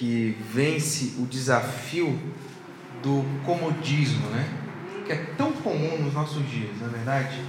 que 0.00 0.36
vence 0.50 1.12
o 1.18 1.26
desafio 1.26 2.18
do 3.02 3.22
comodismo, 3.44 4.26
né? 4.30 4.48
Que 5.04 5.12
é 5.12 5.16
tão 5.36 5.52
comum 5.52 5.98
nos 5.98 6.14
nossos 6.14 6.48
dias, 6.48 6.70
não 6.80 6.86
é 6.86 6.90
verdade? 6.90 7.44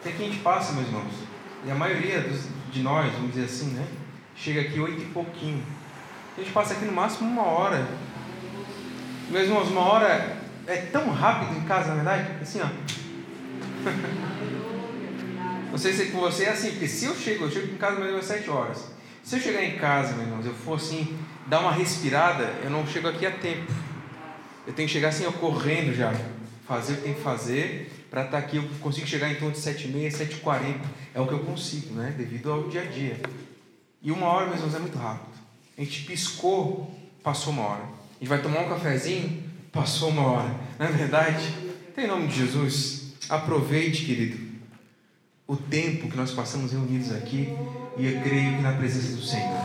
Tem 0.00 0.12
que 0.12 0.22
a 0.22 0.26
gente 0.26 0.38
passa, 0.38 0.74
meus 0.74 0.86
irmãos. 0.86 1.12
E 1.66 1.70
a 1.72 1.74
maioria 1.74 2.20
dos, 2.20 2.42
de 2.70 2.84
nós, 2.84 3.12
vamos 3.14 3.32
dizer 3.32 3.46
assim, 3.46 3.72
né? 3.72 3.84
Chega 4.36 4.60
aqui 4.60 4.78
oito 4.78 5.02
e 5.02 5.06
pouquinho. 5.06 5.60
A 6.38 6.40
gente 6.40 6.52
passa 6.52 6.74
aqui 6.74 6.84
no 6.84 6.92
máximo 6.92 7.28
uma 7.28 7.42
hora. 7.42 7.84
Meus 9.28 9.48
irmãos, 9.48 9.68
uma 9.68 9.80
hora 9.80 10.36
é 10.68 10.76
tão 10.92 11.10
rápido 11.10 11.58
em 11.58 11.62
casa, 11.62 11.88
na 11.88 11.96
verdade? 11.96 12.30
Assim, 12.40 12.60
ó. 12.60 12.68
Não 15.72 15.78
sei 15.78 15.92
se 15.92 16.12
com 16.12 16.20
você 16.20 16.44
é 16.44 16.50
assim, 16.50 16.70
porque 16.70 16.86
se 16.86 17.06
eu 17.06 17.16
chego, 17.16 17.46
eu 17.46 17.50
chego 17.50 17.74
em 17.74 17.76
casa 17.76 17.94
mais 17.94 18.06
ou 18.06 18.12
menos 18.12 18.30
às 18.30 18.38
7 18.38 18.48
horas. 18.50 18.92
Se 19.22 19.36
eu 19.36 19.40
chegar 19.40 19.62
em 19.62 19.76
casa, 19.76 20.14
meus 20.14 20.28
irmãos, 20.28 20.46
eu 20.46 20.54
for 20.54 20.74
assim, 20.74 21.16
dar 21.46 21.60
uma 21.60 21.72
respirada, 21.72 22.44
eu 22.64 22.70
não 22.70 22.86
chego 22.86 23.08
aqui 23.08 23.24
a 23.24 23.30
tempo. 23.30 23.72
Eu 24.66 24.72
tenho 24.72 24.88
que 24.88 24.92
chegar 24.92 25.08
assim, 25.08 25.24
eu 25.24 25.32
correndo 25.32 25.94
já. 25.94 26.12
Fazer 26.66 26.94
o 26.94 26.96
que 26.96 27.02
tem 27.02 27.14
que 27.14 27.20
fazer 27.20 28.06
para 28.10 28.24
estar 28.24 28.40
tá 28.40 28.44
aqui. 28.44 28.56
Eu 28.56 28.64
consigo 28.80 29.06
chegar 29.06 29.30
em 29.30 29.36
torno 29.36 29.52
de 29.52 29.60
7h30, 29.60 30.10
7h40. 30.10 30.80
É 31.14 31.20
o 31.20 31.26
que 31.26 31.32
eu 31.34 31.40
consigo, 31.40 31.94
né? 31.94 32.12
Devido 32.16 32.50
ao 32.50 32.68
dia 32.68 32.82
a 32.82 32.84
dia. 32.84 33.20
E 34.02 34.10
uma 34.10 34.26
hora, 34.26 34.46
meus 34.46 34.58
irmãos, 34.58 34.74
é 34.74 34.80
muito 34.80 34.98
rápido. 34.98 35.32
A 35.78 35.80
gente 35.80 36.02
piscou, 36.02 36.92
passou 37.22 37.52
uma 37.52 37.62
hora. 37.62 37.82
A 37.82 38.18
gente 38.18 38.28
vai 38.28 38.42
tomar 38.42 38.60
um 38.60 38.68
cafezinho, 38.68 39.42
passou 39.70 40.08
uma 40.08 40.22
hora. 40.22 40.54
Não 40.78 40.86
é 40.86 40.90
verdade? 40.90 41.54
Tem 41.94 42.08
nome 42.08 42.26
de 42.26 42.36
Jesus. 42.36 43.12
Aproveite, 43.28 44.04
querido 44.04 44.51
o 45.52 45.56
tempo 45.56 46.08
que 46.08 46.16
nós 46.16 46.30
passamos 46.30 46.72
reunidos 46.72 47.12
aqui 47.12 47.54
e 47.98 48.06
eu 48.06 48.22
creio 48.22 48.56
que 48.56 48.62
na 48.62 48.72
presença 48.72 49.14
do 49.14 49.22
Senhor. 49.22 49.62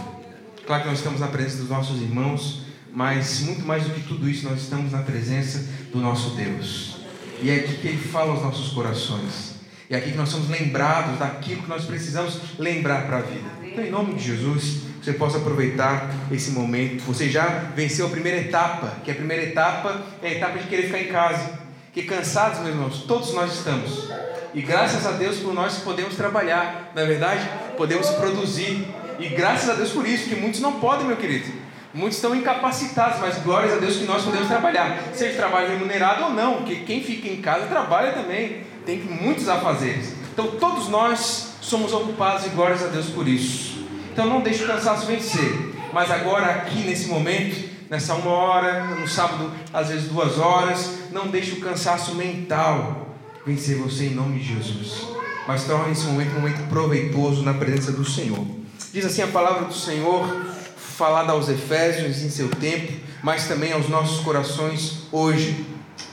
Claro 0.66 0.84
que 0.84 0.90
nós 0.90 0.98
estamos 0.98 1.22
na 1.22 1.27
presença 1.27 1.60
dos 1.60 1.70
nossos 1.70 2.02
irmãos, 2.02 2.66
mas 2.91 3.40
muito 3.40 3.66
mais 3.66 3.86
do 3.86 3.91
que 3.91 4.02
tudo 4.02 4.30
isso, 4.30 4.50
nós 4.50 4.62
estamos 4.63 4.91
na 4.91 5.00
presença 5.00 5.66
do 5.94 6.02
nosso 6.02 6.32
Deus. 6.32 6.98
E 7.41 7.49
é 7.49 7.55
aqui 7.55 7.77
que 7.77 7.88
Ele 7.88 7.98
fala 7.98 8.34
aos 8.34 8.41
nossos 8.41 8.74
corações. 8.74 9.55
É 9.90 9.96
aqui 9.96 10.12
que 10.12 10.18
nós 10.18 10.27
somos 10.27 10.49
lembrados 10.49 11.18
daquilo 11.20 11.62
que 11.62 11.70
nós 11.70 11.85
precisamos 11.85 12.38
lembrar 12.60 13.07
para 13.07 13.20
a 13.20 13.22
vida. 13.22 13.49
Então, 13.63 13.85
em 13.85 13.90
nome 13.90 14.16
de 14.16 14.26
Jesus, 14.26 14.82
você 15.01 15.13
possa 15.13 15.38
aproveitar 15.38 16.13
esse 16.29 16.51
momento. 16.51 17.01
Você 17.05 17.29
já 17.29 17.48
venceu 17.74 18.07
a 18.07 18.10
primeira 18.10 18.40
etapa, 18.40 18.98
que 19.05 19.12
a 19.12 19.16
primeira 19.16 19.44
etapa 19.44 20.01
é 20.22 20.27
a 20.27 20.32
etapa 20.34 20.60
de 20.60 20.68
querer 20.68 20.88
ficar 20.88 20.99
em 20.99 21.07
casa. 21.07 21.66
Que 21.98 22.03
cansados, 22.03 22.59
meus 22.59 22.76
irmãos, 22.76 23.03
todos 23.07 23.34
nós 23.34 23.51
estamos. 23.55 24.07
E 24.53 24.62
graças 24.62 25.03
a 25.07 25.13
Deus 25.13 25.37
por 25.37 25.51
nós 25.51 25.79
podemos 25.79 26.13
trabalhar, 26.13 26.91
na 26.93 27.04
verdade, 27.04 27.49
podemos 27.76 28.07
produzir. 28.12 28.87
E 29.17 29.29
graças 29.29 29.67
a 29.67 29.73
Deus 29.73 29.89
por 29.89 30.05
isso, 30.05 30.29
que 30.29 30.35
muitos 30.35 30.59
não 30.59 30.73
podem, 30.73 31.07
meu 31.07 31.17
querido. 31.17 31.51
Muitos 31.95 32.20
estão 32.20 32.35
incapacitados, 32.35 33.20
mas 33.20 33.39
glórias 33.39 33.73
a 33.73 33.77
Deus 33.77 33.95
que 33.95 34.04
nós 34.04 34.23
podemos 34.23 34.48
trabalhar, 34.48 35.05
seja 35.12 35.37
trabalho 35.37 35.70
remunerado 35.70 36.26
ou 36.26 36.29
não, 36.34 36.57
porque 36.57 36.76
quem 36.81 37.01
fica 37.01 37.27
em 37.29 37.41
casa 37.41 37.65
trabalha 37.65 38.11
também, 38.11 38.61
tem 38.85 38.99
muitos 38.99 39.49
afazeres. 39.49 40.13
Então 40.32 40.51
todos 40.51 40.89
nós 40.89 41.55
somos 41.61 41.91
ocupados 41.93 42.45
e 42.45 42.49
glórias 42.49 42.84
a 42.84 42.89
Deus 42.89 43.07
por 43.07 43.27
isso. 43.27 43.84
Então 44.13 44.27
não 44.27 44.41
deixe 44.41 44.63
o 44.63 44.67
cansaço 44.67 45.07
vencer, 45.07 45.73
mas 45.91 46.11
agora 46.11 46.45
aqui 46.45 46.77
nesse 46.82 47.07
momento, 47.07 47.76
nessa 47.89 48.13
uma 48.13 48.29
hora, 48.29 48.84
no 48.84 49.07
sábado 49.07 49.51
às 49.73 49.89
vezes 49.89 50.09
duas 50.09 50.37
horas, 50.37 51.07
não 51.18 51.27
deixe 51.27 51.54
o 51.54 51.60
cansaço 51.60 52.13
mental 52.13 53.15
vencer 53.46 53.77
você 53.77 54.05
em 54.05 54.13
nome 54.13 54.40
de 54.40 54.54
Jesus. 54.54 55.07
Mas 55.48 55.63
torne 55.63 55.93
esse 55.93 56.05
momento 56.05 56.32
um 56.32 56.41
momento 56.41 56.70
proveitoso 56.70 57.41
na 57.41 57.54
presença 57.54 57.91
do 57.91 58.05
Senhor. 58.05 58.46
Diz 58.93 59.04
assim 59.05 59.23
a 59.23 59.27
palavra 59.27 59.65
do 59.65 59.73
Senhor, 59.73 60.27
falada 60.76 61.32
aos 61.32 61.49
Efésios 61.49 62.21
em 62.21 62.29
seu 62.29 62.49
tempo, 62.49 62.93
mas 63.23 63.48
também 63.48 63.71
aos 63.71 63.90
nossos 63.90 64.19
corações 64.23 65.07
hoje. 65.12 65.66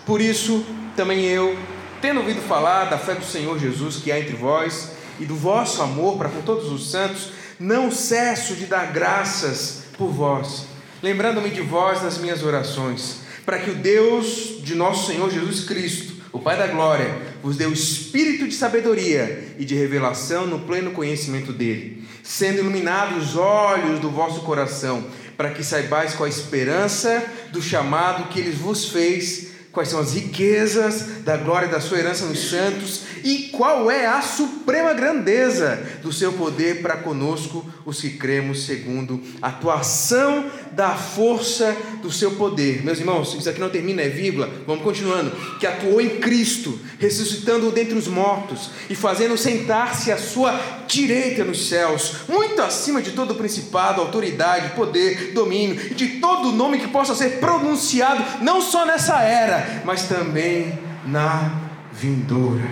Por 0.06 0.20
isso, 0.20 0.64
também 0.96 1.24
eu, 1.24 1.58
tendo 2.00 2.20
ouvido 2.20 2.40
falar 2.40 2.86
da 2.86 2.96
fé 2.96 3.14
do 3.14 3.24
Senhor 3.24 3.58
Jesus 3.58 3.96
que 3.96 4.10
há 4.10 4.18
entre 4.18 4.36
vós 4.36 4.92
e 5.20 5.26
do 5.26 5.36
vosso 5.36 5.82
amor 5.82 6.16
para 6.16 6.28
com 6.30 6.40
todos 6.42 6.70
os 6.72 6.90
santos, 6.90 7.30
não 7.60 7.90
cesso 7.90 8.54
de 8.54 8.66
dar 8.66 8.92
graças 8.92 9.84
por 9.98 10.08
vós, 10.08 10.66
lembrando-me 11.02 11.50
de 11.50 11.60
vós 11.60 12.02
nas 12.02 12.18
minhas 12.18 12.42
orações, 12.42 13.23
para 13.44 13.58
que 13.58 13.70
o 13.70 13.74
Deus 13.74 14.60
de 14.62 14.74
nosso 14.74 15.06
Senhor 15.06 15.30
Jesus 15.30 15.64
Cristo, 15.64 16.14
o 16.32 16.40
Pai 16.40 16.56
da 16.56 16.66
Glória 16.66 17.16
vos 17.42 17.56
deu 17.56 17.72
espírito 17.72 18.48
de 18.48 18.54
sabedoria 18.54 19.54
e 19.58 19.64
de 19.64 19.74
revelação 19.74 20.46
no 20.46 20.60
pleno 20.60 20.90
conhecimento 20.90 21.52
dele, 21.52 22.02
sendo 22.22 22.58
iluminados 22.58 23.30
os 23.30 23.36
olhos 23.36 24.00
do 24.00 24.10
vosso 24.10 24.40
coração, 24.40 25.06
para 25.36 25.50
que 25.50 25.62
saibais 25.62 26.14
qual 26.14 26.26
a 26.26 26.28
esperança 26.28 27.24
do 27.52 27.62
chamado 27.62 28.28
que 28.28 28.40
ele 28.40 28.50
vos 28.50 28.88
fez 28.88 29.53
quais 29.74 29.88
são 29.88 29.98
as 29.98 30.14
riquezas 30.14 31.22
da 31.24 31.36
glória 31.36 31.66
da 31.66 31.80
sua 31.80 31.98
herança 31.98 32.24
nos 32.26 32.48
santos 32.48 33.02
e 33.24 33.48
qual 33.48 33.90
é 33.90 34.06
a 34.06 34.22
suprema 34.22 34.92
grandeza 34.92 35.82
do 36.02 36.12
seu 36.12 36.32
poder 36.34 36.82
para 36.82 36.98
conosco, 36.98 37.64
os 37.84 38.00
que 38.00 38.10
cremos, 38.10 38.66
segundo 38.66 39.20
a 39.40 39.48
atuação 39.48 40.44
da 40.72 40.90
força 40.90 41.74
do 42.02 42.12
seu 42.12 42.32
poder. 42.32 42.84
Meus 42.84 42.98
irmãos, 42.98 43.34
isso 43.34 43.48
aqui 43.48 43.58
não 43.58 43.70
termina, 43.70 44.02
é 44.02 44.08
vírgula, 44.08 44.50
vamos 44.66 44.84
continuando. 44.84 45.32
Que 45.58 45.66
atuou 45.66 46.00
em 46.00 46.20
Cristo, 46.20 46.78
ressuscitando-o 46.98 47.72
dentre 47.72 47.96
os 47.96 48.06
mortos 48.06 48.70
e 48.90 48.94
fazendo 48.94 49.38
sentar-se 49.38 50.12
à 50.12 50.18
sua 50.18 50.52
direita 50.86 51.44
nos 51.44 51.68
céus, 51.68 52.16
muito 52.28 52.60
acima 52.60 53.00
de 53.00 53.12
todo 53.12 53.34
principado, 53.34 54.02
autoridade, 54.02 54.74
poder, 54.76 55.32
domínio 55.32 55.80
e 55.90 55.94
de 55.94 56.20
todo 56.20 56.52
nome 56.52 56.78
que 56.78 56.88
possa 56.88 57.14
ser 57.14 57.40
pronunciado, 57.40 58.44
não 58.44 58.60
só 58.60 58.84
nessa 58.84 59.22
era, 59.22 59.63
mas 59.84 60.08
também 60.08 60.78
na 61.06 61.60
vindoura. 61.92 62.68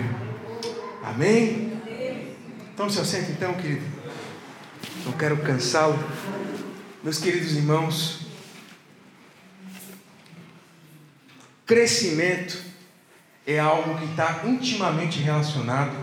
Amém? 1.03 1.73
Então 2.73 2.89
se 2.89 2.99
assenta 2.99 3.31
então, 3.31 3.53
querido. 3.53 3.85
Não 5.05 5.13
quero 5.13 5.37
cansá-lo. 5.37 5.97
Meus 7.03 7.19
queridos 7.19 7.51
irmãos, 7.53 8.21
crescimento 11.65 12.57
é 13.45 13.59
algo 13.59 13.97
que 13.97 14.05
está 14.05 14.41
intimamente 14.45 15.19
relacionado 15.19 15.93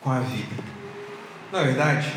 com 0.00 0.10
a 0.10 0.20
vida. 0.20 0.62
Não 1.50 1.60
é 1.60 1.64
verdade? 1.64 2.12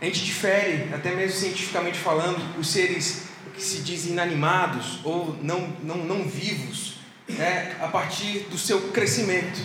A 0.00 0.04
gente 0.04 0.24
difere, 0.24 0.92
até 0.92 1.14
mesmo 1.14 1.38
cientificamente 1.38 1.98
falando, 1.98 2.58
os 2.58 2.68
seres 2.68 3.24
que 3.54 3.62
se 3.62 3.82
dizem 3.82 4.12
inanimados 4.12 5.00
ou 5.04 5.38
não, 5.42 5.68
não, 5.82 5.98
não 5.98 6.28
vivos, 6.28 6.91
né, 7.28 7.76
a 7.80 7.88
partir 7.88 8.46
do 8.50 8.58
seu 8.58 8.80
crescimento. 8.88 9.60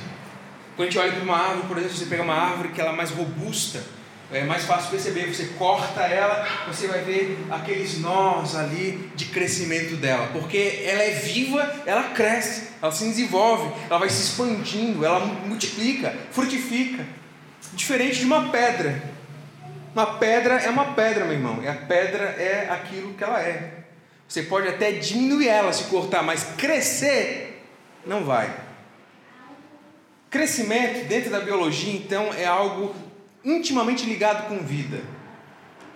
Quando 0.76 0.90
a 0.90 0.92
gente 0.92 1.00
olha 1.00 1.12
para 1.12 1.24
uma 1.24 1.38
árvore, 1.38 1.68
por 1.68 1.78
exemplo, 1.78 1.98
você 1.98 2.06
pega 2.06 2.24
uma 2.24 2.36
árvore 2.36 2.70
que 2.70 2.80
ela 2.80 2.92
é 2.92 2.96
mais 2.96 3.10
robusta, 3.10 3.84
é 4.32 4.44
mais 4.44 4.66
fácil 4.66 4.92
perceber. 4.92 5.34
Você 5.34 5.46
corta 5.58 6.02
ela, 6.02 6.48
você 6.68 6.88
vai 6.88 7.02
ver 7.02 7.38
aqueles 7.50 8.00
nós 8.00 8.56
ali 8.56 9.10
de 9.16 9.26
crescimento 9.26 9.96
dela, 9.96 10.30
porque 10.34 10.84
ela 10.86 11.02
é 11.02 11.12
viva, 11.12 11.76
ela 11.86 12.04
cresce, 12.10 12.70
ela 12.82 12.92
se 12.92 13.06
desenvolve, 13.06 13.72
ela 13.90 14.00
vai 14.00 14.10
se 14.10 14.22
expandindo, 14.22 15.06
ela 15.06 15.20
multiplica, 15.20 16.14
frutifica. 16.32 17.06
Diferente 17.74 18.20
de 18.20 18.26
uma 18.26 18.50
pedra. 18.50 19.02
Uma 19.94 20.18
pedra 20.18 20.56
é 20.56 20.70
uma 20.70 20.94
pedra, 20.94 21.26
meu 21.26 21.34
irmão. 21.34 21.60
E 21.64 21.68
a 21.68 21.74
pedra 21.74 22.24
é 22.38 22.70
aquilo 22.70 23.14
que 23.14 23.24
ela 23.24 23.42
é. 23.42 23.78
Você 24.28 24.44
pode 24.44 24.68
até 24.68 24.92
diminuir 24.92 25.48
ela 25.48 25.72
se 25.72 25.86
cortar, 25.86 26.22
mas 26.22 26.44
crescer 26.58 27.47
não 28.08 28.24
vai. 28.24 28.54
Crescimento 30.30 31.08
dentro 31.08 31.30
da 31.30 31.40
biologia, 31.40 31.94
então, 31.94 32.34
é 32.34 32.46
algo 32.46 32.96
intimamente 33.44 34.06
ligado 34.06 34.48
com 34.48 34.60
vida. 34.60 35.02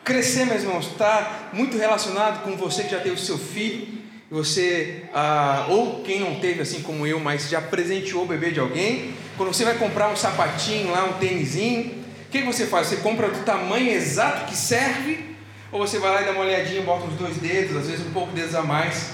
Crescer, 0.03 0.45
meus 0.45 0.63
irmãos, 0.63 0.87
está 0.87 1.49
muito 1.53 1.77
relacionado 1.77 2.43
com 2.43 2.55
você 2.55 2.83
que 2.83 2.89
já 2.89 2.99
teve 2.99 3.15
o 3.15 3.19
seu 3.19 3.37
filho, 3.37 4.01
você, 4.31 5.09
ah, 5.13 5.65
ou 5.69 6.01
quem 6.03 6.21
não 6.21 6.39
teve 6.39 6.61
assim 6.61 6.81
como 6.81 7.05
eu, 7.05 7.19
mas 7.19 7.49
já 7.49 7.61
presenteou 7.61 8.23
o 8.23 8.25
bebê 8.25 8.51
de 8.51 8.61
alguém. 8.61 9.13
Quando 9.35 9.53
você 9.53 9.65
vai 9.65 9.77
comprar 9.77 10.07
um 10.07 10.15
sapatinho 10.15 10.89
lá, 10.89 11.03
um 11.03 11.13
tênisinho, 11.13 12.01
o 12.27 12.31
que 12.31 12.41
você 12.41 12.65
faz? 12.65 12.87
Você 12.87 12.97
compra 12.97 13.29
do 13.29 13.43
tamanho 13.43 13.89
exato 13.89 14.45
que 14.45 14.55
serve, 14.55 15.35
ou 15.69 15.85
você 15.85 15.99
vai 15.99 16.11
lá 16.11 16.21
e 16.21 16.25
dá 16.25 16.31
uma 16.31 16.41
olhadinha, 16.41 16.81
bota 16.81 17.05
os 17.07 17.15
dois 17.15 17.37
dedos, 17.37 17.75
às 17.75 17.87
vezes 17.87 18.07
um 18.07 18.11
pouco 18.11 18.29
de 18.29 18.39
dedos 18.39 18.55
a 18.55 18.63
mais, 18.63 19.11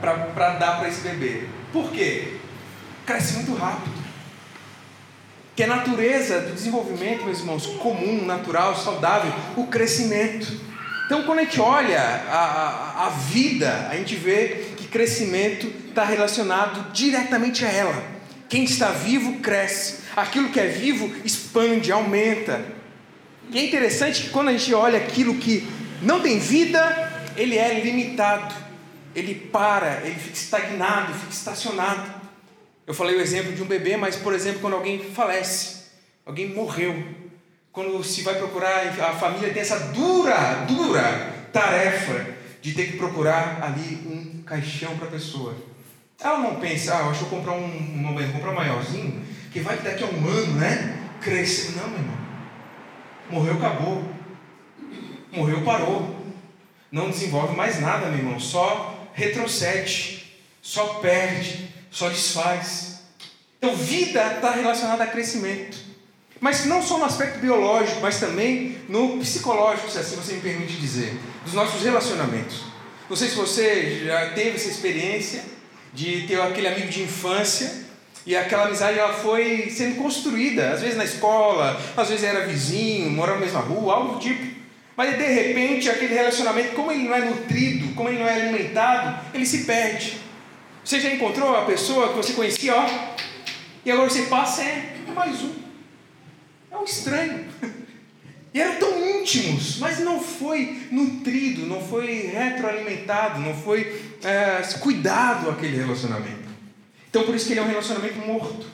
para 0.00 0.54
dar 0.54 0.78
para 0.78 0.88
esse 0.88 1.02
bebê. 1.02 1.57
Por 1.72 1.90
quê? 1.92 2.34
Cresce 3.04 3.34
muito 3.34 3.54
rápido 3.54 3.98
que 5.58 5.64
a 5.64 5.66
natureza 5.66 6.40
do 6.42 6.52
desenvolvimento, 6.52 7.24
meus 7.24 7.40
irmãos, 7.40 7.66
comum, 7.66 8.24
natural, 8.24 8.76
saudável, 8.76 9.32
o 9.56 9.66
crescimento. 9.66 10.46
Então, 11.04 11.24
quando 11.24 11.40
a 11.40 11.42
gente 11.42 11.60
olha 11.60 11.98
a, 11.98 13.02
a, 13.02 13.06
a 13.06 13.08
vida, 13.08 13.88
a 13.90 13.96
gente 13.96 14.14
vê 14.14 14.66
que 14.76 14.86
crescimento 14.86 15.66
está 15.88 16.04
relacionado 16.04 16.92
diretamente 16.92 17.64
a 17.64 17.72
ela. 17.72 18.04
Quem 18.48 18.62
está 18.62 18.92
vivo 18.92 19.40
cresce, 19.40 19.96
aquilo 20.14 20.50
que 20.50 20.60
é 20.60 20.68
vivo 20.68 21.12
expande, 21.24 21.90
aumenta. 21.90 22.64
E 23.50 23.58
é 23.58 23.64
interessante 23.64 24.22
que 24.22 24.30
quando 24.30 24.50
a 24.50 24.52
gente 24.52 24.72
olha 24.72 24.98
aquilo 24.98 25.34
que 25.38 25.66
não 26.00 26.20
tem 26.20 26.38
vida, 26.38 27.32
ele 27.36 27.58
é 27.58 27.80
limitado. 27.80 28.54
Ele 29.18 29.34
para, 29.34 30.00
ele 30.04 30.14
fica 30.14 30.36
estagnado, 30.36 31.12
fica 31.14 31.32
estacionado. 31.32 32.10
Eu 32.86 32.94
falei 32.94 33.16
o 33.16 33.20
exemplo 33.20 33.52
de 33.52 33.62
um 33.62 33.66
bebê, 33.66 33.96
mas, 33.96 34.16
por 34.16 34.32
exemplo, 34.32 34.60
quando 34.60 34.74
alguém 34.74 34.98
falece, 34.98 35.84
alguém 36.24 36.48
morreu, 36.48 37.04
quando 37.72 38.02
se 38.02 38.22
vai 38.22 38.34
procurar, 38.36 38.86
a 38.86 39.12
família 39.12 39.52
tem 39.52 39.60
essa 39.60 39.78
dura, 39.92 40.64
dura 40.66 41.48
tarefa 41.52 42.34
de 42.60 42.72
ter 42.72 42.92
que 42.92 42.96
procurar 42.96 43.62
ali 43.62 44.02
um 44.06 44.42
caixão 44.42 44.96
para 44.96 45.08
a 45.08 45.10
pessoa. 45.10 45.54
Ela 46.20 46.38
não 46.38 46.56
pensa, 46.56 46.94
ah, 46.94 47.08
acho 47.08 47.24
que 47.24 47.30
vou 47.30 47.38
comprar 47.38 47.52
um, 47.52 48.02
vou 48.02 48.32
comprar 48.32 48.50
um 48.50 48.54
maiorzinho, 48.54 49.22
que 49.52 49.60
vai 49.60 49.76
que 49.76 49.84
daqui 49.84 50.02
a 50.02 50.06
um 50.06 50.28
ano, 50.28 50.54
né? 50.54 50.98
Crescer. 51.20 51.76
Não, 51.76 51.88
meu 51.88 51.98
irmão. 51.98 52.18
Morreu, 53.30 53.54
acabou. 53.54 54.04
Morreu, 55.30 55.62
parou. 55.62 56.16
Não 56.90 57.10
desenvolve 57.10 57.54
mais 57.54 57.80
nada, 57.80 58.06
meu 58.06 58.18
irmão. 58.18 58.40
Só 58.40 58.97
retrocede, 59.18 60.24
só 60.62 60.84
perde, 61.00 61.68
só 61.90 62.08
desfaz. 62.08 63.00
Então, 63.58 63.74
vida 63.74 64.34
está 64.34 64.52
relacionada 64.52 65.02
a 65.02 65.08
crescimento. 65.08 65.76
Mas 66.40 66.64
não 66.64 66.80
só 66.80 66.98
no 66.98 67.04
aspecto 67.04 67.40
biológico, 67.40 68.00
mas 68.00 68.20
também 68.20 68.78
no 68.88 69.18
psicológico, 69.18 69.90
se 69.90 69.98
assim 69.98 70.14
você 70.14 70.34
me 70.34 70.40
permite 70.40 70.74
dizer, 70.74 71.18
dos 71.44 71.52
nossos 71.52 71.82
relacionamentos. 71.82 72.62
Não 73.10 73.16
sei 73.16 73.28
se 73.28 73.34
você 73.34 74.04
já 74.04 74.30
teve 74.30 74.50
essa 74.50 74.68
experiência 74.68 75.42
de 75.92 76.28
ter 76.28 76.40
aquele 76.40 76.68
amigo 76.68 76.88
de 76.88 77.02
infância 77.02 77.88
e 78.24 78.36
aquela 78.36 78.66
amizade 78.66 78.98
ela 78.98 79.14
foi 79.14 79.68
sendo 79.70 79.96
construída, 79.96 80.70
às 80.70 80.80
vezes 80.80 80.96
na 80.96 81.04
escola, 81.04 81.80
às 81.96 82.08
vezes 82.08 82.22
era 82.22 82.46
vizinho, 82.46 83.10
morava 83.10 83.40
na 83.40 83.46
mesma 83.46 83.60
rua, 83.60 83.94
algo 83.94 84.14
do 84.14 84.20
tipo. 84.20 84.57
Mas 84.98 85.16
de 85.16 85.22
repente 85.22 85.88
aquele 85.88 86.12
relacionamento, 86.12 86.74
como 86.74 86.90
ele 86.90 87.04
não 87.04 87.14
é 87.14 87.24
nutrido, 87.24 87.94
como 87.94 88.08
ele 88.08 88.18
não 88.18 88.26
é 88.26 88.34
alimentado, 88.34 89.24
ele 89.32 89.46
se 89.46 89.58
perde. 89.58 90.18
Você 90.84 90.98
já 90.98 91.14
encontrou 91.14 91.56
a 91.56 91.64
pessoa 91.64 92.08
que 92.08 92.16
você 92.16 92.32
conhecia, 92.32 92.74
ó, 92.74 93.14
e 93.84 93.92
agora 93.92 94.10
você 94.10 94.22
passa, 94.22 94.64
é 94.64 94.96
mais 95.14 95.40
um. 95.40 95.54
É 96.72 96.76
um 96.76 96.82
estranho. 96.82 97.46
E 98.52 98.60
eram 98.60 98.76
tão 98.76 99.20
íntimos, 99.20 99.76
mas 99.78 100.00
não 100.00 100.18
foi 100.18 100.88
nutrido, 100.90 101.66
não 101.66 101.86
foi 101.86 102.28
retroalimentado, 102.32 103.40
não 103.40 103.54
foi 103.54 104.02
é, 104.24 104.62
cuidado 104.80 105.50
aquele 105.50 105.76
relacionamento. 105.76 106.48
Então 107.10 107.24
por 107.24 107.34
isso 107.34 107.46
que 107.46 107.52
ele 107.52 107.60
é 107.60 107.62
um 107.62 107.68
relacionamento 107.68 108.18
morto. 108.26 108.66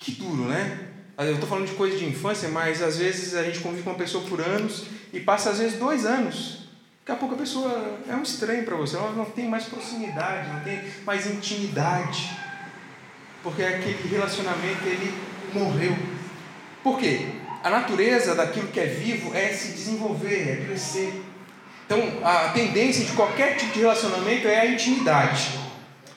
Que 0.00 0.10
duro, 0.10 0.46
né? 0.46 0.80
Eu 1.16 1.34
estou 1.34 1.48
falando 1.48 1.68
de 1.68 1.74
coisa 1.74 1.96
de 1.96 2.04
infância, 2.04 2.48
mas 2.48 2.82
às 2.82 2.98
vezes 2.98 3.34
a 3.34 3.44
gente 3.44 3.60
convive 3.60 3.84
com 3.84 3.90
uma 3.90 3.96
pessoa 3.96 4.24
por 4.24 4.40
anos 4.40 4.84
e 5.16 5.20
passa 5.20 5.50
às 5.50 5.58
vezes 5.58 5.78
dois 5.78 6.04
anos. 6.04 6.68
Daqui 7.00 7.12
a 7.12 7.14
pouco 7.16 7.34
a 7.34 7.38
pessoa 7.38 8.00
é 8.08 8.14
um 8.14 8.22
estranho 8.22 8.64
para 8.64 8.76
você, 8.76 8.96
ela 8.96 9.12
não 9.12 9.24
tem 9.24 9.48
mais 9.48 9.64
proximidade, 9.64 10.52
não 10.52 10.60
tem 10.60 10.82
mais 11.04 11.26
intimidade. 11.26 12.30
Porque 13.42 13.62
aquele 13.62 14.08
relacionamento 14.08 14.84
ele 14.84 15.14
morreu. 15.54 15.96
Por 16.82 16.98
quê? 16.98 17.26
A 17.62 17.70
natureza 17.70 18.34
daquilo 18.34 18.68
que 18.68 18.78
é 18.78 18.86
vivo 18.86 19.34
é 19.34 19.48
se 19.48 19.72
desenvolver, 19.72 20.50
é 20.50 20.64
crescer. 20.66 21.22
Então, 21.86 22.02
a 22.22 22.48
tendência 22.48 23.04
de 23.04 23.12
qualquer 23.12 23.56
tipo 23.56 23.72
de 23.72 23.80
relacionamento 23.80 24.46
é 24.48 24.60
a 24.60 24.66
intimidade. 24.66 25.58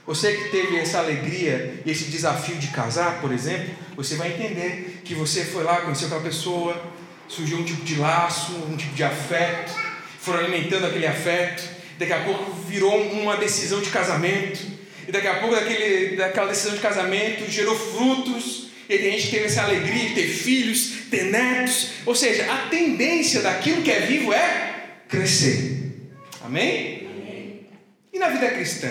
Você 0.05 0.33
que 0.33 0.49
teve 0.49 0.75
essa 0.75 0.97
alegria 0.97 1.81
e 1.85 1.91
esse 1.91 2.05
desafio 2.05 2.55
de 2.55 2.67
casar, 2.69 3.21
por 3.21 3.31
exemplo, 3.31 3.75
você 3.95 4.15
vai 4.15 4.33
entender 4.33 5.01
que 5.05 5.13
você 5.13 5.45
foi 5.45 5.63
lá, 5.63 5.81
conheceu 5.81 6.07
aquela 6.07 6.23
pessoa, 6.23 6.98
surgiu 7.29 7.59
um 7.59 7.63
tipo 7.63 7.83
de 7.83 7.95
laço, 7.95 8.51
um 8.69 8.75
tipo 8.75 8.93
de 8.93 9.03
afeto, 9.03 9.71
foram 10.19 10.39
alimentando 10.39 10.85
aquele 10.85 11.07
afeto, 11.07 11.63
daqui 11.97 12.11
a 12.11 12.23
pouco 12.23 12.51
virou 12.67 13.01
uma 13.13 13.37
decisão 13.37 13.79
de 13.79 13.89
casamento, 13.89 14.59
e 15.07 15.11
daqui 15.11 15.27
a 15.27 15.35
pouco 15.35 15.55
daquele, 15.55 16.17
daquela 16.17 16.47
decisão 16.47 16.75
de 16.75 16.81
casamento 16.81 17.49
gerou 17.49 17.75
frutos, 17.75 18.69
e 18.89 18.97
tem 18.97 19.11
gente 19.11 19.25
que 19.25 19.31
teve 19.31 19.45
essa 19.45 19.61
alegria 19.61 20.09
de 20.09 20.15
ter 20.15 20.27
filhos, 20.27 21.03
ter 21.11 21.25
netos. 21.25 21.91
Ou 22.07 22.15
seja, 22.15 22.51
a 22.51 22.69
tendência 22.69 23.39
daquilo 23.39 23.83
que 23.83 23.91
é 23.91 23.99
vivo 23.99 24.33
é 24.33 24.97
crescer. 25.07 26.09
Amém? 26.41 27.07
Amém. 27.07 27.67
E 28.11 28.17
na 28.17 28.29
vida 28.29 28.49
cristã? 28.49 28.89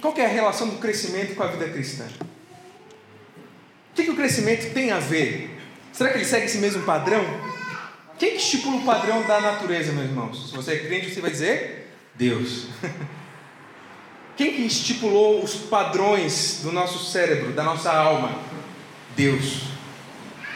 Qual 0.00 0.16
é 0.16 0.24
a 0.24 0.28
relação 0.28 0.68
do 0.68 0.78
crescimento 0.78 1.36
com 1.36 1.44
a 1.44 1.46
vida 1.46 1.68
cristã? 1.68 2.08
O 3.92 3.94
que, 3.94 4.02
que 4.02 4.10
o 4.10 4.16
crescimento 4.16 4.72
tem 4.74 4.90
a 4.90 4.98
ver? 4.98 5.57
Será 5.98 6.10
que 6.10 6.18
ele 6.18 6.24
segue 6.24 6.46
esse 6.46 6.58
mesmo 6.58 6.84
padrão? 6.84 7.24
Quem 8.20 8.30
que 8.30 8.36
estipula 8.36 8.76
o 8.76 8.84
padrão 8.84 9.26
da 9.26 9.40
natureza, 9.40 9.90
meus 9.90 10.06
irmãos? 10.06 10.48
Se 10.48 10.54
você 10.54 10.74
é 10.74 10.78
crente, 10.78 11.12
você 11.12 11.20
vai 11.20 11.28
dizer 11.28 11.92
Deus. 12.14 12.68
Quem 14.36 14.54
que 14.54 14.62
estipulou 14.62 15.42
os 15.42 15.56
padrões 15.56 16.60
do 16.62 16.70
nosso 16.70 17.04
cérebro, 17.10 17.50
da 17.52 17.64
nossa 17.64 17.92
alma? 17.92 18.40
Deus. 19.16 19.62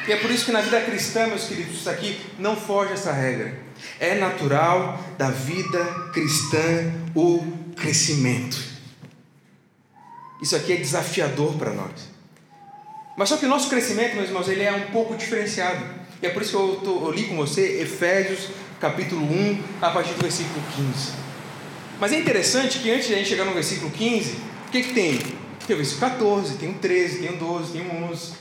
E 0.07 0.13
é 0.13 0.17
por 0.19 0.31
isso 0.31 0.45
que 0.45 0.53
na 0.53 0.61
vida 0.61 0.81
cristã, 0.81 1.27
meus 1.27 1.49
queridos, 1.49 1.75
isso 1.75 1.91
aqui 1.91 2.21
não 2.39 2.55
foge 2.55 2.93
essa 2.93 3.11
regra. 3.11 3.59
É 3.99 4.15
natural 4.15 5.05
da 5.19 5.33
vida 5.33 5.85
cristã 6.13 6.95
o 7.17 7.45
crescimento. 7.75 8.57
Isso 10.41 10.55
aqui 10.55 10.73
é 10.73 10.77
desafiador 10.77 11.55
para 11.55 11.73
nós. 11.73 12.12
Mas 13.17 13.29
só 13.29 13.37
que 13.37 13.47
o 13.47 13.49
nosso 13.49 13.69
crescimento, 13.69 14.15
meus 14.15 14.29
irmãos, 14.29 14.49
ele 14.49 14.63
é 14.63 14.73
um 14.73 14.91
pouco 14.93 15.15
diferenciado. 15.15 15.85
E 16.23 16.27
é 16.27 16.31
por 16.31 16.43
isso 16.43 16.51
que 16.51 16.57
eu, 16.57 16.81
tô, 16.83 17.07
eu 17.07 17.13
li 17.13 17.25
com 17.25 17.37
você 17.37 17.83
Efésios 17.83 18.49
capítulo 18.81 19.23
1, 19.23 19.63
a 19.81 19.91
partir 19.91 20.15
do 20.15 20.23
versículo 20.23 20.61
15. 20.75 21.13
Mas 22.01 22.13
é 22.13 22.19
interessante 22.19 22.81
que 22.81 22.91
antes 22.91 23.07
de 23.07 23.15
a 23.15 23.19
gente 23.19 23.29
chegar 23.29 23.45
no 23.45 23.53
versículo 23.53 23.93
15, 23.93 24.33
o 24.67 24.71
que, 24.73 24.83
que 24.83 24.93
tem? 24.93 25.19
Tem 25.67 25.75
o 25.75 25.77
versículo 25.77 26.11
14, 26.11 26.55
tem 26.55 26.71
o 26.71 26.75
13, 26.75 27.19
tem 27.19 27.31
o 27.31 27.37
12, 27.37 27.73
tem 27.73 27.83
o 27.83 28.11
11. 28.11 28.33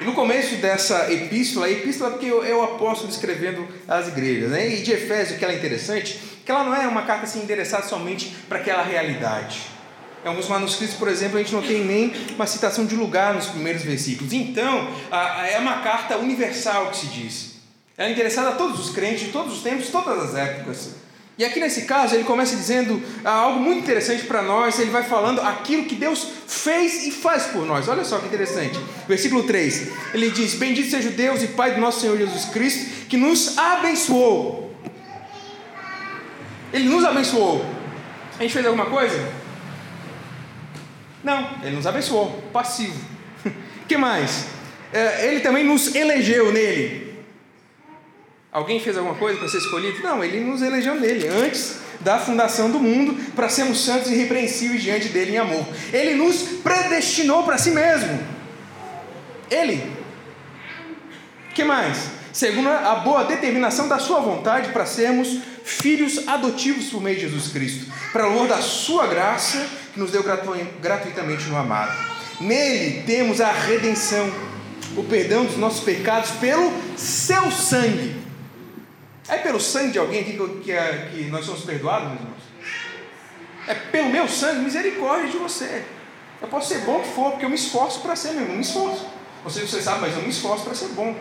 E 0.00 0.04
no 0.04 0.12
começo 0.12 0.56
dessa 0.56 1.10
epístola, 1.10 1.66
a 1.66 1.70
epístola 1.70 2.10
é 2.10 2.12
porque 2.12 2.26
é 2.26 2.54
o 2.54 2.62
apóstolo 2.62 3.10
escrevendo 3.10 3.66
às 3.88 4.08
igrejas, 4.08 4.50
né? 4.50 4.68
E 4.68 4.82
de 4.82 4.92
Efésio, 4.92 5.38
que 5.38 5.44
ela 5.44 5.54
é 5.54 5.56
interessante, 5.56 6.20
que 6.44 6.50
ela 6.50 6.64
não 6.64 6.74
é 6.74 6.86
uma 6.86 7.02
carta 7.02 7.24
assim, 7.24 7.42
endereçada 7.42 7.86
somente 7.86 8.36
para 8.48 8.58
aquela 8.58 8.82
realidade. 8.82 9.60
Em 10.24 10.28
alguns 10.28 10.48
manuscritos, 10.48 10.96
por 10.96 11.08
exemplo, 11.08 11.38
a 11.38 11.42
gente 11.42 11.52
não 11.52 11.62
tem 11.62 11.84
nem 11.84 12.12
uma 12.34 12.46
citação 12.46 12.84
de 12.84 12.96
lugar 12.96 13.34
nos 13.34 13.46
primeiros 13.46 13.82
versículos. 13.82 14.32
Então, 14.32 14.88
é 15.50 15.58
uma 15.58 15.78
carta 15.78 16.16
universal 16.18 16.90
que 16.90 16.96
se 16.96 17.06
diz. 17.06 17.58
Ela 17.96 18.08
é 18.08 18.12
interessada 18.12 18.50
a 18.50 18.52
todos 18.52 18.78
os 18.78 18.94
crentes 18.94 19.26
de 19.26 19.32
todos 19.32 19.54
os 19.54 19.62
tempos, 19.62 19.88
todas 19.88 20.30
as 20.30 20.34
épocas. 20.34 20.90
E 21.38 21.44
aqui 21.44 21.60
nesse 21.60 21.82
caso 21.82 22.16
ele 22.16 22.24
começa 22.24 22.56
dizendo 22.56 23.00
ah, 23.24 23.30
algo 23.30 23.60
muito 23.60 23.78
interessante 23.78 24.24
para 24.24 24.42
nós, 24.42 24.76
ele 24.80 24.90
vai 24.90 25.04
falando 25.04 25.40
aquilo 25.40 25.84
que 25.84 25.94
Deus 25.94 26.26
fez 26.48 27.06
e 27.06 27.12
faz 27.12 27.44
por 27.44 27.64
nós. 27.64 27.86
Olha 27.86 28.04
só 28.04 28.18
que 28.18 28.26
interessante. 28.26 28.78
Versículo 29.06 29.44
3. 29.44 29.88
Ele 30.14 30.30
diz: 30.30 30.54
Bendito 30.54 30.90
seja 30.90 31.08
o 31.08 31.12
Deus 31.12 31.40
e 31.42 31.48
Pai 31.48 31.74
do 31.76 31.80
nosso 31.80 32.00
Senhor 32.00 32.18
Jesus 32.18 32.46
Cristo, 32.46 33.06
que 33.08 33.16
nos 33.16 33.56
abençoou. 33.56 34.74
Ele 36.72 36.88
nos 36.88 37.04
abençoou. 37.04 37.64
A 38.36 38.42
gente 38.42 38.52
fez 38.52 38.66
alguma 38.66 38.86
coisa? 38.86 39.47
Não, 41.22 41.50
ele 41.62 41.76
nos 41.76 41.86
abençoou, 41.86 42.42
passivo. 42.52 42.98
Que 43.88 43.96
mais? 43.96 44.46
É, 44.92 45.26
ele 45.28 45.40
também 45.40 45.64
nos 45.64 45.94
elegeu 45.94 46.52
nele. 46.52 47.08
Alguém 48.52 48.80
fez 48.80 48.96
alguma 48.96 49.14
coisa 49.14 49.38
para 49.38 49.48
ser 49.48 49.58
escolhido? 49.58 50.02
Não, 50.02 50.22
ele 50.24 50.40
nos 50.40 50.62
elegeu 50.62 50.94
nele, 50.94 51.28
antes 51.28 51.78
da 52.00 52.18
fundação 52.18 52.70
do 52.70 52.78
mundo, 52.78 53.14
para 53.34 53.48
sermos 53.48 53.84
santos 53.84 54.10
e 54.10 54.14
irrepreensíveis 54.14 54.82
diante 54.82 55.08
dele 55.08 55.32
em 55.32 55.38
amor. 55.38 55.66
Ele 55.92 56.14
nos 56.14 56.42
predestinou 56.62 57.42
para 57.42 57.58
si 57.58 57.70
mesmo. 57.70 58.18
Ele. 59.50 59.92
que 61.54 61.64
mais? 61.64 62.18
Segundo 62.32 62.68
a 62.68 62.94
boa 62.96 63.24
determinação 63.24 63.88
da 63.88 63.98
sua 63.98 64.20
vontade 64.20 64.70
para 64.70 64.86
sermos 64.86 65.40
filhos 65.64 66.26
adotivos 66.28 66.86
por 66.86 67.02
meio 67.02 67.16
de 67.16 67.22
Jesus 67.22 67.48
Cristo, 67.48 67.92
para 68.12 68.26
louvor 68.26 68.48
da 68.48 68.58
sua 68.58 69.06
graça 69.06 69.66
que 69.98 70.00
nos 70.00 70.12
deu 70.12 70.22
gratuitamente 70.80 71.46
no 71.46 71.56
amado. 71.56 71.92
Nele 72.40 73.02
temos 73.02 73.40
a 73.40 73.50
redenção, 73.50 74.30
o 74.96 75.02
perdão 75.02 75.44
dos 75.44 75.56
nossos 75.56 75.80
pecados 75.80 76.30
pelo 76.32 76.72
seu 76.96 77.50
sangue 77.50 78.16
é 79.28 79.36
pelo 79.38 79.60
sangue 79.60 79.92
de 79.92 79.98
alguém 79.98 80.20
aqui 80.20 80.38
que, 80.38 80.60
que, 80.60 80.72
é, 80.72 81.10
que 81.12 81.24
nós 81.24 81.44
somos 81.44 81.62
perdoados, 81.62 82.08
meus 82.08 82.20
irmãos? 82.20 82.42
É 83.66 83.74
pelo 83.74 84.08
meu 84.08 84.26
sangue, 84.26 84.60
misericórdia 84.60 85.28
de 85.30 85.36
você. 85.36 85.84
Eu 86.40 86.48
posso 86.48 86.68
ser 86.68 86.78
bom 86.78 87.00
que 87.00 87.08
for, 87.08 87.32
porque 87.32 87.44
eu 87.44 87.50
me 87.50 87.56
esforço 87.56 88.00
para 88.00 88.16
ser, 88.16 88.32
meu 88.32 88.42
irmão, 88.42 88.56
me 88.56 88.62
esforço. 88.62 89.06
Você, 89.44 89.66
você 89.66 89.82
sabe, 89.82 90.00
mas 90.00 90.16
eu 90.16 90.22
me 90.22 90.30
esforço 90.30 90.64
para 90.64 90.74
ser 90.74 90.88
bom. 90.88 91.14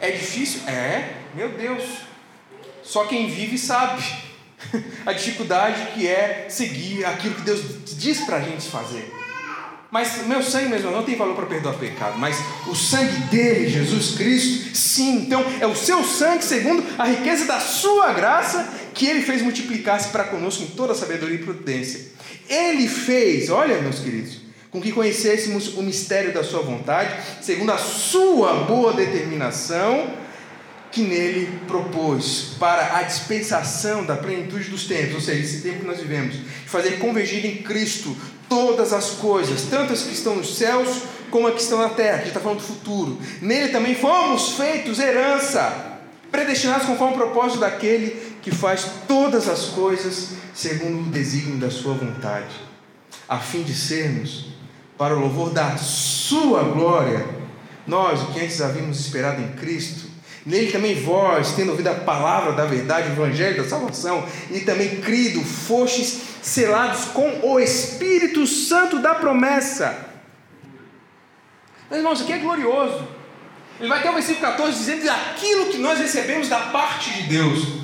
É 0.00 0.10
difícil? 0.10 0.66
É, 0.66 1.16
meu 1.34 1.50
Deus. 1.50 1.84
Só 2.82 3.04
quem 3.04 3.28
vive 3.28 3.58
sabe 3.58 4.02
a 5.06 5.12
dificuldade 5.12 5.92
que 5.94 6.06
é 6.06 6.46
seguir 6.48 7.04
aquilo 7.04 7.34
que 7.34 7.42
Deus 7.42 7.62
diz 7.96 8.20
para 8.20 8.36
a 8.36 8.40
gente 8.40 8.68
fazer. 8.68 9.12
Mas 9.90 10.24
meu 10.26 10.40
sangue 10.40 10.68
mesmo 10.68 10.92
não 10.92 11.02
tem 11.02 11.16
valor 11.16 11.34
para 11.34 11.46
perdoar 11.46 11.74
pecado, 11.74 12.16
mas 12.16 12.36
o 12.68 12.76
sangue 12.76 13.22
dele, 13.22 13.68
Jesus 13.68 14.14
Cristo, 14.14 14.76
sim. 14.76 15.22
Então 15.22 15.44
é 15.60 15.66
o 15.66 15.74
seu 15.74 16.04
sangue, 16.04 16.44
segundo 16.44 16.84
a 16.96 17.06
riqueza 17.06 17.44
da 17.44 17.58
sua 17.58 18.12
graça, 18.12 18.72
que 18.94 19.06
ele 19.06 19.22
fez 19.22 19.42
multiplicar-se 19.42 20.10
para 20.10 20.24
conosco 20.24 20.62
em 20.62 20.68
toda 20.68 20.94
sabedoria 20.94 21.36
e 21.36 21.42
prudência. 21.42 22.06
Ele 22.48 22.86
fez, 22.86 23.50
olha, 23.50 23.80
meus 23.80 23.98
queridos, 23.98 24.40
com 24.70 24.80
que 24.80 24.92
conhecêssemos 24.92 25.76
o 25.76 25.82
mistério 25.82 26.32
da 26.32 26.44
sua 26.44 26.60
vontade, 26.62 27.12
segundo 27.42 27.72
a 27.72 27.78
sua 27.78 28.64
boa 28.64 28.92
determinação, 28.92 30.08
que 30.90 31.02
nele 31.02 31.60
propôs 31.68 32.54
para 32.58 32.96
a 32.96 33.02
dispensação 33.02 34.04
da 34.04 34.16
plenitude 34.16 34.70
dos 34.70 34.86
tempos, 34.86 35.14
ou 35.14 35.20
seja, 35.20 35.40
esse 35.40 35.62
tempo 35.62 35.80
que 35.80 35.86
nós 35.86 36.00
vivemos, 36.00 36.36
fazer 36.66 36.98
convergir 36.98 37.46
em 37.46 37.62
Cristo 37.62 38.16
todas 38.48 38.92
as 38.92 39.10
coisas, 39.10 39.62
tanto 39.70 39.92
as 39.92 40.02
que 40.02 40.12
estão 40.12 40.36
nos 40.36 40.56
céus 40.56 41.02
como 41.30 41.46
as 41.46 41.54
que 41.54 41.62
estão 41.62 41.78
na 41.78 41.90
terra, 41.90 42.18
que 42.18 42.28
está 42.28 42.40
falando 42.40 42.58
do 42.58 42.64
futuro. 42.64 43.18
Nele 43.40 43.68
também 43.68 43.94
fomos 43.94 44.56
feitos 44.56 44.98
herança, 44.98 46.00
predestinados 46.30 46.86
conforme 46.86 47.14
o 47.14 47.18
propósito 47.18 47.60
daquele 47.60 48.34
que 48.42 48.50
faz 48.50 48.84
todas 49.06 49.48
as 49.48 49.66
coisas 49.66 50.30
segundo 50.52 51.06
o 51.06 51.10
desígnio 51.10 51.58
da 51.58 51.70
sua 51.70 51.94
vontade, 51.94 52.54
a 53.28 53.38
fim 53.38 53.62
de 53.62 53.74
sermos, 53.74 54.46
para 54.98 55.16
o 55.16 55.20
louvor 55.20 55.50
da 55.50 55.76
sua 55.78 56.64
glória, 56.64 57.26
nós, 57.86 58.20
o 58.22 58.26
que 58.26 58.40
antes 58.40 58.60
havíamos 58.60 59.00
esperado 59.00 59.40
em 59.40 59.52
Cristo, 59.52 60.09
Nele 60.44 60.72
também 60.72 60.94
vós, 60.94 61.52
tendo 61.52 61.70
ouvido 61.70 61.88
a 61.88 61.94
palavra 61.94 62.52
da 62.52 62.64
verdade, 62.64 63.10
o 63.10 63.12
evangelho 63.12 63.62
da 63.62 63.68
salvação, 63.68 64.26
e 64.50 64.60
também 64.60 65.00
crido, 65.00 65.44
fostes 65.44 66.20
selados 66.42 67.06
com 67.06 67.40
o 67.42 67.60
Espírito 67.60 68.46
Santo 68.46 68.98
da 68.98 69.14
promessa. 69.14 70.08
Mas 71.90 71.98
irmãos, 71.98 72.14
isso 72.14 72.24
aqui 72.24 72.32
é 72.32 72.38
glorioso. 72.38 73.06
Ele 73.78 73.88
vai 73.88 73.98
até 73.98 74.10
o 74.10 74.14
versículo 74.14 74.46
14 74.46 74.78
dizendo 74.78 75.10
aquilo 75.10 75.66
que 75.66 75.78
nós 75.78 75.98
recebemos 75.98 76.48
da 76.48 76.58
parte 76.58 77.10
de 77.14 77.22
Deus. 77.24 77.80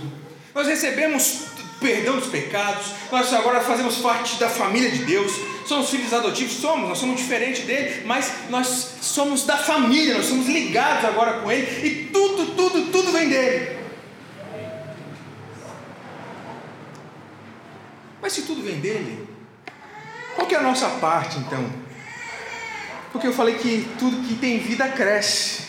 Nós 0.55 0.67
recebemos 0.67 1.46
perdão 1.81 2.17
dos 2.17 2.29
pecados, 2.29 2.87
nós 3.11 3.33
agora 3.33 3.61
fazemos 3.61 3.97
parte 3.99 4.37
da 4.37 4.49
família 4.49 4.91
de 4.91 5.05
Deus, 5.05 5.33
somos 5.67 5.91
filhos 5.91 6.13
adotivos, 6.13 6.55
somos, 6.55 6.89
nós 6.89 6.99
somos 6.99 7.17
diferentes 7.17 7.65
dele, 7.65 8.03
mas 8.07 8.33
nós 8.49 8.97
somos 9.01 9.45
da 9.45 9.57
família, 9.57 10.17
nós 10.17 10.27
somos 10.27 10.47
ligados 10.47 11.05
agora 11.05 11.41
com 11.41 11.51
ele, 11.51 11.87
e 11.87 12.05
tudo, 12.07 12.55
tudo, 12.55 12.91
tudo 12.91 13.13
vem 13.13 13.29
dele. 13.29 13.77
Mas 18.23 18.33
se 18.33 18.43
tudo 18.43 18.63
vem 18.63 18.81
dele, 18.81 19.29
qual 20.35 20.47
que 20.47 20.55
é 20.55 20.59
a 20.59 20.63
nossa 20.63 20.89
parte 20.89 21.39
então? 21.39 21.65
Porque 23.13 23.27
eu 23.27 23.33
falei 23.33 23.55
que 23.55 23.89
tudo 23.99 24.27
que 24.27 24.35
tem 24.35 24.59
vida 24.59 24.89
cresce. 24.89 25.63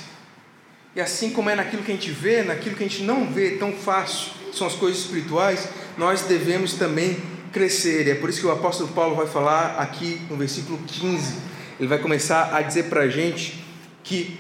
E 0.96 1.00
assim 1.00 1.30
como 1.30 1.50
é 1.50 1.56
naquilo 1.56 1.84
que 1.84 1.92
a 1.92 1.94
gente 1.94 2.10
vê, 2.10 2.42
naquilo 2.42 2.76
que 2.76 2.84
a 2.84 2.88
gente 2.88 3.04
não 3.04 3.28
vê 3.28 3.52
tão 3.52 3.72
fácil, 3.72 4.32
são 4.54 4.68
as 4.68 4.74
coisas 4.74 5.02
espirituais, 5.02 5.68
nós 5.98 6.22
devemos 6.22 6.74
também 6.74 7.18
crescer. 7.52 8.08
E 8.08 8.12
é 8.12 8.16
por 8.16 8.30
isso 8.30 8.40
que 8.40 8.46
o 8.48 8.52
apóstolo 8.52 8.90
Paulo 8.90 9.16
vai 9.16 9.28
falar 9.28 9.78
aqui 9.80 10.22
no 10.30 10.36
versículo 10.36 10.80
15. 10.86 11.36
Ele 11.80 11.88
vai 11.88 12.00
começar 12.00 12.56
a 12.56 12.62
dizer 12.62 12.84
para 12.84 13.02
a 13.02 13.10
gente 13.10 13.64
que, 14.04 14.40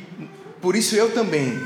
por 0.61 0.75
isso 0.75 0.95
eu 0.95 1.11
também, 1.11 1.59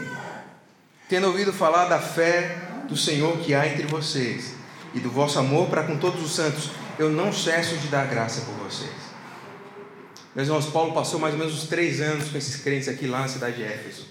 tendo 1.07 1.27
ouvido 1.27 1.53
falar 1.53 1.86
da 1.86 2.00
fé 2.00 2.57
do 2.88 2.98
Senhor 2.98 3.38
que 3.38 3.53
há 3.53 3.67
entre 3.67 3.88
vocês 3.88 4.53
e 4.93 5.00
do 5.00 5.10
vosso 5.10 5.39
amor 5.39 5.69
para 5.69 5.83
com 5.83 5.98
todos 5.98 6.21
os 6.24 6.33
santos, 6.33 6.71
eu 7.00 7.10
não 7.10 7.31
cesso 7.31 7.77
de 7.77 7.88
dar 7.88 8.05
graça 8.07 8.41
por 8.41 8.53
vocês. 8.55 8.91
Meus 10.36 10.48
irmãos, 10.48 10.65
Paulo 10.67 10.93
passou 10.93 11.19
mais 11.19 11.33
ou 11.33 11.39
menos 11.39 11.53
uns 11.53 11.67
três 11.67 12.00
anos 12.00 12.29
com 12.29 12.38
esses 12.38 12.62
crentes 12.62 12.88
aqui 12.88 13.07
lá 13.07 13.21
na 13.21 13.27
cidade 13.27 13.57
de 13.57 13.63
Éfeso. 13.63 14.05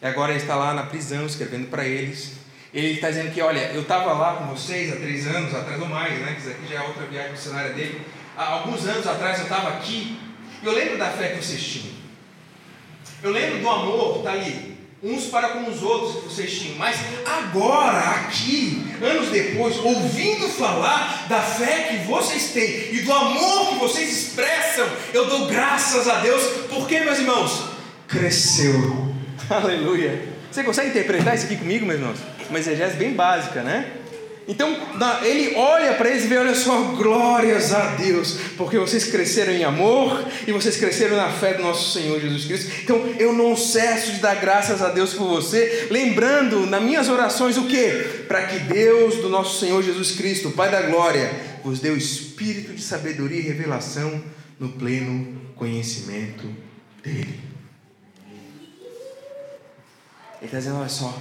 E 0.00 0.06
agora 0.06 0.32
ele 0.32 0.40
está 0.40 0.56
lá 0.56 0.72
na 0.72 0.84
prisão 0.84 1.26
escrevendo 1.26 1.68
para 1.68 1.84
eles. 1.84 2.32
Ele 2.74 2.94
está 2.94 3.08
dizendo 3.08 3.32
que, 3.32 3.40
olha, 3.40 3.70
eu 3.72 3.82
estava 3.82 4.12
lá 4.12 4.36
com 4.36 4.54
vocês 4.54 4.92
há 4.92 4.96
três 4.96 5.26
anos 5.26 5.54
atrás 5.54 5.80
ou 5.80 5.88
mais, 5.88 6.18
né? 6.20 6.34
Que 6.34 6.40
isso 6.40 6.50
aqui 6.50 6.68
já 6.68 6.82
é 6.82 6.86
outra 6.86 7.06
viagem 7.06 7.32
missionária 7.32 7.72
dele. 7.72 8.02
Há 8.36 8.44
alguns 8.44 8.86
anos 8.86 9.06
atrás 9.06 9.38
eu 9.38 9.44
estava 9.44 9.68
aqui. 9.70 10.18
Eu 10.62 10.72
lembro 10.72 10.98
da 10.98 11.10
fé 11.10 11.28
que 11.28 11.44
vocês 11.44 11.62
tinham. 11.62 11.94
Eu 13.22 13.30
lembro 13.30 13.60
do 13.60 13.68
amor 13.68 14.18
está 14.18 14.32
ali. 14.32 14.76
Uns 15.02 15.26
para 15.26 15.50
com 15.50 15.70
os 15.70 15.82
outros 15.82 16.16
que 16.16 16.28
vocês 16.28 16.58
tinham. 16.58 16.76
Mas 16.76 16.96
agora, 17.24 17.98
aqui, 17.98 18.84
anos 19.00 19.28
depois, 19.28 19.76
ouvindo 19.78 20.48
falar 20.48 21.26
da 21.28 21.40
fé 21.40 21.88
que 21.88 22.06
vocês 22.06 22.50
têm 22.52 22.94
e 22.94 23.02
do 23.02 23.12
amor 23.12 23.68
que 23.68 23.74
vocês 23.76 24.10
expressam, 24.10 24.88
eu 25.14 25.26
dou 25.26 25.46
graças 25.46 26.08
a 26.08 26.20
Deus. 26.20 26.42
Porque, 26.68 27.00
meus 27.00 27.18
irmãos, 27.18 27.70
cresceu. 28.08 29.14
Aleluia. 29.48 30.35
Você 30.56 30.64
consegue 30.64 30.88
interpretar 30.88 31.34
isso 31.34 31.44
aqui 31.44 31.56
comigo, 31.56 31.84
meus 31.84 32.00
irmãos? 32.00 32.18
Uma 32.48 32.58
exegese 32.58 32.96
bem 32.96 33.12
básica, 33.12 33.62
né? 33.62 33.92
Então, 34.48 34.74
ele 35.22 35.54
olha 35.54 35.92
para 35.92 36.08
eles 36.08 36.24
e 36.24 36.28
vê, 36.28 36.38
olha 36.38 36.54
só, 36.54 36.94
glórias 36.94 37.74
a 37.74 37.96
Deus, 37.96 38.38
porque 38.56 38.78
vocês 38.78 39.04
cresceram 39.04 39.52
em 39.52 39.64
amor 39.64 40.26
e 40.46 40.52
vocês 40.52 40.78
cresceram 40.78 41.14
na 41.14 41.28
fé 41.28 41.52
do 41.52 41.62
nosso 41.62 41.92
Senhor 41.92 42.18
Jesus 42.18 42.46
Cristo. 42.46 42.72
Então, 42.82 42.96
eu 43.18 43.34
não 43.34 43.54
cesso 43.54 44.12
de 44.12 44.20
dar 44.20 44.36
graças 44.36 44.80
a 44.80 44.88
Deus 44.88 45.12
por 45.12 45.28
você, 45.28 45.88
lembrando 45.90 46.64
nas 46.64 46.82
minhas 46.82 47.10
orações 47.10 47.58
o 47.58 47.66
que? 47.66 47.90
Para 48.26 48.46
que 48.46 48.58
Deus 48.60 49.16
do 49.16 49.28
nosso 49.28 49.60
Senhor 49.60 49.82
Jesus 49.82 50.12
Cristo, 50.12 50.52
Pai 50.52 50.70
da 50.70 50.80
glória, 50.80 51.30
vos 51.62 51.80
dê 51.80 51.90
o 51.90 51.98
espírito 51.98 52.72
de 52.72 52.80
sabedoria 52.80 53.40
e 53.40 53.42
revelação 53.42 54.22
no 54.58 54.70
pleno 54.70 55.38
conhecimento 55.54 56.48
dele. 57.04 57.55
Ele 60.40 60.46
está 60.46 60.58
dizendo: 60.58 60.78
olha 60.78 60.88
só, 60.88 61.16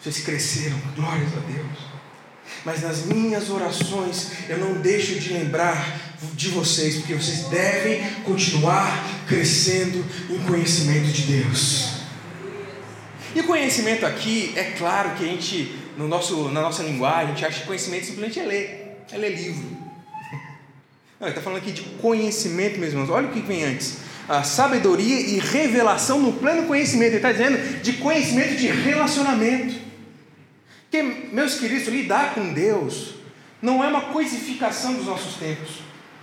vocês 0.00 0.20
cresceram, 0.20 0.78
glórias 0.94 1.30
a 1.36 1.40
Deus. 1.40 1.98
Mas 2.64 2.82
nas 2.82 3.04
minhas 3.04 3.50
orações 3.50 4.32
eu 4.48 4.58
não 4.58 4.80
deixo 4.80 5.18
de 5.18 5.32
lembrar 5.32 6.00
de 6.34 6.48
vocês, 6.48 6.96
porque 6.96 7.14
vocês 7.14 7.48
devem 7.48 8.02
continuar 8.24 9.26
crescendo 9.26 10.04
em 10.30 10.38
conhecimento 10.46 11.08
de 11.08 11.22
Deus. 11.22 11.98
E 13.34 13.42
conhecimento 13.42 14.06
aqui, 14.06 14.52
é 14.56 14.72
claro 14.72 15.10
que 15.16 15.24
a 15.24 15.28
gente, 15.28 15.78
no 15.96 16.08
nosso, 16.08 16.48
na 16.48 16.62
nossa 16.62 16.82
linguagem, 16.82 17.26
a 17.26 17.34
gente 17.34 17.44
acha 17.44 17.60
que 17.60 17.66
conhecimento 17.66 18.06
simplesmente 18.06 18.40
é 18.40 18.44
ler, 18.44 19.04
é 19.12 19.16
ler 19.16 19.36
livro. 19.36 19.68
Não, 21.20 21.28
ele 21.28 21.30
está 21.30 21.42
falando 21.42 21.58
aqui 21.58 21.70
de 21.70 21.82
conhecimento, 21.82 22.78
meus 22.78 22.92
irmãos. 22.92 23.10
Olha 23.10 23.28
o 23.28 23.32
que 23.32 23.40
vem 23.40 23.64
antes 23.64 24.07
a 24.28 24.42
sabedoria 24.42 25.20
e 25.20 25.38
revelação 25.38 26.20
no 26.20 26.34
pleno 26.34 26.66
conhecimento. 26.66 27.10
Ele 27.10 27.16
está 27.16 27.32
dizendo 27.32 27.80
de 27.80 27.94
conhecimento 27.94 28.56
de 28.56 28.66
relacionamento. 28.66 29.74
Porque, 30.82 31.02
meus 31.32 31.54
queridos, 31.54 31.88
lidar 31.88 32.34
com 32.34 32.52
Deus 32.52 33.14
não 33.60 33.82
é 33.82 33.88
uma 33.88 34.02
coisificação 34.02 34.94
dos 34.94 35.06
nossos 35.06 35.34
tempos. 35.34 35.80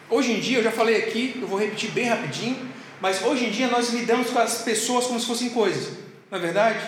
Hoje 0.10 0.32
em 0.32 0.40
dia, 0.40 0.60
eu 0.60 0.64
já 0.64 0.72
falei 0.72 0.98
aqui, 0.98 1.38
eu 1.42 1.48
vou 1.48 1.60
repetir 1.60 1.92
bem 1.92 2.06
rapidinho, 2.06 2.58
mas 3.02 3.24
hoje 3.24 3.46
em 3.46 3.50
dia 3.50 3.68
nós 3.68 3.90
lidamos 3.90 4.30
com 4.30 4.40
as 4.40 4.62
pessoas 4.62 5.08
como 5.08 5.20
se 5.20 5.26
fossem 5.26 5.50
coisas, 5.50 5.94
não 6.30 6.38
é 6.38 6.42
verdade? 6.42 6.80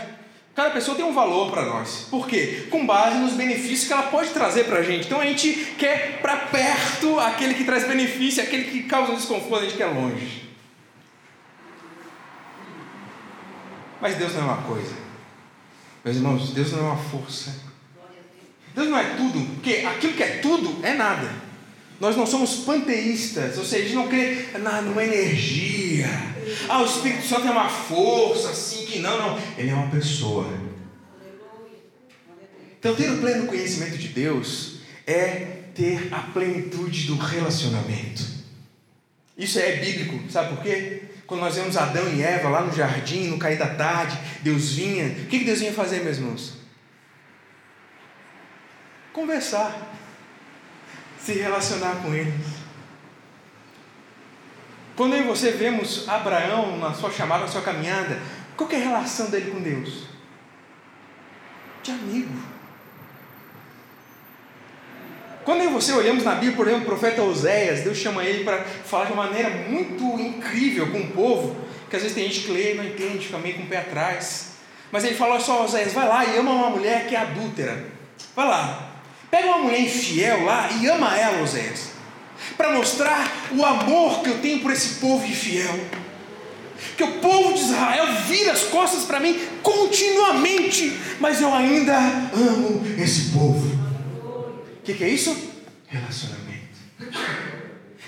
Cada 0.56 0.72
pessoa 0.72 0.96
tem 0.96 1.06
um 1.06 1.14
valor 1.14 1.52
para 1.52 1.64
nós. 1.64 2.08
Por 2.10 2.28
quê? 2.28 2.66
Com 2.72 2.86
base 2.86 3.18
nos 3.18 3.34
benefícios 3.34 3.86
que 3.86 3.94
ela 3.94 4.04
pode 4.04 4.32
trazer 4.32 4.64
para 4.64 4.80
a 4.80 4.84
gente. 4.84 5.06
Então 5.06 5.22
a 5.22 5.26
gente 5.26 5.54
quer 5.78 6.20
para 6.20 6.36
perto 6.36 7.20
aquele 7.20 7.54
que 7.54 7.64
traz 7.64 7.88
benefício, 7.88 8.42
aquele 8.42 8.64
que 8.64 8.84
causa 8.84 9.14
desconforto, 9.14 9.64
a 9.64 9.66
gente 9.66 9.78
quer 9.78 9.86
longe. 9.86 10.47
Mas 14.02 14.16
Deus 14.16 14.34
não 14.34 14.42
é 14.42 14.46
uma 14.46 14.62
coisa. 14.64 14.94
Meus 16.04 16.18
irmãos, 16.18 16.52
Deus 16.52 16.72
não 16.72 16.80
é 16.80 16.84
uma 16.84 16.98
força. 16.98 17.54
Deus 18.74 18.90
não 18.90 18.98
é 18.98 19.16
tudo, 19.16 19.56
porque 19.56 19.86
aquilo 19.86 20.14
que 20.14 20.24
é 20.24 20.38
tudo 20.38 20.86
é 20.86 20.94
nada. 20.94 21.48
Nós 22.00 22.16
não 22.16 22.28
somos 22.28 22.58
panteístas, 22.58 23.58
ou 23.58 23.66
seja, 23.66 23.84
a 23.84 23.86
gente 23.88 23.96
não 23.96 24.08
crê 24.08 24.50
na, 24.60 24.82
numa 24.84 25.04
energia. 25.04 26.08
Ah, 26.70 26.82
o 26.82 26.86
Espírito 26.86 27.26
Santo 27.26 27.48
é 27.48 27.52
uma 27.52 27.68
força, 27.68 28.52
assim 28.52 28.86
que 28.86 29.00
não, 29.00 29.18
não. 29.18 29.40
Ele 29.58 29.72
é 29.72 29.74
uma 29.74 29.90
pessoa. 29.90 30.48
Então, 32.80 32.96
ter 32.96 33.12
o 33.12 33.18
pleno 33.18 33.48
conhecimento 33.48 33.98
de 33.98 34.10
Deus 34.10 34.78
é 35.08 35.64
ter 35.74 36.10
a 36.12 36.20
plenitude 36.20 37.08
do 37.08 37.18
relacionamento. 37.18 38.24
Isso 39.36 39.60
é 39.60 39.78
bíblico, 39.78 40.32
sabe 40.32 40.56
por 40.56 40.64
quê? 40.64 41.04
Quando 41.28 41.42
nós 41.42 41.56
vemos 41.56 41.76
Adão 41.76 42.08
e 42.08 42.24
Eva 42.24 42.48
lá 42.48 42.62
no 42.62 42.74
jardim, 42.74 43.28
no 43.28 43.38
cair 43.38 43.60
da 43.60 43.68
tarde, 43.68 44.18
Deus 44.42 44.72
vinha. 44.72 45.08
O 45.08 45.26
que 45.28 45.44
Deus 45.44 45.60
vinha 45.60 45.74
fazer, 45.74 46.02
meus 46.02 46.18
irmãos? 46.18 46.54
Conversar. 49.12 49.94
Se 51.20 51.34
relacionar 51.34 51.98
com 52.02 52.14
eles. 52.14 52.58
Quando 54.96 55.16
eu 55.16 55.26
e 55.26 55.28
você 55.28 55.52
vemos 55.52 56.08
Abraão 56.08 56.78
na 56.78 56.94
sua 56.94 57.12
chamada, 57.12 57.42
na 57.44 57.50
sua 57.50 57.62
caminhada, 57.62 58.20
qual 58.56 58.72
é 58.72 58.78
a 58.78 58.80
relação 58.80 59.30
dele 59.30 59.52
com 59.52 59.62
Deus? 59.62 60.08
De 61.84 61.92
amigo. 61.92 62.57
Quando 65.48 65.62
eu 65.62 65.70
e 65.70 65.74
você 65.74 65.94
olhamos 65.94 66.26
na 66.26 66.34
Bíblia, 66.34 66.58
por 66.58 66.68
exemplo, 66.68 66.84
o 66.84 66.88
profeta 66.88 67.24
Oséias, 67.24 67.80
Deus 67.80 67.98
chama 67.98 68.22
ele 68.22 68.44
para 68.44 68.66
falar 68.66 69.06
de 69.06 69.14
uma 69.14 69.28
maneira 69.28 69.50
muito 69.50 70.04
incrível 70.20 70.92
com 70.92 71.00
o 71.00 71.08
povo, 71.12 71.56
que 71.90 71.96
às 71.96 72.02
vezes 72.02 72.18
tem 72.18 72.28
gente 72.28 72.42
que 72.42 72.52
lê 72.52 72.74
e 72.74 72.76
não 72.76 72.84
entende, 72.84 73.28
fica 73.28 73.38
meio 73.38 73.56
com 73.56 73.64
o 73.64 73.68
pé 73.68 73.78
atrás. 73.78 74.48
Mas 74.92 75.06
ele 75.06 75.16
fala: 75.16 75.40
só, 75.40 75.64
Oséias, 75.64 75.94
vai 75.94 76.06
lá 76.06 76.26
e 76.26 76.38
ama 76.38 76.52
uma 76.52 76.70
mulher 76.72 77.08
que 77.08 77.16
é 77.16 77.20
adúltera. 77.20 77.82
Vai 78.36 78.46
lá, 78.46 78.92
pega 79.32 79.48
uma 79.48 79.60
mulher 79.60 79.80
infiel 79.80 80.44
lá 80.44 80.70
e 80.82 80.86
ama 80.86 81.18
ela, 81.18 81.42
Oséias, 81.42 81.92
para 82.58 82.74
mostrar 82.74 83.32
o 83.56 83.64
amor 83.64 84.24
que 84.24 84.30
eu 84.32 84.40
tenho 84.40 84.60
por 84.60 84.74
esse 84.74 84.96
povo 84.96 85.26
infiel. 85.26 85.80
Que 86.98 87.04
o 87.04 87.20
povo 87.20 87.54
de 87.54 87.62
Israel 87.62 88.06
vira 88.28 88.52
as 88.52 88.64
costas 88.64 89.06
para 89.06 89.22
mim 89.22 89.40
continuamente, 89.64 91.00
mas 91.22 91.40
eu 91.40 91.54
ainda 91.54 91.96
amo 92.34 92.86
esse 92.98 93.32
povo 93.32 93.77
que, 94.88 94.94
que 94.94 95.04
é 95.04 95.10
isso? 95.10 95.36
Relacionamento. 95.88 96.78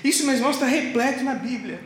Isso, 0.02 0.24
meus 0.24 0.38
irmãos, 0.38 0.54
está 0.54 0.66
repleto 0.66 1.22
na 1.22 1.34
Bíblia. 1.34 1.78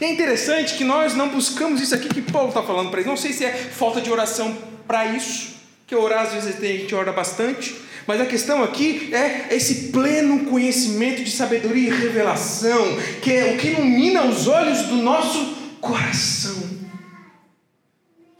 E 0.00 0.04
é 0.04 0.12
interessante 0.12 0.76
que 0.76 0.84
nós 0.84 1.16
não 1.16 1.30
buscamos 1.30 1.80
isso 1.80 1.94
aqui 1.94 2.08
que 2.08 2.22
Paulo 2.22 2.48
está 2.48 2.62
falando 2.62 2.90
para 2.90 3.00
eles. 3.00 3.08
Não 3.08 3.16
sei 3.16 3.32
se 3.32 3.44
é 3.44 3.52
falta 3.52 4.00
de 4.00 4.08
oração 4.08 4.56
para 4.86 5.06
isso, 5.16 5.56
que 5.84 5.96
orar 5.96 6.26
às 6.26 6.32
vezes 6.32 6.56
a 6.56 6.64
gente 6.64 6.94
ora 6.94 7.12
bastante, 7.12 7.74
mas 8.06 8.20
a 8.20 8.26
questão 8.26 8.62
aqui 8.62 9.12
é 9.12 9.48
esse 9.50 9.88
pleno 9.88 10.46
conhecimento 10.46 11.24
de 11.24 11.30
sabedoria 11.32 11.88
e 11.88 12.00
revelação, 12.00 12.96
que 13.20 13.32
é 13.32 13.54
o 13.54 13.58
que 13.58 13.68
ilumina 13.68 14.24
os 14.24 14.46
olhos 14.46 14.82
do 14.82 14.96
nosso 14.96 15.56
coração, 15.80 16.70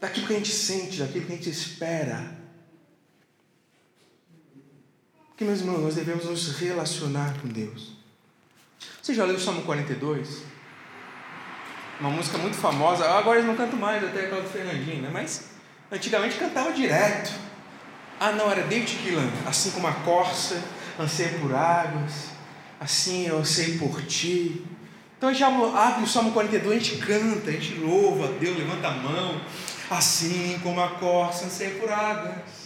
daquilo 0.00 0.28
que 0.28 0.32
a 0.34 0.36
gente 0.36 0.52
sente, 0.52 1.00
daquilo 1.00 1.26
que 1.26 1.32
a 1.32 1.36
gente 1.36 1.50
espera 1.50 2.39
que, 5.40 5.44
meus 5.44 5.60
irmãos, 5.60 5.80
nós 5.80 5.94
devemos 5.94 6.26
nos 6.26 6.58
relacionar 6.58 7.34
com 7.40 7.48
Deus. 7.48 7.92
Você 9.00 9.14
já 9.14 9.24
leu 9.24 9.36
o 9.36 9.40
Salmo 9.40 9.62
42? 9.62 10.42
Uma 11.98 12.10
música 12.10 12.36
muito 12.36 12.58
famosa. 12.58 13.08
Agora 13.08 13.38
eles 13.38 13.48
não 13.48 13.56
cantam 13.56 13.78
mais, 13.78 14.04
até 14.04 14.26
aquela 14.26 14.42
do 14.42 14.50
Fernandinho, 14.50 15.00
né? 15.00 15.08
Mas 15.10 15.46
antigamente 15.90 16.36
cantava 16.36 16.74
direto. 16.74 17.32
Ah, 18.20 18.32
não, 18.32 18.50
era 18.50 18.64
David 18.64 18.94
Keelan. 18.96 19.30
Assim 19.46 19.70
como 19.70 19.86
a 19.86 19.92
corça 19.92 20.62
anseia 20.98 21.38
por 21.38 21.54
águas, 21.54 22.32
assim 22.78 23.26
eu 23.26 23.38
anseio 23.38 23.78
por 23.78 24.02
ti. 24.02 24.62
Então 25.16 25.30
a 25.30 25.32
gente 25.32 25.42
abre 25.42 26.04
o 26.04 26.06
Salmo 26.06 26.32
42, 26.32 26.76
a 26.76 26.84
gente 26.84 26.98
canta, 26.98 27.48
a 27.48 27.52
gente 27.54 27.76
louva 27.76 28.26
a 28.26 28.32
Deus, 28.32 28.58
levanta 28.58 28.88
a 28.88 28.90
mão. 28.90 29.40
Assim 29.88 30.60
como 30.62 30.82
a 30.82 30.90
corça 30.90 31.46
anseia 31.46 31.80
por 31.80 31.90
águas 31.90 32.59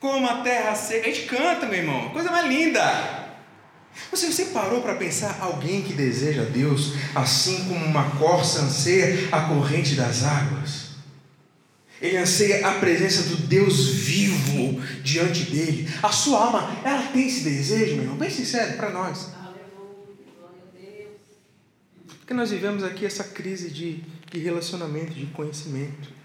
como 0.00 0.26
a 0.26 0.42
terra 0.42 0.74
seca. 0.74 1.08
A 1.08 1.12
gente 1.12 1.26
canta, 1.26 1.66
meu 1.66 1.78
irmão, 1.78 2.10
coisa 2.10 2.30
mais 2.30 2.46
linda. 2.48 3.20
Você, 4.10 4.32
você 4.32 4.46
parou 4.46 4.80
para 4.80 4.94
pensar 4.94 5.38
alguém 5.40 5.82
que 5.82 5.92
deseja 5.92 6.42
Deus 6.44 6.94
assim 7.14 7.64
como 7.64 7.84
uma 7.84 8.10
corça 8.16 8.62
anseia 8.62 9.28
a 9.30 9.42
corrente 9.42 9.94
das 9.94 10.24
águas? 10.24 10.90
Ele 12.00 12.16
anseia 12.16 12.66
a 12.66 12.78
presença 12.78 13.24
do 13.24 13.36
Deus 13.36 13.88
vivo 13.88 14.80
diante 15.02 15.44
dele. 15.44 15.86
A 16.02 16.10
sua 16.10 16.46
alma, 16.46 16.80
ela 16.82 17.02
tem 17.08 17.28
esse 17.28 17.42
desejo, 17.42 17.94
meu 17.94 18.04
irmão, 18.04 18.16
bem 18.16 18.30
sincero 18.30 18.74
para 18.78 18.90
nós. 18.90 19.28
Porque 22.20 22.32
nós 22.32 22.50
vivemos 22.50 22.82
aqui 22.84 23.04
essa 23.04 23.24
crise 23.24 23.68
de, 23.68 24.02
de 24.30 24.38
relacionamento, 24.38 25.12
de 25.12 25.26
conhecimento. 25.26 26.19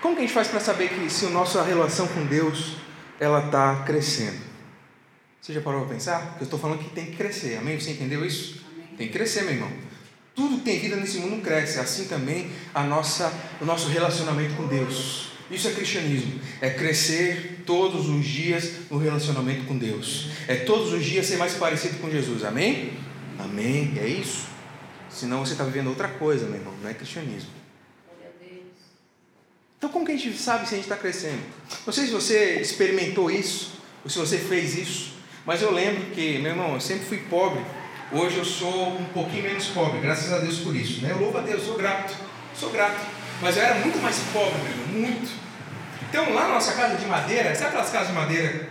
Como 0.00 0.14
que 0.14 0.22
a 0.22 0.24
gente 0.24 0.34
faz 0.34 0.48
para 0.48 0.60
saber 0.60 0.88
que 0.88 1.10
se 1.10 1.26
a 1.26 1.30
nossa 1.30 1.62
relação 1.62 2.08
com 2.08 2.24
Deus 2.24 2.76
ela 3.18 3.44
está 3.46 3.82
crescendo? 3.84 4.38
Você 5.40 5.52
já 5.52 5.60
parou 5.60 5.84
para 5.84 5.94
pensar? 5.94 6.36
Eu 6.38 6.44
estou 6.44 6.58
falando 6.58 6.78
que 6.78 6.90
tem 6.90 7.06
que 7.06 7.16
crescer. 7.16 7.58
Amém? 7.58 7.78
Você 7.78 7.90
entendeu 7.90 8.24
isso? 8.24 8.64
Amém. 8.72 8.86
Tem 8.96 9.06
que 9.08 9.12
crescer, 9.12 9.42
meu 9.42 9.52
irmão. 9.52 9.70
Tudo 10.34 10.58
que 10.58 10.64
tem 10.64 10.78
vida 10.78 10.96
nesse 10.96 11.18
mundo 11.18 11.42
cresce. 11.42 11.78
Assim 11.78 12.06
também 12.06 12.50
a 12.74 12.82
nossa, 12.82 13.32
o 13.60 13.64
nosso 13.64 13.88
relacionamento 13.88 14.54
com 14.54 14.66
Deus. 14.66 15.32
Isso 15.50 15.68
é 15.68 15.72
cristianismo. 15.72 16.40
É 16.62 16.70
crescer 16.70 17.62
todos 17.66 18.08
os 18.08 18.24
dias 18.24 18.72
no 18.90 18.96
relacionamento 18.96 19.64
com 19.64 19.76
Deus. 19.76 20.30
É 20.48 20.56
todos 20.56 20.94
os 20.94 21.04
dias 21.04 21.26
ser 21.26 21.36
mais 21.36 21.54
parecido 21.54 21.98
com 21.98 22.10
Jesus. 22.10 22.42
Amém? 22.44 22.94
Amém. 23.38 23.94
É 24.00 24.06
isso. 24.06 24.46
Senão 25.10 25.44
você 25.44 25.52
está 25.52 25.64
vivendo 25.64 25.88
outra 25.88 26.08
coisa, 26.08 26.46
meu 26.46 26.56
irmão. 26.56 26.74
Não 26.82 26.88
é 26.88 26.94
cristianismo. 26.94 27.59
Então, 29.80 29.88
como 29.88 30.04
que 30.04 30.12
a 30.12 30.14
gente 30.14 30.36
sabe 30.36 30.68
se 30.68 30.74
a 30.74 30.76
gente 30.76 30.84
está 30.84 30.96
crescendo? 30.96 31.40
Não 31.86 31.92
sei 31.92 32.04
se 32.04 32.12
você 32.12 32.60
experimentou 32.60 33.30
isso, 33.30 33.80
ou 34.04 34.10
se 34.10 34.18
você 34.18 34.36
fez 34.36 34.76
isso, 34.76 35.14
mas 35.46 35.62
eu 35.62 35.72
lembro 35.72 36.10
que, 36.10 36.36
meu 36.36 36.50
irmão, 36.50 36.74
eu 36.74 36.80
sempre 36.82 37.06
fui 37.06 37.16
pobre. 37.30 37.64
Hoje 38.12 38.36
eu 38.36 38.44
sou 38.44 38.90
um 38.90 39.06
pouquinho 39.06 39.44
menos 39.44 39.68
pobre, 39.68 40.00
graças 40.00 40.30
a 40.34 40.38
Deus 40.40 40.58
por 40.58 40.76
isso. 40.76 41.00
Né? 41.00 41.12
Eu 41.12 41.18
louvo 41.18 41.38
a 41.38 41.40
Deus, 41.40 41.62
sou 41.62 41.78
grato, 41.78 42.14
sou 42.54 42.68
grato. 42.68 43.00
Mas 43.40 43.56
eu 43.56 43.62
era 43.62 43.76
muito 43.76 43.96
mais 44.02 44.18
pobre, 44.34 44.60
meu 44.60 44.70
irmão, 44.70 44.86
muito. 44.86 45.30
Então, 46.10 46.30
lá 46.34 46.42
na 46.42 46.54
nossa 46.56 46.74
casa 46.74 46.98
de 46.98 47.06
madeira, 47.06 47.54
sabe 47.54 47.68
aquelas 47.68 47.88
casas 47.88 48.08
de 48.08 48.12
madeira 48.12 48.68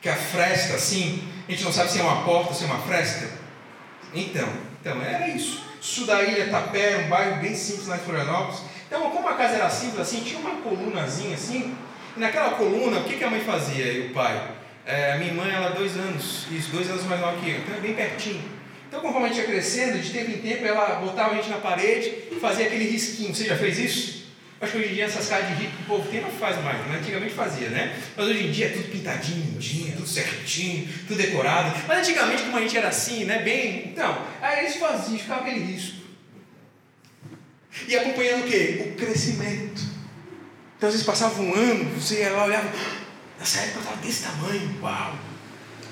que 0.00 0.08
a 0.08 0.16
fresta 0.16 0.76
assim, 0.76 1.22
a 1.46 1.50
gente 1.50 1.64
não 1.64 1.72
sabe 1.72 1.90
se 1.90 1.98
é 1.98 2.02
uma 2.02 2.24
porta 2.24 2.48
ou 2.48 2.54
se 2.54 2.64
é 2.64 2.66
uma 2.66 2.80
fresta? 2.80 3.28
Então, 4.14 4.48
então 4.80 5.02
era 5.02 5.28
isso. 5.28 5.62
Sul 5.82 6.06
Tapera, 6.06 7.04
um 7.04 7.08
bairro 7.10 7.42
bem 7.42 7.54
simples 7.54 7.88
lá 7.88 7.96
em 7.96 8.00
Florianópolis. 8.00 8.69
Então, 8.90 9.08
como 9.08 9.28
a 9.28 9.34
casa 9.34 9.54
era 9.54 9.70
simples 9.70 10.00
assim, 10.00 10.20
tinha 10.20 10.40
uma 10.40 10.56
colunazinha 10.62 11.34
assim, 11.34 11.76
e 12.16 12.18
naquela 12.18 12.50
coluna, 12.50 12.98
o 12.98 13.04
que, 13.04 13.16
que 13.16 13.22
a 13.22 13.30
mãe 13.30 13.40
fazia 13.40 13.84
e 13.84 14.08
o 14.08 14.12
pai? 14.12 14.50
É, 14.84 15.12
a 15.12 15.16
minha 15.16 15.32
mãe, 15.32 15.48
ela 15.48 15.68
dois 15.68 15.96
anos, 15.96 16.46
isso, 16.50 16.72
dois 16.72 16.90
anos 16.90 17.04
mais 17.04 17.20
nova 17.20 17.38
que 17.38 17.48
eu, 17.48 17.58
então 17.58 17.76
é 17.76 17.78
bem 17.78 17.94
pertinho. 17.94 18.42
Então, 18.88 19.00
conforme 19.00 19.26
a 19.26 19.28
gente 19.28 19.42
ia 19.42 19.46
crescendo, 19.46 20.00
de 20.00 20.10
tempo 20.10 20.32
em 20.32 20.38
tempo, 20.38 20.66
ela 20.66 20.96
botava 20.96 21.34
a 21.34 21.36
gente 21.36 21.48
na 21.48 21.58
parede 21.58 22.12
e 22.32 22.38
fazia 22.40 22.66
aquele 22.66 22.90
risquinho. 22.90 23.32
Você 23.32 23.44
já 23.44 23.56
fez 23.56 23.78
isso? 23.78 24.20
Acho 24.60 24.72
que 24.72 24.78
hoje 24.78 24.88
em 24.88 24.94
dia 24.94 25.04
essas 25.04 25.28
casas 25.28 25.46
de 25.50 25.54
rico 25.54 25.76
que 25.76 25.82
o 25.84 25.86
povo 25.86 26.10
tem 26.10 26.20
não 26.20 26.30
faz 26.30 26.60
mais, 26.60 26.84
mas 26.88 27.00
antigamente 27.00 27.32
fazia, 27.32 27.68
né? 27.68 27.96
Mas 28.16 28.26
hoje 28.26 28.48
em 28.48 28.50
dia 28.50 28.66
é 28.66 28.68
tudo 28.70 28.90
pintadinho, 28.90 29.52
lindinho, 29.52 29.92
tudo 29.96 30.08
certinho, 30.08 30.88
tudo 31.06 31.16
decorado. 31.16 31.72
Mas 31.86 31.98
antigamente, 31.98 32.42
como 32.42 32.56
a 32.56 32.60
gente 32.60 32.76
era 32.76 32.88
assim, 32.88 33.24
né? 33.24 33.38
Bem. 33.38 33.84
Então, 33.86 34.26
aí 34.42 34.64
eles 34.64 34.74
faziam, 34.74 35.16
ficava 35.16 35.42
aquele 35.42 35.60
risco. 35.60 35.99
E 37.86 37.96
acompanhando 37.96 38.44
o 38.44 38.48
quê? 38.48 38.86
O 38.86 38.96
crescimento. 38.96 39.82
Então, 40.76 40.88
às 40.88 40.94
vezes 40.94 41.06
passava 41.06 41.40
um 41.42 41.54
ano, 41.54 41.84
você 41.94 42.20
ia 42.20 42.30
lá 42.30 42.44
olhava, 42.44 42.72
nessa 43.38 43.60
época 43.60 43.78
eu 43.78 43.82
estava 43.82 43.96
desse 44.00 44.22
tamanho, 44.22 44.76
uau! 44.82 45.14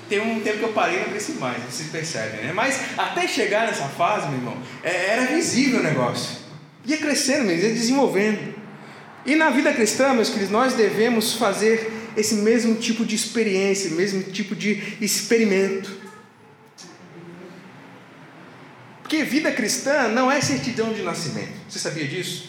Tem 0.09 0.19
um 0.19 0.41
tempo 0.41 0.57
que 0.57 0.63
eu 0.63 0.73
parei 0.73 0.97
e 0.97 1.01
não 1.01 1.09
cresci 1.09 1.33
mais, 1.33 1.63
vocês 1.63 1.89
percebem, 1.89 2.41
né? 2.41 2.51
Mas 2.51 2.79
até 2.97 3.27
chegar 3.27 3.67
nessa 3.67 3.87
fase, 3.87 4.27
meu 4.29 4.39
irmão, 4.39 4.57
é, 4.83 5.11
era 5.11 5.27
visível 5.27 5.79
o 5.79 5.83
negócio. 5.83 6.37
Ia 6.85 6.97
crescendo 6.97 7.45
mesmo, 7.45 7.67
ia 7.67 7.73
desenvolvendo. 7.73 8.55
E 9.25 9.35
na 9.35 9.51
vida 9.51 9.71
cristã, 9.71 10.11
meus 10.13 10.29
queridos, 10.29 10.49
nós 10.49 10.73
devemos 10.73 11.33
fazer 11.33 11.91
esse 12.17 12.35
mesmo 12.35 12.75
tipo 12.75 13.05
de 13.05 13.15
experiência, 13.15 13.91
mesmo 13.91 14.23
tipo 14.23 14.55
de 14.55 14.97
experimento. 14.99 15.91
Porque 19.09 19.23
vida 19.23 19.51
cristã 19.51 20.07
não 20.07 20.31
é 20.31 20.39
certidão 20.39 20.93
de 20.93 21.01
nascimento. 21.01 21.51
Você 21.67 21.79
sabia 21.79 22.07
disso? 22.07 22.47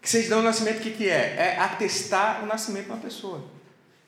Que 0.00 0.08
certidão 0.08 0.38
de 0.38 0.46
nascimento 0.46 0.78
o 0.78 0.80
que, 0.80 0.90
que 0.90 1.06
é? 1.06 1.34
É 1.36 1.58
atestar 1.60 2.42
o 2.42 2.46
nascimento 2.46 2.86
de 2.86 2.92
uma 2.92 2.96
pessoa. 2.98 3.44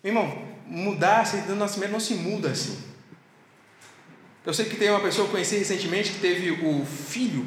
Meu 0.02 0.14
irmão, 0.14 0.48
mudar 0.66 1.20
a 1.20 1.24
certidão 1.26 1.56
de 1.56 1.60
nascimento 1.60 1.90
não 1.90 2.00
se 2.00 2.14
muda 2.14 2.48
assim. 2.48 2.82
Eu 4.46 4.54
sei 4.54 4.64
que 4.64 4.76
tem 4.76 4.88
uma 4.88 5.00
pessoa 5.00 5.26
que 5.26 5.28
eu 5.28 5.32
conheci 5.32 5.58
recentemente 5.58 6.12
que 6.12 6.20
teve 6.20 6.52
o 6.52 6.86
filho 6.86 7.46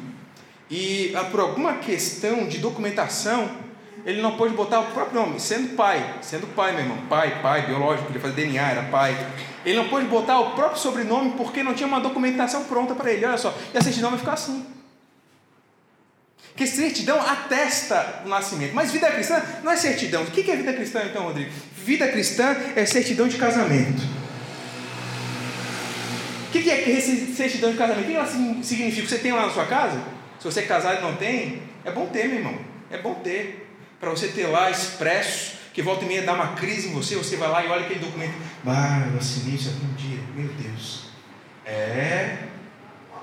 e 0.70 1.12
ah, 1.16 1.24
por 1.24 1.40
alguma 1.40 1.78
questão 1.78 2.46
de 2.46 2.58
documentação 2.58 3.58
ele 4.04 4.20
não 4.20 4.36
pôde 4.36 4.54
botar 4.54 4.80
o 4.80 4.86
próprio 4.86 5.20
nome, 5.20 5.40
sendo 5.40 5.74
pai, 5.74 6.18
sendo 6.20 6.46
pai, 6.48 6.72
meu 6.72 6.82
irmão, 6.82 6.98
pai, 7.08 7.40
pai, 7.40 7.66
biológico, 7.66 8.10
ele 8.10 8.18
fazia 8.18 8.36
DNA, 8.36 8.70
era 8.70 8.82
pai. 8.84 9.16
Ele 9.64 9.76
não 9.76 9.88
pôde 9.88 10.06
botar 10.06 10.38
o 10.40 10.50
próprio 10.50 10.78
sobrenome 10.78 11.32
porque 11.32 11.62
não 11.62 11.72
tinha 11.72 11.86
uma 11.86 12.00
documentação 12.00 12.64
pronta 12.64 12.94
para 12.94 13.10
ele, 13.10 13.24
olha 13.24 13.38
só, 13.38 13.56
e 13.72 13.78
a 13.78 13.80
certidão 13.80 14.10
vai 14.10 14.18
ficar 14.18 14.34
assim. 14.34 14.66
Que 16.54 16.66
certidão 16.66 17.18
atesta 17.18 18.22
o 18.24 18.28
nascimento, 18.28 18.74
mas 18.74 18.92
vida 18.92 19.10
cristã 19.10 19.42
não 19.62 19.72
é 19.72 19.76
certidão. 19.76 20.22
O 20.22 20.26
que 20.26 20.48
é 20.48 20.54
vida 20.54 20.72
cristã 20.74 21.02
então, 21.04 21.24
Rodrigo? 21.24 21.50
Vida 21.76 22.06
cristã 22.08 22.54
é 22.76 22.84
certidão 22.84 23.26
de 23.26 23.38
casamento. 23.38 24.02
O 26.48 26.52
que 26.52 26.70
é 26.70 27.00
certidão 27.34 27.72
de 27.72 27.78
casamento? 27.78 28.04
O 28.04 28.06
que 28.06 28.14
ela 28.14 28.62
significa? 28.62 29.08
Você 29.08 29.18
tem 29.18 29.32
lá 29.32 29.46
na 29.46 29.52
sua 29.52 29.64
casa? 29.64 30.00
Se 30.38 30.44
você 30.44 30.60
é 30.60 30.64
casado 30.64 30.98
e 30.98 31.02
não 31.02 31.16
tem, 31.16 31.62
é 31.84 31.90
bom 31.90 32.06
ter, 32.06 32.28
meu 32.28 32.36
irmão. 32.36 32.56
É 32.90 32.98
bom 32.98 33.14
ter 33.14 33.63
para 34.04 34.10
você 34.10 34.28
ter 34.28 34.46
lá 34.46 34.70
expresso, 34.70 35.54
que 35.72 35.82
volta 35.82 36.04
e 36.04 36.08
meia 36.08 36.22
dá 36.22 36.34
uma 36.34 36.48
crise 36.48 36.88
em 36.88 36.92
você, 36.92 37.16
você 37.16 37.36
vai 37.36 37.48
lá 37.48 37.64
e 37.64 37.68
olha 37.68 37.84
aquele 37.86 38.00
documento. 38.00 38.34
Ah, 38.66 39.08
eu 39.10 39.18
assinei 39.18 39.54
isso 39.56 39.70
aqui 39.70 39.80
um 39.84 39.94
dia, 39.94 40.20
meu 40.34 40.48
Deus. 40.48 41.06
É. 41.64 42.36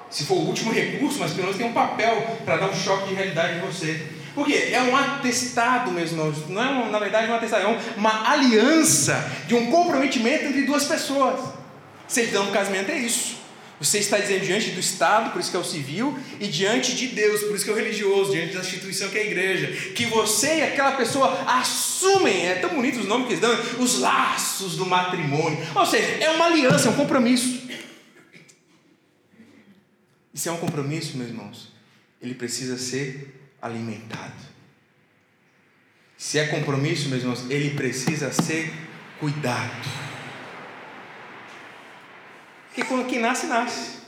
Se 0.09 0.25
for 0.25 0.35
o 0.35 0.47
último 0.47 0.73
recurso, 0.73 1.19
mas 1.19 1.31
pelo 1.31 1.43
menos 1.43 1.57
tem 1.57 1.65
um 1.65 1.73
papel 1.73 2.39
para 2.43 2.57
dar 2.57 2.69
um 2.69 2.75
choque 2.75 3.09
de 3.09 3.13
realidade 3.13 3.57
em 3.57 3.61
você. 3.61 4.05
Porque 4.33 4.53
é 4.53 4.81
um 4.81 4.95
atestado, 4.95 5.91
meus 5.91 6.11
irmãos, 6.11 6.49
não 6.49 6.61
é 6.61 6.69
uma, 6.69 6.89
na 6.89 6.99
verdade 6.99 7.29
um 7.29 7.35
atestado, 7.35 7.65
é 7.65 7.79
uma 7.95 8.29
aliança 8.29 9.31
de 9.47 9.55
um 9.55 9.69
comprometimento 9.69 10.45
entre 10.45 10.63
duas 10.63 10.85
pessoas. 10.85 11.39
Certidão 12.07 12.45
do 12.45 12.51
casamento 12.51 12.91
é 12.91 12.97
isso. 12.97 13.39
Você 13.81 13.97
está 13.97 14.19
dizendo 14.19 14.45
diante 14.45 14.69
do 14.69 14.79
Estado, 14.79 15.31
por 15.31 15.41
isso 15.41 15.49
que 15.49 15.57
é 15.57 15.59
o 15.59 15.63
civil, 15.63 16.15
e 16.39 16.47
diante 16.47 16.95
de 16.95 17.07
Deus, 17.07 17.41
por 17.41 17.55
isso 17.55 17.65
que 17.65 17.71
é 17.71 17.73
o 17.73 17.75
religioso, 17.75 18.31
diante 18.31 18.53
da 18.53 18.59
instituição 18.59 19.09
que 19.09 19.17
é 19.17 19.21
a 19.21 19.25
igreja, 19.25 19.91
que 19.93 20.05
você 20.05 20.59
e 20.59 20.61
aquela 20.61 20.91
pessoa 20.91 21.43
assumem, 21.47 22.45
é 22.45 22.55
tão 22.55 22.75
bonito 22.75 22.99
os 22.99 23.07
nomes 23.07 23.25
que 23.25 23.33
eles 23.33 23.41
dão, 23.41 23.83
os 23.83 23.97
laços 23.97 24.75
do 24.75 24.85
matrimônio. 24.85 25.57
Ou 25.73 25.83
seja, 25.83 26.05
é 26.23 26.29
uma 26.29 26.45
aliança, 26.45 26.89
é 26.89 26.91
um 26.91 26.95
compromisso. 26.95 27.59
E 30.31 30.37
se 30.37 30.47
é 30.47 30.51
um 30.51 30.57
compromisso, 30.57 31.17
meus 31.17 31.31
irmãos, 31.31 31.73
ele 32.21 32.35
precisa 32.35 32.77
ser 32.77 33.51
alimentado. 33.59 34.31
Se 36.15 36.37
é 36.37 36.45
compromisso, 36.45 37.09
meus 37.09 37.23
irmãos, 37.23 37.49
ele 37.49 37.71
precisa 37.71 38.31
ser 38.31 38.71
cuidado. 39.19 40.00
Porque 42.73 42.83
quando 42.85 43.05
quem 43.05 43.19
nasce, 43.19 43.47
nasce. 43.47 43.99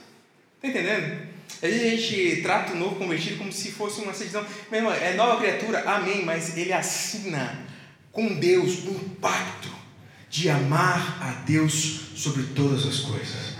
Está 0.56 0.68
entendendo? 0.68 1.34
Às 1.62 1.70
vezes 1.70 1.82
a 1.82 1.90
gente 1.90 2.42
trata 2.42 2.72
o 2.72 2.76
novo 2.76 2.96
convertido 2.96 3.36
como 3.36 3.52
se 3.52 3.70
fosse 3.70 4.00
uma 4.00 4.14
certidão. 4.14 4.44
Meu 4.70 4.80
irmão, 4.80 4.92
é 4.92 5.14
nova 5.14 5.38
criatura, 5.38 5.80
amém, 5.86 6.24
mas 6.24 6.56
ele 6.56 6.72
assina 6.72 7.66
com 8.10 8.34
Deus 8.34 8.86
um 8.86 8.98
pacto 9.20 9.68
de 10.30 10.48
amar 10.48 11.18
a 11.22 11.30
Deus 11.44 12.12
sobre 12.16 12.42
todas 12.54 12.86
as 12.86 13.00
coisas. 13.00 13.54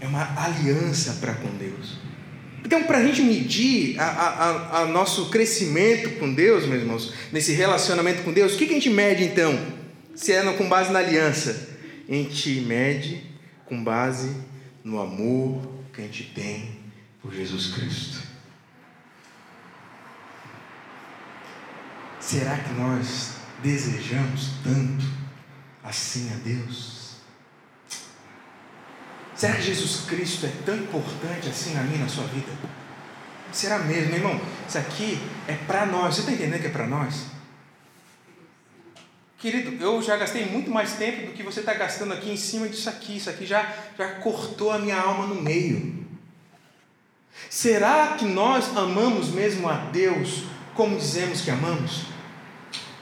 É 0.00 0.06
uma 0.06 0.42
aliança 0.42 1.18
para 1.20 1.34
com 1.34 1.48
Deus. 1.56 1.98
Então, 2.64 2.82
para 2.84 2.98
a 2.98 3.04
gente 3.04 3.22
medir 3.22 3.98
a, 4.00 4.86
nosso 4.90 5.30
crescimento 5.30 6.18
com 6.18 6.32
Deus, 6.32 6.66
meus 6.66 6.80
irmãos, 6.80 7.14
nesse 7.30 7.52
relacionamento 7.52 8.22
com 8.22 8.32
Deus, 8.32 8.54
o 8.54 8.58
que, 8.58 8.66
que 8.66 8.72
a 8.72 8.76
gente 8.76 8.90
mede 8.90 9.22
então? 9.22 9.56
Se 10.14 10.32
é 10.32 10.42
com 10.54 10.68
base 10.68 10.90
na 10.90 10.98
aliança? 10.98 11.75
A 12.08 12.12
gente 12.12 12.60
mede 12.60 13.24
com 13.64 13.82
base 13.82 14.36
no 14.84 15.00
amor 15.00 15.76
que 15.92 16.00
a 16.00 16.04
gente 16.04 16.24
tem 16.34 16.78
por 17.20 17.32
Jesus 17.32 17.74
Cristo. 17.74 18.22
Será 22.20 22.56
que 22.58 22.72
nós 22.74 23.36
desejamos 23.62 24.50
tanto 24.62 25.04
assim 25.82 26.30
a 26.32 26.36
Deus? 26.36 27.16
Será 29.34 29.54
que 29.54 29.62
Jesus 29.62 30.06
Cristo 30.06 30.46
é 30.46 30.52
tão 30.64 30.76
importante 30.76 31.48
assim 31.48 31.74
na 31.74 31.82
minha 31.82 31.98
na 31.98 32.08
sua 32.08 32.24
vida? 32.24 32.52
Será 33.52 33.78
mesmo, 33.80 34.10
meu 34.10 34.18
irmão? 34.18 34.40
Isso 34.68 34.78
aqui 34.78 35.18
é 35.46 35.54
para 35.54 35.86
nós. 35.86 36.14
Você 36.14 36.20
está 36.20 36.32
entendendo 36.32 36.60
que 36.60 36.66
é 36.66 36.70
para 36.70 36.86
nós? 36.86 37.35
Querido, 39.46 39.80
eu 39.80 40.02
já 40.02 40.16
gastei 40.16 40.44
muito 40.44 40.72
mais 40.72 40.94
tempo 40.94 41.26
do 41.26 41.32
que 41.32 41.44
você 41.44 41.60
está 41.60 41.72
gastando 41.72 42.12
aqui 42.12 42.28
em 42.28 42.36
cima 42.36 42.68
disso 42.68 42.90
aqui. 42.90 43.16
Isso 43.16 43.30
aqui 43.30 43.46
já, 43.46 43.72
já 43.96 44.14
cortou 44.14 44.72
a 44.72 44.78
minha 44.80 45.00
alma 45.00 45.24
no 45.24 45.40
meio. 45.40 46.04
Será 47.48 48.16
que 48.18 48.24
nós 48.24 48.76
amamos 48.76 49.28
mesmo 49.28 49.68
a 49.68 49.74
Deus 49.76 50.42
como 50.74 50.96
dizemos 50.96 51.42
que 51.42 51.50
amamos? 51.52 52.06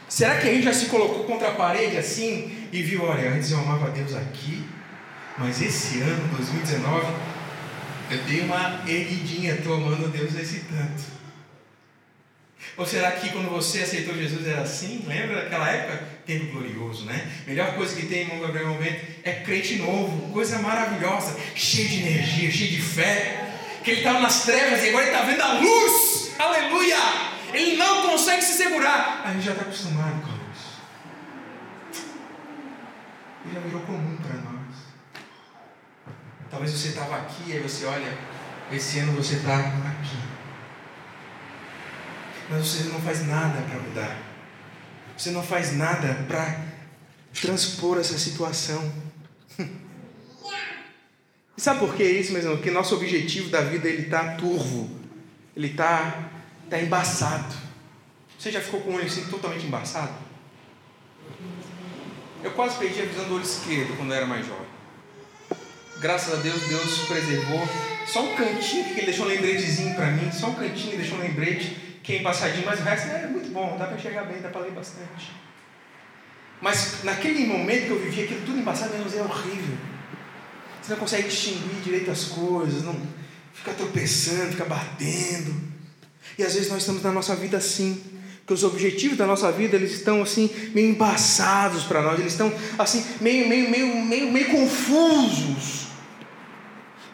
Será 0.07 0.37
que 0.37 0.47
a 0.47 0.53
gente 0.53 0.65
já 0.65 0.75
se 0.75 0.85
colocou 0.91 1.25
contra 1.25 1.49
a 1.49 1.55
parede 1.55 1.97
assim 1.97 2.69
e 2.71 2.83
viu, 2.83 3.05
olha, 3.05 3.31
antes 3.31 3.51
eu 3.51 3.61
amava 3.61 3.87
a 3.87 3.91
Deus 3.91 4.15
aqui, 4.15 4.69
mas 5.39 5.63
esse 5.63 6.03
ano, 6.03 6.29
2019, 6.37 7.07
eu 8.11 8.19
dei 8.25 8.41
uma 8.43 8.83
erguidinha, 8.87 9.55
estou 9.55 9.77
amando 9.77 10.05
a 10.05 10.09
Deus 10.09 10.35
esse 10.35 10.61
tanto. 10.65 11.24
Ou 12.77 12.85
será 12.85 13.13
que 13.13 13.29
quando 13.31 13.49
você 13.51 13.83
aceitou 13.83 14.17
Jesus 14.17 14.47
era 14.47 14.63
assim? 14.63 15.05
Lembra 15.07 15.43
daquela 15.43 15.71
época? 15.71 16.09
Tempo 16.27 16.53
glorioso, 16.53 17.05
né? 17.05 17.31
Melhor 17.47 17.75
coisa 17.75 17.95
que 17.95 18.07
tem, 18.07 18.23
irmão 18.23 18.41
Gabriel, 18.41 18.69
momento 18.69 19.07
é 19.23 19.33
crente 19.33 19.77
novo, 19.77 20.33
coisa 20.33 20.59
maravilhosa, 20.59 21.39
cheio 21.55 21.89
de 21.89 22.01
energia, 22.01 22.51
cheio 22.51 22.71
de 22.71 22.83
fé. 22.83 23.41
Que 23.85 23.91
ele 23.93 24.01
estava 24.01 24.21
nas 24.21 24.45
trevas 24.45 24.83
e 24.83 24.89
agora 24.89 25.07
ele 25.07 25.15
está 25.15 25.25
vendo 25.25 25.41
a 25.43 25.53
luz. 25.61 26.33
Aleluia! 26.39 26.97
Ele 27.53 27.77
não 27.77 28.11
consegue 28.11 28.43
se 28.43 28.55
segurar. 28.55 29.23
A 29.25 29.33
gente 29.33 29.45
já 29.45 29.53
está 29.53 29.63
acostumado 29.63 30.21
com 30.23 30.31
luz. 30.31 30.59
Ele 33.45 33.55
já 33.55 33.61
virou 33.61 33.83
comum 33.83 34.17
para 34.17 34.35
nós. 34.41 34.75
Talvez 36.51 36.73
você 36.73 36.89
estava 36.89 37.17
aqui 37.17 37.45
e 37.47 37.53
aí 37.53 37.61
você 37.61 37.85
olha, 37.85 38.19
esse 38.73 38.99
ano 38.99 39.13
você 39.13 39.37
está 39.37 39.59
aqui 39.59 40.24
mas 42.49 42.67
você 42.67 42.85
não 42.89 43.01
faz 43.01 43.27
nada 43.27 43.61
para 43.63 43.81
mudar. 43.81 44.19
Você 45.17 45.31
não 45.31 45.43
faz 45.43 45.77
nada 45.77 46.25
para 46.27 46.61
transpor 47.41 47.99
essa 47.99 48.19
situação. 48.19 48.93
E 51.57 51.61
sabe 51.61 51.79
por 51.79 51.95
que 51.95 52.03
isso, 52.03 52.33
meu 52.33 52.43
irmão? 52.43 52.57
Porque 52.57 52.69
nosso 52.69 52.97
objetivo 52.97 53.49
da 53.49 53.61
vida 53.61 53.89
ele 53.89 54.03
está 54.03 54.35
turvo, 54.35 54.91
ele 55.57 55.69
está 55.69 56.29
tá 56.69 56.81
embaçado. 56.81 57.55
Você 58.37 58.51
já 58.51 58.61
ficou 58.61 58.81
com 58.81 58.91
o 58.91 58.95
olho 58.95 59.07
assim 59.07 59.25
totalmente 59.27 59.65
embaçado? 59.65 60.13
Eu 62.43 62.51
quase 62.51 62.77
perdi 62.77 63.03
a 63.03 63.05
visão 63.05 63.29
do 63.29 63.37
olho 63.37 63.45
esquerdo 63.45 63.97
quando 63.97 64.11
eu 64.11 64.17
era 64.17 64.27
mais 64.27 64.45
jovem. 64.45 64.67
Graças 66.01 66.35
a 66.35 66.43
Deus, 66.43 66.61
Deus 66.63 66.99
preservou. 67.07 67.69
Só 68.05 68.23
um 68.25 68.35
cantinho 68.35 68.85
que 68.87 68.91
ele 68.91 69.07
deixou 69.07 69.25
um 69.25 69.29
lembretezinho 69.29 69.95
para 69.95 70.11
mim, 70.11 70.33
só 70.33 70.49
um 70.49 70.55
cantinho 70.55 70.97
deixou 70.97 71.19
um 71.19 71.23
lembrete 71.23 71.94
que 72.05 72.13
é 72.13 72.19
embaçadinho, 72.21 72.67
mas 72.67 72.81
o 72.81 72.83
resto 72.83 73.09
é 73.09 73.27
muito 73.27 73.51
bom, 73.51 73.77
dá 73.79 73.87
para 73.87 73.97
enxergar 73.97 74.25
bem, 74.25 74.41
dá 74.43 74.51
para 74.51 74.61
ler 74.61 74.73
bastante. 74.73 75.33
Mas 76.61 77.03
naquele 77.03 77.47
momento 77.47 77.87
que 77.87 77.91
eu 77.91 77.99
vivia 77.99 78.25
aquilo 78.25 78.43
tudo 78.45 78.59
embaçado, 78.59 78.93
Deus, 78.93 79.15
é 79.15 79.23
horrível. 79.23 79.77
Você 80.83 80.93
não 80.93 80.99
consegue 80.99 81.29
distinguir 81.29 81.81
direito 81.83 82.11
as 82.11 82.25
coisas, 82.25 82.83
não 82.83 82.95
fica 83.55 83.73
tropeçando, 83.73 84.53
fica 84.53 84.67
batendo. 84.67 85.55
E 86.39 86.43
às 86.43 86.53
vezes 86.53 86.69
nós 86.69 86.81
estamos 86.81 87.03
na 87.03 87.11
nossa 87.11 87.35
vida 87.35 87.57
assim, 87.57 88.03
que 88.47 88.53
os 88.53 88.63
objetivos 88.65 89.17
da 89.17 89.27
nossa 89.27 89.51
vida 89.51 89.75
eles 89.75 89.93
estão 89.93 90.23
assim 90.23 90.51
meio 90.75 90.91
embaçados 90.91 91.85
para 91.85 92.03
nós, 92.03 92.21
eles 92.21 92.33
estão 92.33 92.53
assim 92.79 93.03
meio 93.23 93.49
meio 93.49 93.71
meio 93.71 93.97
meio 94.05 94.31
meio 94.31 94.51
confusos. 94.51 95.84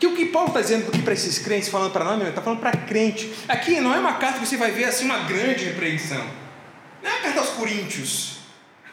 Que 0.00 0.06
o 0.06 0.16
que 0.16 0.24
Paulo 0.26 0.48
está 0.48 0.62
dizendo 0.62 0.88
aqui 0.88 1.02
para 1.02 1.12
esses 1.12 1.38
crentes, 1.38 1.68
falando 1.68 1.92
para 1.92 2.04
nós, 2.06 2.18
ele 2.18 2.30
está 2.30 2.40
falando 2.40 2.58
para 2.58 2.72
crente. 2.72 3.30
Aqui 3.46 3.80
não 3.80 3.94
é 3.94 3.98
uma 3.98 4.14
carta 4.14 4.38
que 4.38 4.46
você 4.46 4.56
vai 4.56 4.70
ver 4.70 4.84
assim 4.84 5.04
uma 5.04 5.18
grande 5.24 5.64
repreensão. 5.64 6.24
Não 7.02 7.10
é 7.10 7.12
uma 7.12 7.22
carta 7.22 7.40
aos 7.40 7.50
coríntios. 7.50 8.38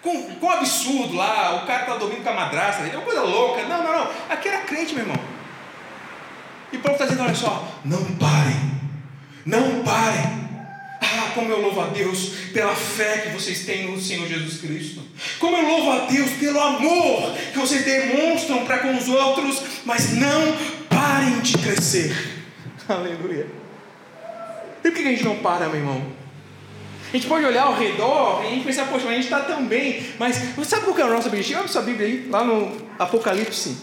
Com, 0.02 0.36
com 0.36 0.46
um 0.46 0.52
absurdo 0.52 1.16
lá, 1.16 1.64
o 1.64 1.66
cara 1.66 1.84
está 1.84 1.96
dormindo 1.96 2.24
com 2.24 2.30
a 2.30 2.34
madrasta, 2.34 2.84
é 2.84 2.96
uma 2.98 3.06
coisa 3.06 3.22
louca. 3.22 3.64
Não, 3.64 3.84
não, 3.84 3.98
não. 3.98 4.12
Aqui 4.30 4.50
era 4.50 4.62
crente, 4.62 4.94
meu 4.94 5.04
irmão. 5.04 5.20
E 6.74 6.78
Paulo 6.78 6.96
está 6.96 7.06
dizendo: 7.06 7.24
olha 7.24 7.36
só, 7.36 7.66
não 7.86 8.04
parem, 8.18 8.72
não 9.46 9.84
parem. 9.84 10.47
Ah, 11.14 11.32
como 11.34 11.52
eu 11.52 11.62
louvo 11.62 11.80
a 11.80 11.88
Deus 11.88 12.34
pela 12.54 12.76
fé 12.76 13.20
que 13.20 13.30
vocês 13.30 13.66
têm 13.66 13.90
no 13.90 14.00
Senhor 14.00 14.28
Jesus 14.28 14.60
Cristo. 14.60 15.02
Como 15.40 15.56
eu 15.56 15.68
louvo 15.68 15.92
a 15.92 16.00
Deus 16.06 16.32
pelo 16.32 16.60
amor 16.60 17.34
que 17.54 17.58
vocês 17.58 17.86
demonstram 17.86 18.66
para 18.66 18.80
com 18.80 18.98
os 18.98 19.08
outros, 19.08 19.62
mas 19.86 20.14
não 20.14 20.58
parem 20.90 21.40
de 21.40 21.58
crescer. 21.58 22.14
Aleluia. 22.90 23.48
E 24.84 24.92
por 24.92 25.02
que 25.02 25.08
a 25.08 25.12
gente 25.12 25.24
não 25.24 25.38
para, 25.38 25.68
meu 25.68 25.78
irmão? 25.78 26.18
A 27.10 27.16
gente 27.16 27.28
pode 27.28 27.46
olhar 27.46 27.64
ao 27.64 27.76
redor 27.76 28.44
e 28.44 28.48
a 28.48 28.50
gente 28.50 28.66
pensar, 28.66 28.86
poxa, 28.88 29.06
mas 29.06 29.14
a 29.14 29.16
gente 29.16 29.24
está 29.24 29.40
tão 29.40 29.66
bem. 29.66 30.06
Mas 30.20 30.36
sabe 30.68 30.84
qual 30.84 30.96
que 30.96 31.02
é 31.02 31.06
o 31.06 31.14
nosso 31.14 31.30
objetivo? 31.30 31.60
Abre 31.60 31.72
sua 31.72 31.82
Bíblia 31.82 32.06
aí, 32.06 32.28
lá 32.30 32.44
no 32.44 32.76
Apocalipse, 33.00 33.78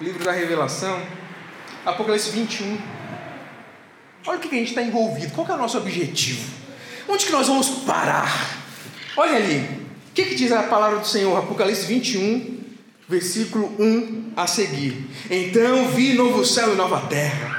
livro 0.00 0.24
da 0.24 0.32
Revelação, 0.32 1.00
Apocalipse 1.86 2.30
21. 2.30 3.01
Olha 4.26 4.38
o 4.38 4.40
que 4.40 4.48
a 4.48 4.58
gente 4.58 4.68
está 4.68 4.82
envolvido, 4.82 5.32
qual 5.32 5.46
é 5.48 5.52
o 5.52 5.58
nosso 5.58 5.78
objetivo? 5.78 6.48
Onde 7.08 7.26
que 7.26 7.32
nós 7.32 7.48
vamos 7.48 7.68
parar? 7.84 8.62
Olha 9.16 9.36
ali, 9.36 9.58
o 9.58 10.14
que, 10.14 10.24
que 10.24 10.34
diz 10.34 10.52
a 10.52 10.62
palavra 10.62 10.98
do 10.98 11.06
Senhor? 11.06 11.36
Apocalipse 11.36 11.84
21, 11.86 12.60
versículo 13.08 13.74
1 13.78 14.32
a 14.36 14.46
seguir. 14.46 15.06
Então 15.28 15.88
vi 15.88 16.14
novo 16.14 16.44
céu 16.44 16.72
e 16.72 16.76
nova 16.76 17.00
terra. 17.08 17.51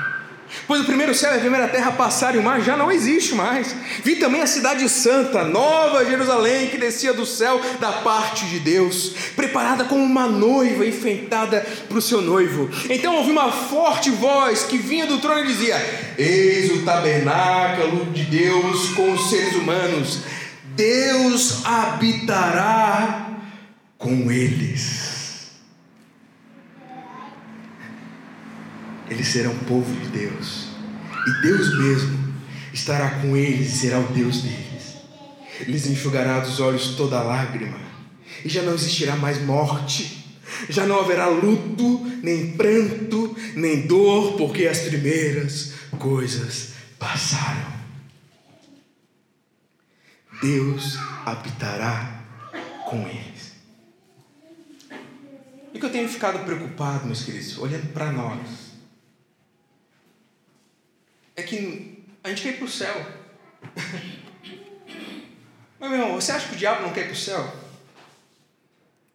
Pois 0.67 0.81
o 0.81 0.85
primeiro 0.85 1.13
céu 1.13 1.33
e 1.33 1.37
a 1.37 1.39
primeira 1.39 1.67
terra 1.67 1.91
passaram 1.91 2.35
e 2.35 2.39
o 2.39 2.43
mar 2.43 2.61
já 2.61 2.77
não 2.77 2.91
existe 2.91 3.35
mais. 3.35 3.75
Vi 4.03 4.15
também 4.15 4.41
a 4.41 4.47
cidade 4.47 4.87
santa, 4.87 5.43
nova 5.43 6.05
Jerusalém, 6.05 6.67
que 6.67 6.77
descia 6.77 7.13
do 7.13 7.25
céu 7.25 7.59
da 7.79 7.91
parte 7.91 8.45
de 8.45 8.59
Deus, 8.59 9.13
preparada 9.35 9.83
como 9.85 10.03
uma 10.03 10.27
noiva 10.27 10.85
enfeitada 10.85 11.65
para 11.87 11.97
o 11.97 12.01
seu 12.01 12.21
noivo. 12.21 12.69
Então 12.89 13.15
ouvi 13.15 13.31
uma 13.31 13.51
forte 13.51 14.09
voz 14.09 14.63
que 14.63 14.77
vinha 14.77 15.05
do 15.05 15.19
trono 15.19 15.43
e 15.43 15.47
dizia: 15.47 15.75
Eis 16.17 16.71
o 16.71 16.85
tabernáculo 16.85 18.05
de 18.05 18.23
Deus 18.23 18.89
com 18.89 19.11
os 19.11 19.29
seres 19.29 19.55
humanos. 19.55 20.19
Deus 20.75 21.63
habitará 21.65 23.27
com 23.97 24.31
eles 24.31 25.12
eles 29.13 29.27
serão 29.27 29.55
povo 29.59 29.93
de 30.01 30.07
Deus, 30.07 30.69
e 31.27 31.41
Deus 31.41 31.77
mesmo 31.77 32.33
estará 32.73 33.21
com 33.21 33.37
eles 33.37 33.73
e 33.73 33.77
será 33.77 33.99
o 33.99 34.07
Deus 34.11 34.41
deles. 34.41 34.95
Lhes 35.67 35.87
enxugará 35.87 36.39
dos 36.39 36.59
olhos 36.59 36.95
toda 36.95 37.21
lágrima, 37.21 37.79
e 38.43 38.49
já 38.49 38.63
não 38.63 38.73
existirá 38.73 39.15
mais 39.15 39.41
morte, 39.41 40.25
já 40.69 40.85
não 40.85 40.99
haverá 40.99 41.27
luto, 41.27 42.03
nem 42.21 42.53
pranto, 42.53 43.35
nem 43.55 43.87
dor, 43.87 44.33
porque 44.37 44.67
as 44.67 44.79
primeiras 44.79 45.73
coisas 45.99 46.73
passaram. 46.97 47.73
Deus 50.41 50.97
habitará 51.25 52.21
com 52.89 53.07
eles. 53.07 53.53
E 55.73 55.79
que 55.79 55.85
eu 55.85 55.91
tenho 55.91 56.09
ficado 56.09 56.43
preocupado, 56.43 57.05
meus 57.05 57.23
queridos, 57.23 57.57
olhando 57.57 57.93
para 57.93 58.11
nós, 58.11 58.62
é 61.35 61.43
que 61.43 62.03
a 62.23 62.29
gente 62.29 62.41
quer 62.41 62.49
ir 62.49 62.57
para 62.57 62.65
o 62.65 62.69
céu. 62.69 63.05
Mas, 65.79 65.89
meu 65.89 65.99
irmão, 65.99 66.15
você 66.15 66.31
acha 66.31 66.47
que 66.47 66.55
o 66.55 66.57
diabo 66.57 66.83
não 66.83 66.93
quer 66.93 67.01
ir 67.01 67.05
para 67.05 67.13
o 67.13 67.17
céu? 67.17 67.53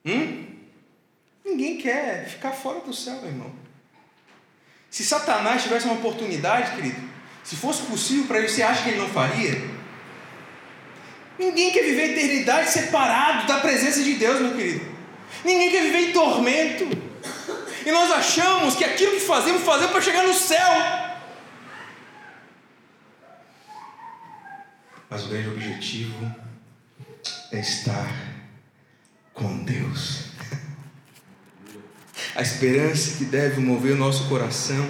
Hum? 0.04 0.46
Ninguém 1.44 1.78
quer 1.78 2.28
ficar 2.28 2.52
fora 2.52 2.80
do 2.80 2.92
céu, 2.92 3.14
meu 3.20 3.30
irmão. 3.30 3.52
Se 4.90 5.04
Satanás 5.04 5.62
tivesse 5.62 5.86
uma 5.86 5.94
oportunidade, 5.94 6.76
querido, 6.76 7.08
se 7.42 7.56
fosse 7.56 7.82
possível 7.82 8.26
para 8.26 8.38
ele, 8.38 8.48
você 8.48 8.62
acha 8.62 8.82
que 8.82 8.90
ele 8.90 8.98
não 8.98 9.08
faria? 9.08 9.78
Ninguém 11.38 11.70
quer 11.70 11.84
viver 11.84 12.02
a 12.02 12.06
eternidade 12.06 12.70
separado 12.70 13.46
da 13.46 13.60
presença 13.60 14.02
de 14.02 14.14
Deus, 14.14 14.40
meu 14.40 14.56
querido. 14.56 14.84
Ninguém 15.44 15.70
quer 15.70 15.82
viver 15.82 16.08
em 16.08 16.12
tormento. 16.12 16.84
E 17.86 17.90
nós 17.90 18.10
achamos 18.10 18.74
que 18.74 18.84
aquilo 18.84 19.12
que 19.12 19.20
fazemos, 19.20 19.62
fazemos 19.62 19.92
para 19.92 20.00
chegar 20.00 20.26
no 20.26 20.34
céu. 20.34 21.07
Mas 25.10 25.24
o 25.24 25.28
grande 25.28 25.48
objetivo 25.48 26.34
é 27.50 27.60
estar 27.60 28.12
com 29.32 29.64
Deus. 29.64 30.24
A 32.34 32.42
esperança 32.42 33.16
que 33.16 33.24
deve 33.24 33.60
mover 33.60 33.94
o 33.94 33.98
nosso 33.98 34.28
coração 34.28 34.86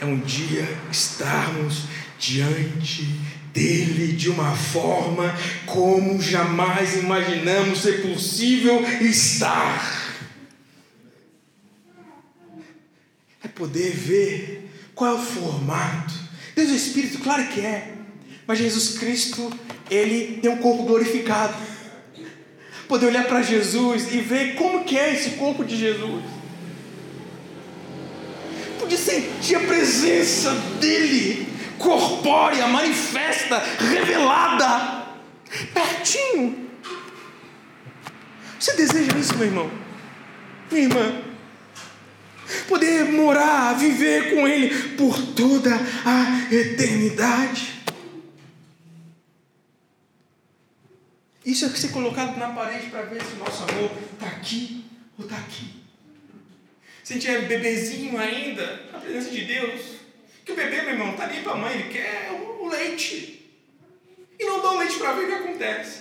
é 0.00 0.04
um 0.04 0.18
dia 0.20 0.66
estarmos 0.90 1.84
diante 2.18 3.02
dele 3.52 4.12
de 4.12 4.28
uma 4.30 4.54
forma 4.54 5.34
como 5.64 6.20
jamais 6.20 6.96
imaginamos 6.96 7.80
ser 7.80 8.02
possível 8.02 8.82
estar. 9.00 10.14
É 13.42 13.48
poder 13.48 13.92
ver 13.92 14.70
qual 14.94 15.16
é 15.16 15.20
o 15.20 15.22
formato. 15.22 16.14
Deus 16.54 16.70
é 16.70 16.74
Espírito, 16.74 17.18
claro 17.18 17.48
que 17.48 17.60
é. 17.60 17.95
Mas 18.46 18.58
Jesus 18.58 18.98
Cristo, 18.98 19.52
ele 19.90 20.38
tem 20.40 20.50
um 20.50 20.58
corpo 20.58 20.84
glorificado. 20.84 21.54
Poder 22.86 23.06
olhar 23.06 23.24
para 23.24 23.42
Jesus 23.42 24.12
e 24.12 24.20
ver 24.20 24.54
como 24.54 24.84
que 24.84 24.96
é 24.96 25.12
esse 25.12 25.30
corpo 25.30 25.64
de 25.64 25.76
Jesus. 25.76 26.22
Poder 28.78 28.96
sentir 28.96 29.56
a 29.56 29.60
presença 29.60 30.52
dele, 30.80 31.48
corpórea, 31.78 32.68
manifesta, 32.68 33.58
revelada, 33.90 35.06
pertinho. 35.74 36.66
Você 38.60 38.76
deseja 38.76 39.16
isso, 39.18 39.36
meu 39.36 39.48
irmão? 39.48 39.70
Minha 40.70 40.84
irmã? 40.84 41.22
Poder 42.68 43.06
morar, 43.06 43.74
viver 43.74 44.34
com 44.34 44.46
Ele 44.46 44.72
por 44.92 45.20
toda 45.34 45.74
a 46.04 46.54
eternidade. 46.54 47.75
Isso 51.46 51.64
é 51.64 51.68
ser 51.68 51.92
colocado 51.92 52.36
na 52.36 52.48
parede 52.48 52.90
para 52.90 53.02
ver 53.02 53.22
se 53.22 53.34
o 53.34 53.36
nosso 53.36 53.62
amor 53.62 53.92
está 54.12 54.26
aqui 54.26 54.84
ou 55.16 55.24
está 55.24 55.36
aqui. 55.36 55.76
Se 57.04 57.12
a 57.12 57.14
gente 57.14 57.30
é 57.30 57.38
bebezinho 57.42 58.18
ainda, 58.18 58.82
na 58.92 58.98
presença 58.98 59.30
de 59.30 59.44
Deus, 59.44 59.80
que 60.44 60.50
o 60.50 60.56
bebê, 60.56 60.82
meu 60.82 60.94
irmão, 60.94 61.12
está 61.12 61.22
ali 61.22 61.42
para 61.42 61.52
a 61.52 61.56
mãe, 61.56 61.72
ele 61.72 61.92
quer 61.92 62.32
o 62.32 62.66
leite. 62.66 63.48
E 64.36 64.44
não 64.44 64.60
dá 64.60 64.72
o 64.72 64.78
leite 64.78 64.96
para 64.96 65.12
ver 65.12 65.22
o 65.22 65.26
que 65.28 65.34
acontece. 65.34 66.00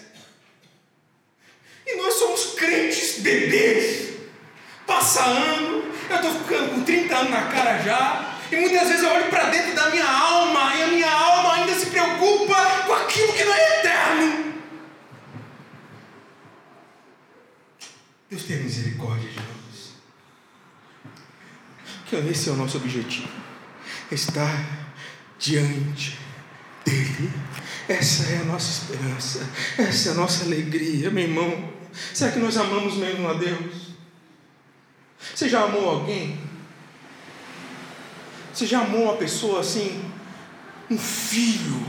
E 1.85 1.95
nós 1.95 2.15
somos 2.15 2.55
crentes 2.55 3.19
bebês. 3.19 4.15
Passa 4.87 5.23
ano, 5.23 5.93
eu 6.09 6.15
estou 6.15 6.31
ficando 6.39 6.73
com 6.73 6.83
30 6.83 7.15
anos 7.15 7.31
na 7.31 7.47
cara 7.49 7.83
já, 7.83 8.39
e 8.51 8.55
muitas 8.55 8.87
vezes 8.87 9.03
eu 9.03 9.11
olho 9.11 9.29
para 9.29 9.51
dentro 9.51 9.75
da 9.75 9.91
minha 9.91 10.07
alma, 10.07 10.75
e 10.75 10.81
a 10.81 10.87
minha 10.87 11.11
alma 11.11 11.53
ainda 11.53 11.75
se 11.75 11.85
preocupa 11.85 12.83
com 12.87 12.93
aquilo 12.93 13.33
que 13.33 13.43
não 13.43 13.53
é 13.53 13.74
Tenha 18.45 18.61
misericórdia 18.61 19.29
de 19.29 19.35
nós. 19.37 19.95
Que 22.05 22.15
esse 22.15 22.49
é 22.49 22.51
o 22.51 22.55
nosso 22.55 22.77
objetivo. 22.77 23.27
Estar 24.11 24.85
diante 25.39 26.17
dele. 26.85 27.31
Essa 27.87 28.23
é 28.29 28.37
a 28.37 28.43
nossa 28.45 28.83
esperança. 28.83 29.49
Essa 29.77 30.09
é 30.09 30.11
a 30.11 30.15
nossa 30.15 30.45
alegria, 30.45 31.09
meu 31.09 31.23
irmão. 31.23 31.73
Será 32.13 32.31
que 32.31 32.39
nós 32.39 32.55
amamos 32.57 32.95
mesmo 32.95 33.27
a 33.27 33.33
Deus? 33.33 33.95
Você 35.33 35.49
já 35.49 35.63
amou 35.63 35.89
alguém? 35.89 36.39
Você 38.53 38.67
já 38.67 38.81
amou 38.81 39.03
uma 39.03 39.17
pessoa 39.17 39.61
assim? 39.61 40.03
Um 40.89 40.97
filho? 40.97 41.83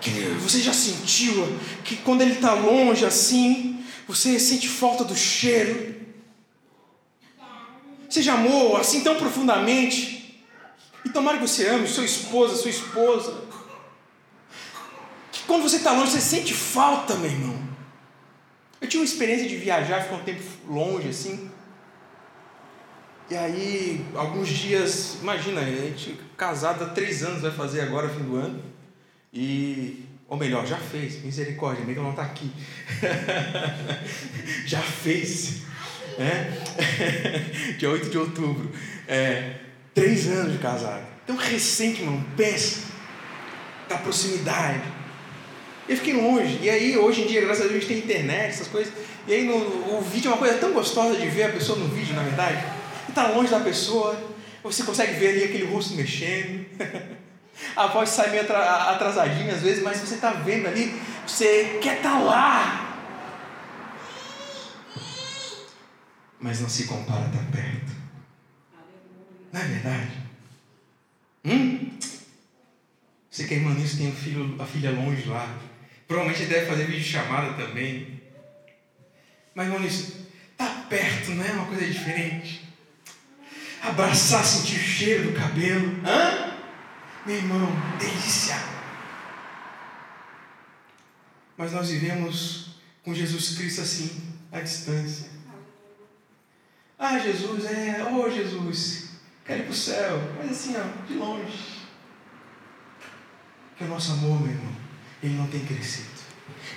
Que 0.00 0.10
você 0.40 0.60
já 0.60 0.72
sentiu 0.72 1.58
que 1.84 1.96
quando 1.96 2.22
ele 2.22 2.32
está 2.32 2.54
longe 2.54 3.04
assim, 3.04 3.69
você 4.10 4.40
sente 4.40 4.68
falta 4.68 5.04
do 5.04 5.16
cheiro? 5.16 5.94
Você 8.08 8.20
já 8.22 8.34
amou 8.34 8.76
assim 8.76 9.02
tão 9.02 9.16
profundamente? 9.16 10.44
E 11.04 11.10
tomara 11.10 11.38
que 11.38 11.46
você 11.46 11.68
ame 11.68 11.86
sua 11.86 12.04
esposa, 12.04 12.56
sua 12.56 12.70
esposa. 12.70 13.40
Que 15.30 15.44
quando 15.44 15.62
você 15.62 15.76
está 15.76 15.92
longe, 15.92 16.10
você 16.10 16.20
sente 16.20 16.52
falta, 16.52 17.14
meu 17.14 17.30
irmão. 17.30 17.56
Eu 18.80 18.88
tinha 18.88 19.00
uma 19.00 19.06
experiência 19.06 19.48
de 19.48 19.56
viajar, 19.56 20.02
ficar 20.02 20.16
um 20.16 20.24
tempo 20.24 20.42
longe 20.68 21.08
assim. 21.08 21.48
E 23.30 23.36
aí, 23.36 24.04
alguns 24.16 24.48
dias, 24.48 25.18
imagina, 25.22 25.60
a 25.60 25.64
gente 25.64 26.18
casado 26.36 26.82
há 26.82 26.88
três 26.88 27.22
anos, 27.22 27.42
vai 27.42 27.52
fazer 27.52 27.82
agora, 27.82 28.08
fim 28.08 28.24
do 28.24 28.34
ano. 28.34 28.60
E 29.32 30.04
ou 30.30 30.36
melhor, 30.36 30.64
já 30.64 30.76
fez, 30.76 31.24
misericórdia, 31.24 31.82
amiga 31.82 32.00
não 32.00 32.10
está 32.10 32.22
aqui. 32.22 32.52
já 34.64 34.80
fez. 34.80 35.62
Né? 36.16 36.56
Dia 37.76 37.90
8 37.90 38.08
de 38.08 38.16
outubro. 38.16 38.70
É, 39.08 39.54
três 39.92 40.28
anos 40.28 40.52
de 40.52 40.58
casado. 40.58 41.04
Então, 41.24 41.34
recente, 41.34 42.02
irmão, 42.02 42.24
pensa 42.36 42.82
da 43.88 43.98
proximidade. 43.98 44.84
Eu 45.88 45.96
fiquei 45.96 46.14
longe. 46.14 46.60
E 46.62 46.70
aí, 46.70 46.96
hoje 46.96 47.22
em 47.22 47.26
dia, 47.26 47.40
graças 47.40 47.64
a 47.64 47.68
Deus, 47.68 47.78
a 47.78 47.80
gente 47.80 47.88
tem 47.88 47.98
internet, 47.98 48.50
essas 48.50 48.68
coisas. 48.68 48.92
E 49.26 49.34
aí, 49.34 49.44
no, 49.44 49.56
o 49.98 50.00
vídeo 50.00 50.28
é 50.28 50.30
uma 50.32 50.38
coisa 50.38 50.58
tão 50.58 50.72
gostosa 50.72 51.18
de 51.18 51.26
ver 51.26 51.42
a 51.42 51.48
pessoa 51.48 51.76
no 51.76 51.88
vídeo, 51.88 52.14
na 52.14 52.22
verdade. 52.22 52.64
Está 53.08 53.26
longe 53.30 53.50
da 53.50 53.58
pessoa. 53.58 54.16
Você 54.62 54.84
consegue 54.84 55.14
ver 55.14 55.30
ali 55.30 55.42
aquele 55.42 55.64
rosto 55.64 55.94
mexendo. 55.94 56.66
A 57.76 57.86
voz 57.86 58.08
sai 58.08 58.30
meio 58.30 58.42
atrasadinha 58.42 59.54
às 59.54 59.62
vezes, 59.62 59.82
mas 59.82 59.98
você 59.98 60.14
está 60.14 60.32
vendo 60.32 60.66
ali, 60.66 61.00
você 61.26 61.78
quer 61.82 61.98
estar 61.98 62.12
tá 62.12 62.18
lá. 62.18 62.86
Mas 66.40 66.60
não 66.60 66.68
se 66.68 66.84
compara 66.84 67.26
estar 67.26 67.38
tá 67.38 67.44
perto. 67.52 67.92
Não 69.52 69.60
é 69.60 69.64
verdade? 69.64 70.12
Hum? 71.44 71.90
Você 73.30 73.44
que 73.44 73.54
é 73.54 73.56
irmã 73.58 73.74
nisso 73.74 73.98
tem 73.98 74.08
um 74.08 74.14
filho, 74.14 74.56
a 74.58 74.66
filha 74.66 74.90
longe 74.90 75.28
lá. 75.28 75.58
Provavelmente 76.08 76.46
deve 76.46 76.66
fazer 76.66 76.84
vídeo 76.84 77.04
chamada 77.04 77.52
também. 77.54 78.20
Mas 79.54 79.66
irmão 79.66 79.80
nisso, 79.80 80.26
tá 80.56 80.86
perto, 80.88 81.30
não 81.32 81.44
é 81.44 81.52
uma 81.52 81.66
coisa 81.66 81.86
diferente. 81.86 82.68
Abraçar, 83.82 84.44
sentir 84.44 84.76
o 84.76 84.82
cheiro 84.82 85.30
do 85.30 85.38
cabelo. 85.38 86.00
Hã? 86.04 86.49
Meu 87.26 87.36
irmão, 87.36 87.68
delícia. 87.98 88.56
Mas 91.56 91.72
nós 91.72 91.90
vivemos 91.90 92.76
com 93.04 93.14
Jesus 93.14 93.56
Cristo 93.56 93.82
assim, 93.82 94.22
à 94.50 94.60
distância. 94.60 95.28
Ah, 96.98 97.18
Jesus, 97.18 97.64
é, 97.66 98.06
oh 98.10 98.30
Jesus, 98.30 99.10
quero 99.44 99.60
ir 99.60 99.62
para 99.64 99.72
o 99.72 99.74
céu, 99.74 100.20
mas 100.38 100.50
assim, 100.50 100.74
ó, 100.76 101.06
de 101.06 101.14
longe. 101.14 101.80
Que 103.76 103.84
o 103.84 103.88
nosso 103.88 104.12
amor, 104.12 104.40
meu 104.40 104.52
irmão, 104.52 104.76
ele 105.22 105.34
não 105.34 105.46
tem 105.46 105.64
crescido, 105.64 106.08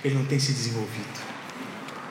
ele 0.02 0.14
não 0.14 0.26
tem 0.26 0.38
se 0.38 0.52
desenvolvido. 0.52 1.20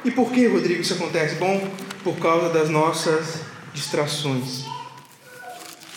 E 0.05 0.11
por 0.11 0.31
que, 0.31 0.47
Rodrigo, 0.47 0.81
isso 0.81 0.95
acontece? 0.95 1.35
Bom, 1.35 1.71
por 2.03 2.17
causa 2.17 2.49
das 2.49 2.69
nossas 2.69 3.41
distrações. 3.73 4.63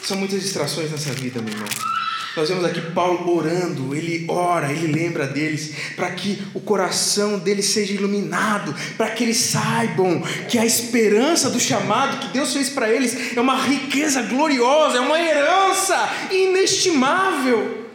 São 0.02 0.16
muitas 0.16 0.40
distrações 0.42 0.90
nessa 0.90 1.12
vida, 1.12 1.42
meu 1.42 1.52
irmão. 1.52 1.95
Nós 2.36 2.50
vemos 2.50 2.66
aqui 2.66 2.82
Paulo 2.92 3.34
orando, 3.34 3.94
ele 3.94 4.26
ora, 4.28 4.70
ele 4.70 4.92
lembra 4.92 5.26
deles, 5.26 5.72
para 5.96 6.10
que 6.10 6.38
o 6.52 6.60
coração 6.60 7.38
deles 7.38 7.64
seja 7.64 7.94
iluminado, 7.94 8.76
para 8.94 9.08
que 9.08 9.24
eles 9.24 9.38
saibam 9.38 10.20
que 10.46 10.58
a 10.58 10.66
esperança 10.66 11.48
do 11.48 11.58
chamado 11.58 12.18
que 12.18 12.28
Deus 12.34 12.52
fez 12.52 12.68
para 12.68 12.90
eles 12.90 13.34
é 13.34 13.40
uma 13.40 13.56
riqueza 13.56 14.20
gloriosa, 14.20 14.98
é 14.98 15.00
uma 15.00 15.18
herança 15.18 15.96
inestimável. 16.30 17.86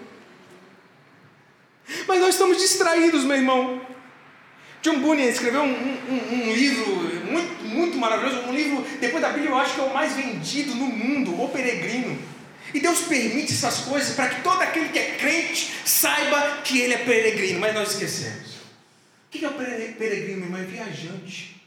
Mas 2.08 2.19
nós 2.19 2.30
estamos 2.30 2.58
distraídos, 2.58 3.23
meu 3.23 3.38
irmão. 3.38 3.80
John 4.82 5.01
Bunyan 5.01 5.25
escreveu 5.25 5.62
um, 5.62 5.67
um, 5.69 6.49
um, 6.49 6.54
livro 6.56 6.88
muito, 7.30 7.63
muito 7.63 7.97
maravilhoso, 7.99 8.47
um 8.47 8.56
livro, 8.56 8.84
depois 8.99 9.21
da 9.21 9.30
Bíblia, 9.30 9.51
eu 9.51 9.58
acho 9.60 9.75
que 9.75 9.82
é 9.82 9.84
o 9.84 9.93
mais 9.93 10.13
vendido 10.13 10.73
no 10.73 10.88
mundo, 10.88 11.39
O 11.39 11.47
Peregrino. 11.49 12.40
E 12.73 12.79
Deus 12.79 13.01
permite 13.01 13.53
essas 13.53 13.79
coisas 13.79 14.15
para 14.15 14.29
que 14.29 14.41
todo 14.41 14.62
aquele 14.62 14.89
que 14.89 14.99
é 14.99 15.15
crente 15.17 15.71
saiba 15.86 16.62
que 16.63 16.79
ele 16.79 16.93
é 16.93 16.97
peregrino, 16.99 17.60
mas 17.60 17.73
nós 17.73 17.91
esquecemos. 17.91 18.51
O 19.27 19.31
que 19.31 19.43
é 19.43 19.49
o 19.49 19.53
peregrino, 19.53 20.45
irmão? 20.45 20.60
É 20.60 20.63
viajante. 20.63 21.62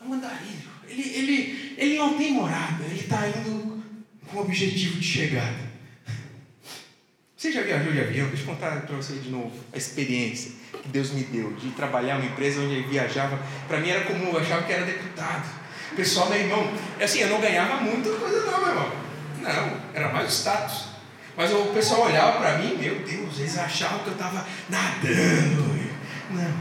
É 0.00 0.04
um 0.04 0.12
andarilho. 0.12 0.68
Ele, 0.86 1.02
ele, 1.02 1.74
ele 1.76 1.98
não 1.98 2.16
tem 2.16 2.32
morada, 2.32 2.84
ele 2.84 3.00
está 3.00 3.28
indo 3.28 3.82
com 4.26 4.38
o 4.38 4.40
objetivo 4.40 4.98
de 4.98 5.06
chegada. 5.06 5.68
Você 7.36 7.52
já 7.52 7.62
viajou 7.62 7.92
de 7.92 8.00
avião? 8.00 8.26
Deixa 8.28 8.42
eu 8.42 8.46
contar 8.46 8.80
para 8.80 8.96
você 8.96 9.14
de 9.14 9.30
novo 9.30 9.52
a 9.72 9.76
experiência 9.76 10.52
que 10.82 10.88
Deus 10.88 11.10
me 11.10 11.22
deu 11.22 11.52
de 11.52 11.70
trabalhar 11.70 12.16
uma 12.16 12.26
empresa 12.26 12.60
onde 12.60 12.74
ele 12.74 12.88
viajava. 12.88 13.38
Para 13.68 13.78
mim 13.78 13.90
era 13.90 14.04
comum, 14.04 14.30
eu 14.30 14.38
achava 14.38 14.64
que 14.64 14.72
era 14.72 14.84
deputado. 14.84 15.48
Pessoal, 15.94 16.28
meu 16.28 16.38
irmão, 16.38 16.72
assim, 17.00 17.20
eu 17.20 17.28
não 17.28 17.40
ganhava 17.40 17.80
muita 17.80 18.10
coisa, 18.10 18.44
não, 18.44 18.58
meu 18.58 18.68
irmão. 18.68 19.07
Não, 19.40 19.80
era 19.94 20.08
mais 20.12 20.32
status. 20.32 20.88
Mas 21.36 21.52
o 21.52 21.66
pessoal 21.66 22.06
olhava 22.06 22.38
para 22.38 22.58
mim, 22.58 22.76
meu 22.76 22.96
Deus, 22.96 23.38
eles 23.38 23.56
achavam 23.56 24.00
que 24.00 24.08
eu 24.08 24.14
estava 24.14 24.44
nadando. 24.68 25.78
Não. 26.30 26.54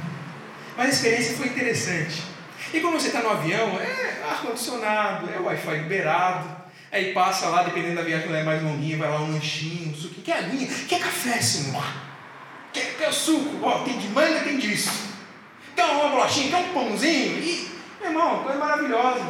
Mas 0.77 0.85
a 0.85 0.89
experiência 0.89 1.35
foi 1.35 1.47
interessante. 1.47 2.21
E 2.71 2.79
quando 2.79 2.93
você 2.93 3.07
está 3.07 3.21
no 3.21 3.31
avião, 3.31 3.79
é 3.79 4.21
ar-condicionado, 4.29 5.29
é 5.33 5.39
Wi-Fi 5.39 5.77
liberado. 5.77 6.55
Aí 6.91 7.11
passa 7.11 7.47
lá, 7.47 7.63
dependendo 7.63 7.95
da 7.95 8.03
viagem, 8.03 8.27
quando 8.27 8.37
é 8.37 8.43
mais 8.43 8.61
longuinha, 8.61 8.97
vai 8.97 9.09
lá 9.09 9.19
um 9.19 9.33
lanchinho, 9.33 9.91
um 9.91 9.95
suquinho. 9.95 10.23
Quer 10.23 10.37
aguinha? 10.37 10.67
Quer 10.87 10.99
café, 10.99 11.41
senhor? 11.41 11.83
Quer, 12.71 12.95
quer 12.97 13.11
suco? 13.11 13.65
Ó, 13.65 13.79
tem 13.79 13.97
de 13.97 14.07
manga, 14.09 14.41
tem 14.41 14.57
disso. 14.57 14.91
Quer 15.75 15.85
uma 15.85 16.09
bolachinha? 16.09 16.49
Quer 16.49 16.69
um 16.69 16.73
pãozinho? 16.73 17.39
E, 17.39 17.71
meu 17.99 18.11
irmão, 18.11 18.43
coisa 18.43 18.59
maravilhosa. 18.59 19.25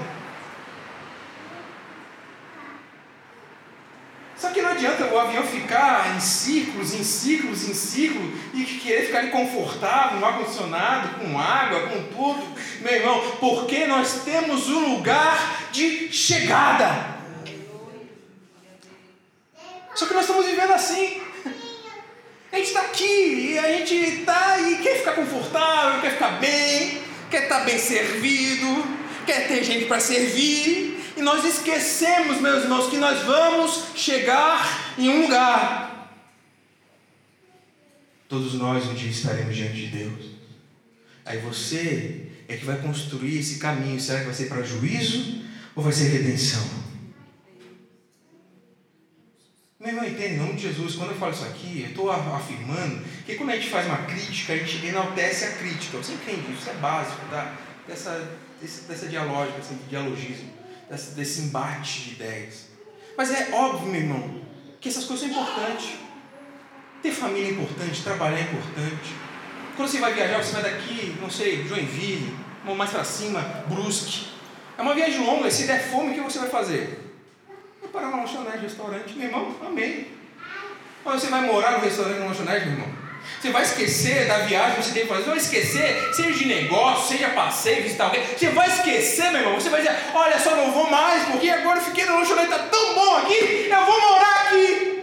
Só 4.39 4.51
que 4.51 4.61
não 4.61 4.69
adianta 4.69 5.05
o 5.05 5.17
avião 5.17 5.43
ficar 5.43 6.15
em 6.15 6.19
ciclos, 6.19 6.93
em 6.93 7.03
ciclos, 7.03 7.67
em 7.67 7.73
ciclos, 7.73 8.29
e 8.53 8.63
querer 8.65 9.07
ficar 9.07 9.31
confortável, 9.31 10.19
no 10.19 10.25
ar-condicionado, 10.25 11.19
com 11.19 11.39
água, 11.39 11.87
com 11.87 12.03
tudo, 12.03 12.45
meu 12.81 12.93
irmão, 12.93 13.19
porque 13.39 13.87
nós 13.87 14.21
temos 14.23 14.69
um 14.69 14.95
lugar 14.95 15.69
de 15.71 16.11
chegada. 16.13 17.17
Só 19.95 20.05
que 20.05 20.13
nós 20.13 20.23
estamos 20.25 20.45
vivendo 20.45 20.71
assim. 20.71 21.19
A 22.51 22.57
gente 22.57 22.67
está 22.67 22.81
aqui 22.81 23.53
e 23.53 23.59
a 23.59 23.67
gente 23.77 23.95
está 23.95 24.59
e 24.59 24.77
quer 24.77 24.97
ficar 24.99 25.13
confortável, 25.13 25.99
quer 26.01 26.11
ficar 26.11 26.39
bem, 26.39 27.01
quer 27.31 27.43
estar 27.43 27.59
tá 27.59 27.65
bem 27.65 27.79
servido, 27.79 28.85
quer 29.25 29.47
ter 29.47 29.63
gente 29.63 29.85
para 29.85 29.99
servir, 29.99 30.96
e 31.17 31.21
nós 31.23 31.43
esquecemos, 31.43 32.39
meus 32.39 32.63
irmãos, 32.63 32.89
que 32.91 32.97
nós 32.97 33.23
vamos 33.23 33.85
chegar 33.95 34.93
em 34.99 35.09
um 35.09 35.23
lugar. 35.23 36.13
Todos 38.29 38.53
nós 38.53 38.85
um 38.85 38.93
dia 38.93 39.09
estaremos 39.09 39.55
diante 39.55 39.73
de 39.73 39.87
Deus. 39.87 40.25
Aí 41.25 41.39
você 41.39 42.27
é 42.47 42.55
que 42.55 42.65
vai 42.65 42.77
construir 42.77 43.39
esse 43.39 43.57
caminho. 43.57 43.99
Será 43.99 44.19
que 44.19 44.25
vai 44.25 44.33
ser 44.33 44.47
para 44.47 44.61
juízo 44.61 45.43
ou 45.75 45.83
vai 45.83 45.91
ser 45.91 46.09
redenção? 46.09 46.63
Meu 49.79 49.89
irmão, 49.89 50.05
entende? 50.05 50.35
Em 50.35 50.37
nome 50.37 50.53
de 50.53 50.63
Jesus, 50.63 50.95
quando 50.95 51.11
eu 51.11 51.17
falo 51.17 51.31
isso 51.31 51.45
aqui, 51.45 51.81
eu 51.81 51.89
estou 51.89 52.11
afirmando 52.11 53.03
que 53.25 53.35
quando 53.35 53.49
a 53.49 53.55
gente 53.55 53.69
faz 53.69 53.87
uma 53.87 54.03
crítica, 54.03 54.53
a 54.53 54.57
gente 54.57 54.85
enaltece 54.85 55.45
a 55.45 55.51
crítica. 55.53 55.97
Você 55.97 56.13
entende 56.13 56.51
isso? 56.51 56.69
É 56.69 56.73
básico 56.73 57.25
da, 57.31 57.55
dessa, 57.87 58.37
desse, 58.61 58.81
dessa 58.81 59.07
dialógica, 59.07 59.57
desse 59.57 59.73
dialogismo 59.89 60.56
desse, 60.89 61.41
embate 61.41 62.01
de 62.01 62.11
ideias. 62.11 62.67
Mas 63.17 63.31
é 63.31 63.49
óbvio, 63.53 63.87
meu 63.87 64.01
irmão, 64.01 64.41
que 64.79 64.89
essas 64.89 65.05
coisas 65.05 65.27
são 65.27 65.35
importantes. 65.35 65.97
Ter 67.01 67.11
família 67.11 67.49
é 67.49 67.51
importante, 67.51 68.03
trabalhar 68.03 68.37
é 68.37 68.41
importante. 68.41 69.15
Quando 69.75 69.89
você 69.89 69.99
vai 69.99 70.13
viajar, 70.13 70.43
você 70.43 70.53
vai 70.53 70.63
daqui, 70.63 71.15
não 71.21 71.29
sei, 71.29 71.67
Joinville, 71.67 72.35
mais 72.75 72.89
para 72.89 73.03
cima, 73.03 73.41
Brusque. 73.67 74.27
É 74.77 74.81
uma 74.81 74.93
viagem 74.93 75.25
longa, 75.25 75.49
se 75.49 75.65
der 75.65 75.89
fome, 75.89 76.11
o 76.11 76.13
que 76.13 76.19
você 76.19 76.39
vai 76.39 76.49
fazer? 76.49 76.99
Vai 77.81 77.89
parar 77.89 78.11
no 78.11 78.17
lanchonete, 78.17 78.57
restaurante, 78.57 79.13
meu 79.13 79.27
irmão, 79.27 79.55
amém. 79.65 80.07
Mas 81.05 81.21
você 81.21 81.29
vai 81.29 81.41
morar 81.41 81.73
no 81.73 81.79
restaurante, 81.79 82.19
no 82.19 82.27
lanchonete, 82.27 82.65
meu 82.67 82.79
irmão? 82.79 83.06
Você 83.39 83.51
vai 83.51 83.63
esquecer 83.63 84.27
da 84.27 84.39
viagem 84.39 84.77
que 84.77 84.83
você 84.83 84.93
tem 84.93 85.03
que 85.03 85.07
fazer, 85.09 85.23
você 85.23 85.29
vai 85.29 85.37
esquecer, 85.37 86.13
seja 86.13 86.31
de 86.31 86.45
negócio, 86.45 87.15
seja 87.15 87.29
passeio, 87.29 87.83
visitar 87.83 88.05
alguém. 88.05 88.23
Você 88.25 88.49
vai 88.49 88.67
esquecer, 88.67 89.31
meu 89.31 89.41
irmão. 89.41 89.55
Você 89.55 89.69
vai 89.69 89.81
dizer: 89.81 89.95
Olha 90.13 90.39
só, 90.39 90.55
não 90.55 90.71
vou 90.71 90.89
mais, 90.89 91.27
porque 91.29 91.49
agora 91.49 91.79
eu 91.79 91.83
fiquei 91.85 92.05
no 92.05 92.19
lanchonete, 92.19 92.51
está 92.51 92.59
tão 92.59 92.95
bom 92.95 93.17
aqui, 93.17 93.69
eu 93.69 93.85
vou 93.85 94.01
morar 94.01 94.47
aqui. 94.47 94.97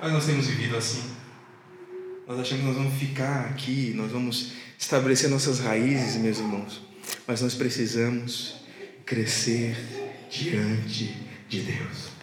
Mas 0.00 0.12
nós 0.12 0.26
temos 0.26 0.46
vivido 0.46 0.76
assim. 0.76 1.16
Nós 2.26 2.40
achamos 2.40 2.62
que 2.62 2.68
nós 2.68 2.76
vamos 2.76 2.98
ficar 2.98 3.46
aqui, 3.50 3.92
nós 3.94 4.10
vamos 4.10 4.52
estabelecer 4.78 5.28
nossas 5.28 5.60
raízes, 5.60 6.16
meus 6.16 6.38
irmãos. 6.38 6.82
Mas 7.26 7.40
nós 7.40 7.54
precisamos 7.54 8.56
crescer 9.04 9.76
diante 10.30 11.14
de 11.48 11.60
Deus. 11.60 12.21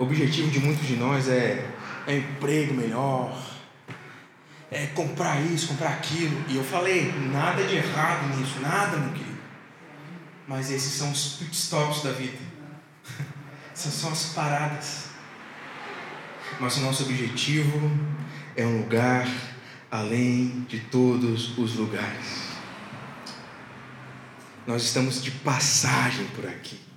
O 0.00 0.04
objetivo 0.04 0.50
de 0.50 0.58
muitos 0.60 0.86
de 0.86 0.96
nós 0.96 1.28
é, 1.28 1.62
é 2.06 2.16
emprego 2.16 2.72
melhor, 2.72 3.38
é 4.70 4.86
comprar 4.86 5.38
isso, 5.42 5.68
comprar 5.68 5.90
aquilo. 5.90 6.42
E 6.48 6.56
eu 6.56 6.64
falei, 6.64 7.12
nada 7.30 7.62
de 7.64 7.76
errado 7.76 8.34
nisso, 8.34 8.60
nada, 8.60 8.96
meu 8.96 9.12
querido. 9.12 9.38
Mas 10.48 10.70
esses 10.70 10.94
são 10.94 11.12
os 11.12 11.34
pitstops 11.34 12.02
da 12.02 12.12
vida. 12.12 12.38
Essas 13.74 13.92
são 13.92 14.10
as 14.10 14.32
paradas. 14.32 15.10
Mas 16.58 16.78
o 16.78 16.80
nosso 16.80 17.02
objetivo 17.02 17.78
é 18.56 18.64
um 18.64 18.78
lugar 18.78 19.28
além 19.90 20.64
de 20.66 20.80
todos 20.80 21.58
os 21.58 21.74
lugares. 21.74 22.48
Nós 24.66 24.82
estamos 24.82 25.22
de 25.22 25.30
passagem 25.30 26.24
por 26.28 26.46
aqui. 26.46 26.89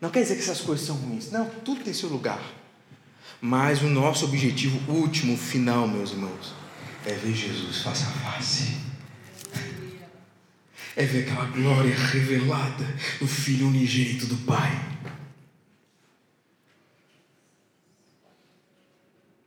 Não 0.00 0.10
quer 0.10 0.22
dizer 0.22 0.36
que 0.36 0.40
essas 0.40 0.60
coisas 0.60 0.86
são 0.86 0.96
ruins. 0.96 1.30
Não, 1.30 1.48
tudo 1.64 1.84
tem 1.84 1.92
seu 1.92 2.08
lugar. 2.08 2.40
Mas 3.40 3.82
o 3.82 3.88
nosso 3.88 4.24
objetivo 4.24 4.90
último, 4.90 5.36
final, 5.36 5.86
meus 5.86 6.10
irmãos, 6.10 6.54
é 7.04 7.12
ver 7.12 7.34
Jesus 7.34 7.82
face 7.82 8.04
a 8.04 8.06
face. 8.06 8.76
É 10.96 11.04
ver 11.04 11.22
aquela 11.22 11.46
glória 11.46 11.94
revelada 11.94 12.84
do 13.18 13.26
Filho 13.26 13.68
unigênito 13.68 14.26
do 14.26 14.36
Pai. 14.38 14.90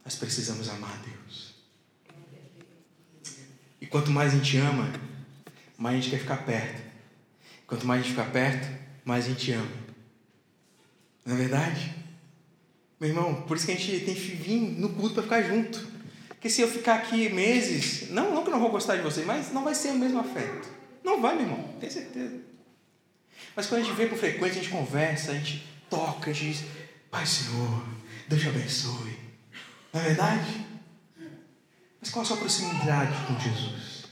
Nós 0.05 0.15
precisamos 0.15 0.69
amar 0.69 0.99
Deus. 0.99 1.53
E 3.81 3.85
quanto 3.85 4.11
mais 4.11 4.33
a 4.33 4.37
gente 4.37 4.57
ama, 4.57 4.91
mais 5.77 5.97
a 5.97 5.99
gente 5.99 6.09
quer 6.11 6.19
ficar 6.19 6.37
perto. 6.37 6.81
Quanto 7.67 7.85
mais 7.85 8.01
a 8.01 8.03
gente 8.03 8.15
fica 8.15 8.29
perto, 8.29 8.67
mais 9.05 9.25
a 9.25 9.29
gente 9.29 9.51
ama. 9.51 9.82
Não 11.25 11.35
é 11.35 11.37
verdade? 11.37 11.93
Meu 12.99 13.09
irmão, 13.09 13.41
por 13.43 13.57
isso 13.57 13.65
que 13.65 13.71
a 13.71 13.75
gente 13.75 14.05
tem 14.05 14.15
que 14.15 14.21
vir 14.21 14.59
no 14.79 14.89
culto 14.89 15.15
para 15.15 15.23
ficar 15.23 15.41
junto. 15.43 15.87
Porque 16.29 16.49
se 16.49 16.61
eu 16.61 16.67
ficar 16.67 16.95
aqui 16.95 17.29
meses, 17.29 18.09
não, 18.09 18.33
não 18.33 18.43
que 18.43 18.49
eu 18.49 18.53
não 18.53 18.59
vou 18.59 18.69
gostar 18.69 18.97
de 18.97 19.01
você, 19.01 19.23
mas 19.23 19.51
não 19.51 19.63
vai 19.63 19.73
ser 19.73 19.89
o 19.89 19.97
mesmo 19.97 20.19
afeto. 20.19 20.69
Não 21.03 21.21
vai, 21.21 21.35
meu 21.35 21.45
irmão, 21.45 21.75
tenho 21.79 21.91
certeza. 21.91 22.39
Mas 23.55 23.67
quando 23.67 23.81
a 23.81 23.83
gente 23.83 23.95
vê 23.95 24.07
com 24.07 24.15
frequência, 24.15 24.59
a 24.59 24.63
gente 24.63 24.73
conversa, 24.73 25.31
a 25.31 25.35
gente 25.35 25.65
toca, 25.89 26.31
a 26.31 26.33
gente 26.33 26.57
diz, 26.57 26.65
Pai 27.11 27.25
Senhor, 27.25 27.83
Deus 28.27 28.41
te 28.41 28.47
abençoe. 28.47 29.17
Não 29.93 30.01
é 30.01 30.03
verdade? 30.05 30.65
Mas 32.01 32.09
qual 32.09 32.23
a 32.23 32.25
sua 32.25 32.37
proximidade 32.37 33.13
com 33.27 33.39
Jesus? 33.39 34.05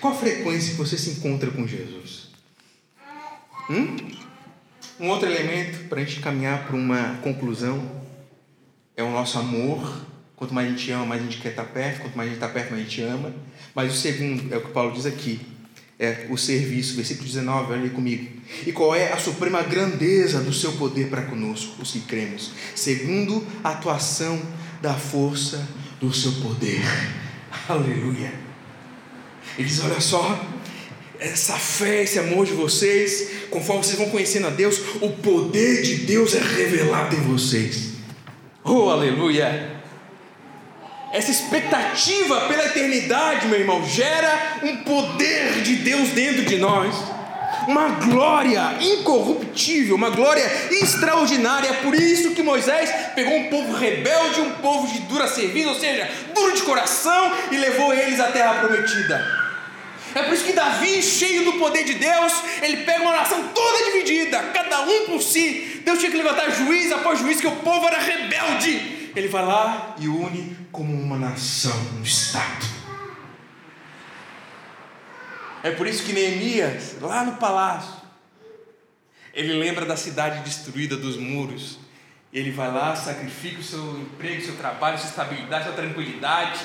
Qual 0.00 0.14
a 0.14 0.16
frequência 0.16 0.72
que 0.72 0.78
você 0.78 0.96
se 0.96 1.10
encontra 1.10 1.50
com 1.50 1.66
Jesus? 1.66 2.30
Hum? 3.68 3.96
Um 5.02 5.08
outro 5.08 5.28
elemento 5.28 5.88
para 5.88 6.00
a 6.00 6.04
gente 6.04 6.20
caminhar 6.20 6.64
para 6.64 6.76
uma 6.76 7.18
conclusão 7.24 7.90
é 8.96 9.02
o 9.02 9.10
nosso 9.10 9.36
amor. 9.36 10.00
Quanto 10.36 10.54
mais 10.54 10.68
a 10.68 10.70
gente 10.70 10.92
ama, 10.92 11.06
mais 11.06 11.20
a 11.20 11.24
gente 11.24 11.38
quer 11.38 11.48
estar 11.48 11.64
perto. 11.64 12.02
Quanto 12.02 12.16
mais 12.16 12.28
a 12.28 12.32
gente 12.32 12.40
está 12.40 12.48
perto, 12.48 12.70
mais 12.70 12.82
a 12.82 12.88
gente 12.88 13.02
ama. 13.02 13.34
Mas 13.74 13.92
o 13.92 13.96
segundo, 13.96 14.54
é 14.54 14.58
o 14.58 14.60
que 14.60 14.70
Paulo 14.70 14.92
diz 14.92 15.04
aqui, 15.04 15.40
é 15.98 16.28
o 16.30 16.38
serviço, 16.38 16.94
versículo 16.94 17.26
19, 17.26 17.72
olha 17.72 17.82
aí 17.82 17.90
comigo. 17.90 18.28
E 18.64 18.70
qual 18.70 18.94
é 18.94 19.12
a 19.12 19.18
suprema 19.18 19.60
grandeza 19.62 20.40
do 20.40 20.52
seu 20.52 20.70
poder 20.74 21.10
para 21.10 21.22
conosco, 21.22 21.82
os 21.82 21.90
que 21.90 22.00
cremos, 22.02 22.52
segundo 22.76 23.44
a 23.64 23.70
atuação 23.70 24.40
da 24.80 24.94
força 24.94 25.66
do 26.00 26.12
seu 26.12 26.30
poder. 26.34 26.80
Aleluia. 27.68 28.32
Ele 29.58 29.66
diz: 29.66 29.82
Olha 29.82 30.00
só, 30.00 30.46
essa 31.22 31.54
fé, 31.54 32.02
esse 32.02 32.18
amor 32.18 32.44
de 32.44 32.52
vocês, 32.52 33.28
conforme 33.50 33.84
vocês 33.84 33.96
vão 33.96 34.10
conhecendo 34.10 34.48
a 34.48 34.50
Deus, 34.50 34.80
o 35.00 35.10
poder 35.10 35.82
de 35.82 35.96
Deus 35.98 36.34
é 36.34 36.40
revelado 36.40 37.14
em 37.14 37.20
vocês. 37.20 37.92
Oh, 38.64 38.90
aleluia! 38.90 39.80
Essa 41.12 41.30
expectativa 41.30 42.40
pela 42.48 42.66
eternidade, 42.66 43.46
meu 43.46 43.60
irmão, 43.60 43.86
gera 43.86 44.58
um 44.62 44.78
poder 44.78 45.62
de 45.62 45.76
Deus 45.76 46.08
dentro 46.08 46.44
de 46.44 46.56
nós, 46.56 46.94
uma 47.68 47.88
glória 47.88 48.78
incorruptível, 48.80 49.94
uma 49.94 50.10
glória 50.10 50.44
extraordinária. 50.70 51.68
É 51.68 51.72
por 51.74 51.94
isso 51.94 52.30
que 52.30 52.42
Moisés 52.42 52.90
pegou 53.14 53.36
um 53.36 53.50
povo 53.50 53.74
rebelde, 53.74 54.40
um 54.40 54.52
povo 54.54 54.92
de 54.92 55.00
dura 55.00 55.28
serviço, 55.28 55.68
ou 55.68 55.78
seja, 55.78 56.10
duro 56.34 56.54
de 56.54 56.62
coração, 56.62 57.32
e 57.52 57.58
levou 57.58 57.92
eles 57.92 58.18
à 58.18 58.28
terra 58.32 58.54
prometida. 58.54 59.41
É 60.14 60.22
por 60.22 60.34
isso 60.34 60.44
que 60.44 60.52
Davi, 60.52 61.02
cheio 61.02 61.44
do 61.44 61.54
poder 61.54 61.84
de 61.84 61.94
Deus, 61.94 62.32
ele 62.60 62.84
pega 62.84 63.02
uma 63.02 63.16
nação 63.16 63.48
toda 63.48 63.84
dividida, 63.84 64.38
cada 64.54 64.82
um 64.82 65.06
por 65.06 65.22
si. 65.22 65.82
Deus 65.84 65.98
tinha 65.98 66.10
que 66.10 66.16
levantar 66.16 66.50
juiz 66.50 66.92
após 66.92 67.18
juiz, 67.18 67.40
que 67.40 67.46
o 67.46 67.56
povo 67.56 67.86
era 67.86 67.98
rebelde 67.98 69.02
ele 69.14 69.28
vai 69.28 69.44
lá 69.44 69.94
e 69.98 70.08
une 70.08 70.56
como 70.70 70.92
uma 70.92 71.18
nação, 71.18 71.76
um 71.98 72.02
Estado. 72.02 72.66
É 75.62 75.70
por 75.70 75.86
isso 75.86 76.02
que 76.04 76.12
Neemias, 76.12 76.96
lá 77.00 77.24
no 77.24 77.36
palácio, 77.36 77.92
ele 79.34 79.52
lembra 79.52 79.84
da 79.84 79.96
cidade 79.96 80.42
destruída, 80.42 80.96
dos 80.96 81.16
muros. 81.16 81.78
Ele 82.32 82.50
vai 82.50 82.72
lá, 82.72 82.96
sacrifica 82.96 83.60
o 83.60 83.62
seu 83.62 84.00
emprego, 84.00 84.42
seu 84.42 84.56
trabalho, 84.56 84.98
sua 84.98 85.10
estabilidade, 85.10 85.64
sua 85.64 85.74
tranquilidade, 85.74 86.60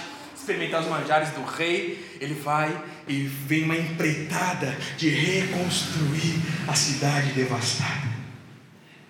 experimentar 0.48 0.82
os 0.82 0.88
manjares 0.88 1.30
do 1.32 1.44
rei. 1.44 2.18
Ele 2.22 2.34
vai 2.34 2.82
e 3.08 3.24
vem 3.24 3.64
uma 3.64 3.76
empreitada 3.76 4.78
de 4.98 5.10
reconstruir 5.10 6.42
a 6.68 6.74
cidade 6.74 7.34
devastada 7.34 8.08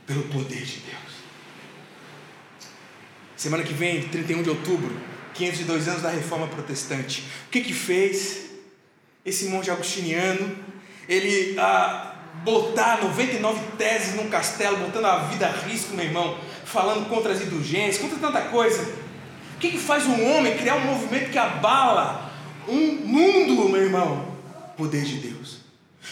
pelo 0.05 0.23
poder 0.23 0.63
de 0.63 0.79
Deus. 0.79 0.97
Semana 3.35 3.63
que 3.63 3.73
vem, 3.73 4.01
31 4.01 4.41
de 4.41 4.49
outubro, 4.49 4.99
502 5.35 5.88
anos 5.88 6.01
da 6.01 6.09
Reforma 6.09 6.47
Protestante. 6.47 7.23
O 7.47 7.51
que 7.51 7.61
que 7.61 7.73
fez 7.73 8.47
esse 9.23 9.45
monge 9.45 9.69
agostiniano? 9.69 10.57
Ele 11.07 11.55
ah, 11.59 12.15
botar 12.43 13.03
99 13.03 13.59
teses 13.77 14.15
num 14.15 14.29
castelo, 14.29 14.77
botando 14.77 15.05
a 15.05 15.19
vida 15.25 15.47
a 15.47 15.51
risco, 15.51 15.93
meu 15.93 16.05
irmão, 16.05 16.39
falando 16.65 17.07
contra 17.07 17.31
as 17.31 17.41
indulgências, 17.41 17.99
contra 17.99 18.17
tanta 18.17 18.49
coisa. 18.49 19.07
O 19.58 19.60
que, 19.60 19.72
que 19.72 19.80
faz 19.80 20.05
um 20.05 20.38
homem 20.38 20.55
criar 20.55 20.76
um 20.76 20.82
movimento 20.82 21.32
que 21.32 21.38
abala 21.38 22.30
um 22.68 22.91
mundo, 23.03 23.68
meu 23.68 23.82
irmão? 23.82 24.28
Poder 24.78 25.03
de 25.03 25.16
Deus. 25.16 25.58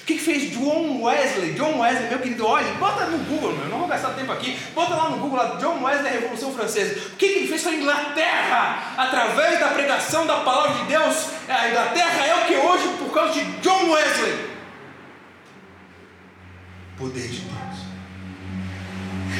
O 0.02 0.06
que 0.06 0.18
fez 0.18 0.52
John 0.52 1.04
Wesley? 1.04 1.54
John 1.54 1.78
Wesley, 1.78 2.10
meu 2.10 2.18
querido, 2.18 2.44
olha, 2.44 2.74
bota 2.74 3.06
no 3.06 3.20
Google, 3.20 3.54
meu, 3.54 3.68
não 3.68 3.78
vou 3.78 3.88
gastar 3.88 4.10
tempo 4.10 4.32
aqui, 4.32 4.58
bota 4.74 4.96
lá 4.96 5.12
no 5.12 5.18
Google, 5.18 5.38
lá, 5.38 5.58
John 5.58 5.80
Wesley, 5.84 6.12
Revolução 6.12 6.56
Francesa. 6.56 7.00
O 7.14 7.16
que 7.18 7.26
ele 7.26 7.48
fez 7.48 7.62
foi 7.62 7.76
a 7.76 7.78
Inglaterra, 7.78 8.94
através 8.98 9.60
da 9.60 9.68
pregação 9.68 10.26
da 10.26 10.38
palavra 10.40 10.84
de 10.84 10.84
Deus, 10.86 11.30
a 11.48 11.70
Inglaterra 11.70 12.26
é 12.26 12.36
o 12.36 12.48
que 12.48 12.56
hoje, 12.56 12.98
por 12.98 13.14
causa 13.14 13.34
de 13.34 13.46
John 13.62 13.92
Wesley. 13.92 14.50
Poder 16.98 17.28
de 17.28 17.42
Deus. 17.42 17.56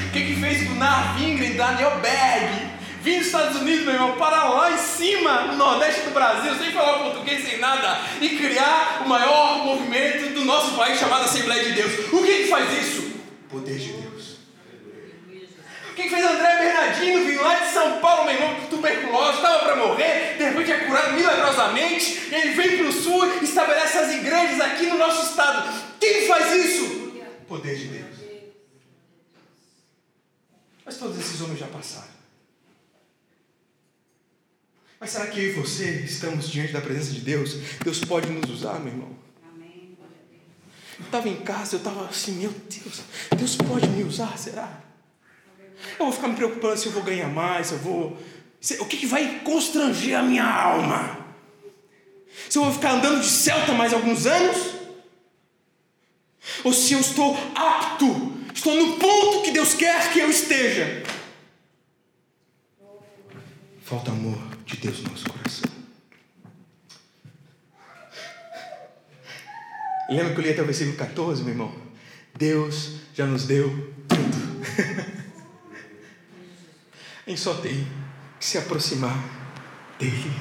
O 0.08 0.12
que 0.12 0.26
que 0.28 0.36
fez 0.40 0.68
Gunnar 0.68 1.16
Wingren, 1.18 1.54
Daniel 1.54 2.00
Berg, 2.02 2.75
Vim 3.06 3.20
dos 3.20 3.28
Estados 3.28 3.62
Unidos, 3.62 3.86
meu 3.86 3.94
irmão, 3.94 4.18
para 4.18 4.46
lá 4.46 4.72
em 4.72 4.80
cima, 4.80 5.44
no 5.44 5.58
Nordeste 5.58 6.02
do 6.02 6.10
Brasil, 6.10 6.56
sem 6.56 6.72
falar 6.72 7.04
português, 7.04 7.48
sem 7.48 7.60
nada, 7.60 8.02
e 8.20 8.30
criar 8.30 9.04
o 9.06 9.08
maior 9.08 9.64
movimento 9.64 10.34
do 10.34 10.44
nosso 10.44 10.76
país 10.76 11.00
chamado 11.00 11.26
Assembleia 11.26 11.66
de 11.66 11.74
Deus. 11.74 12.12
O 12.12 12.24
que, 12.24 12.38
que 12.38 12.48
faz 12.48 12.82
isso? 12.82 13.14
Poder 13.48 13.78
de 13.78 13.94
Deus. 13.94 14.38
O 15.92 15.94
que, 15.94 16.02
que 16.02 16.10
fez 16.10 16.26
André 16.26 16.58
Bernardino 16.58 17.26
vir 17.26 17.40
lá 17.40 17.54
de 17.60 17.72
São 17.72 18.00
Paulo, 18.00 18.26
meu 18.26 18.34
irmão, 18.34 18.56
tuberculoso, 18.72 19.36
estava 19.36 19.60
para 19.60 19.76
morrer, 19.76 20.38
de 20.40 20.44
repente 20.44 20.72
é 20.72 20.78
curado 20.80 21.14
milagrosamente, 21.14 22.34
ele 22.34 22.56
vem 22.56 22.78
para 22.78 22.88
o 22.88 22.92
sul, 22.92 23.24
estabelece 23.44 24.00
as 24.00 24.16
igrejas 24.16 24.60
aqui 24.62 24.88
no 24.88 24.98
nosso 24.98 25.30
estado. 25.30 25.72
Quem 26.00 26.26
faz 26.28 26.52
isso? 26.66 27.14
Poder 27.48 27.76
de 27.76 27.86
Deus. 27.86 28.16
Mas 30.84 30.98
todos 30.98 31.20
esses 31.20 31.40
homens 31.40 31.60
já 31.60 31.68
passaram. 31.68 32.15
Mas 35.06 35.12
será 35.12 35.28
que 35.28 35.40
eu 35.40 35.50
e 35.50 35.52
você 35.52 36.02
estamos 36.04 36.50
diante 36.50 36.74
da 36.74 36.82
presença 36.82 37.12
de 37.12 37.20
Deus? 37.20 37.58
Deus 37.84 38.00
pode 38.00 38.28
nos 38.28 38.50
usar, 38.50 38.80
meu 38.80 38.92
irmão? 38.92 39.10
Eu 40.98 41.06
estava 41.06 41.30
em 41.30 41.36
casa, 41.42 41.76
eu 41.76 41.78
estava 41.78 42.06
assim, 42.08 42.32
meu 42.32 42.50
Deus, 42.50 43.04
Deus 43.38 43.56
pode 43.56 43.88
me 43.88 44.02
usar, 44.02 44.36
será? 44.36 44.82
Eu 46.00 46.06
vou 46.06 46.12
ficar 46.12 46.28
me 46.28 46.36
preocupando 46.36 46.76
se 46.76 46.88
eu 46.88 46.92
vou 46.92 47.04
ganhar 47.04 47.28
mais, 47.28 47.68
se 47.68 47.74
eu 47.74 47.78
vou. 47.78 48.18
O 48.80 48.86
que, 48.86 48.98
que 48.98 49.06
vai 49.06 49.42
constranger 49.44 50.18
a 50.18 50.24
minha 50.24 50.44
alma? 50.44 51.24
Se 52.50 52.58
eu 52.58 52.64
vou 52.64 52.74
ficar 52.74 52.94
andando 52.94 53.22
de 53.22 53.28
Celta 53.28 53.74
mais 53.74 53.94
alguns 53.94 54.26
anos? 54.26 54.74
Ou 56.64 56.74
se 56.74 56.94
eu 56.94 57.00
estou 57.00 57.38
apto, 57.54 58.34
estou 58.56 58.74
no 58.74 58.98
ponto 58.98 59.44
que 59.44 59.52
Deus 59.52 59.76
quer 59.76 60.12
que 60.12 60.18
eu 60.18 60.32
esteja? 60.32 61.04
Falta 63.84 64.10
amor 64.10 64.55
de 64.66 64.78
Deus 64.78 65.02
no 65.04 65.12
nosso 65.12 65.30
coração. 65.30 65.70
Lembra 70.10 70.34
que 70.34 70.40
eu 70.40 70.44
li 70.44 70.50
até 70.52 70.62
o 70.62 70.66
versículo 70.66 70.98
14, 70.98 71.44
meu 71.44 71.54
irmão? 71.54 71.76
Deus 72.38 72.98
já 73.14 73.26
nos 73.26 73.46
deu 73.46 73.70
tudo. 74.08 74.62
a 77.26 77.30
gente 77.30 77.40
só 77.42 77.56
tem 77.56 77.88
que 78.40 78.46
se 78.46 78.58
aproximar 78.58 79.18
dele. 79.98 80.32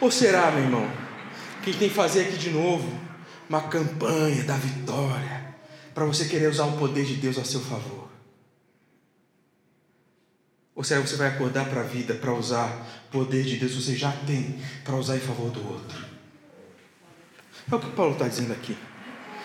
Ou 0.00 0.10
será, 0.10 0.50
meu 0.50 0.64
irmão, 0.64 0.90
que 1.62 1.70
a 1.70 1.72
gente 1.72 1.78
tem 1.80 1.88
que 1.88 1.94
fazer 1.94 2.22
aqui 2.22 2.36
de 2.36 2.50
novo 2.50 2.92
uma 3.48 3.62
campanha 3.62 4.44
da 4.44 4.56
vitória 4.56 5.54
para 5.94 6.04
você 6.04 6.26
querer 6.26 6.48
usar 6.48 6.64
o 6.64 6.76
poder 6.76 7.04
de 7.04 7.14
Deus 7.14 7.38
a 7.38 7.44
seu 7.44 7.60
favor? 7.60 8.03
Ou 10.76 10.82
que 10.82 10.94
você 10.94 11.16
vai 11.16 11.28
acordar 11.28 11.66
para 11.66 11.82
a 11.82 11.84
vida 11.84 12.14
para 12.14 12.32
usar 12.32 12.68
o 13.08 13.12
poder 13.12 13.44
de 13.44 13.56
Deus 13.56 13.72
que 13.72 13.82
você 13.82 13.94
já 13.94 14.10
tem 14.26 14.58
para 14.84 14.96
usar 14.96 15.16
em 15.16 15.20
favor 15.20 15.50
do 15.50 15.64
outro? 15.66 16.04
É 17.70 17.74
o 17.74 17.78
que 17.78 17.90
Paulo 17.90 18.14
está 18.14 18.26
dizendo 18.26 18.52
aqui. 18.52 18.76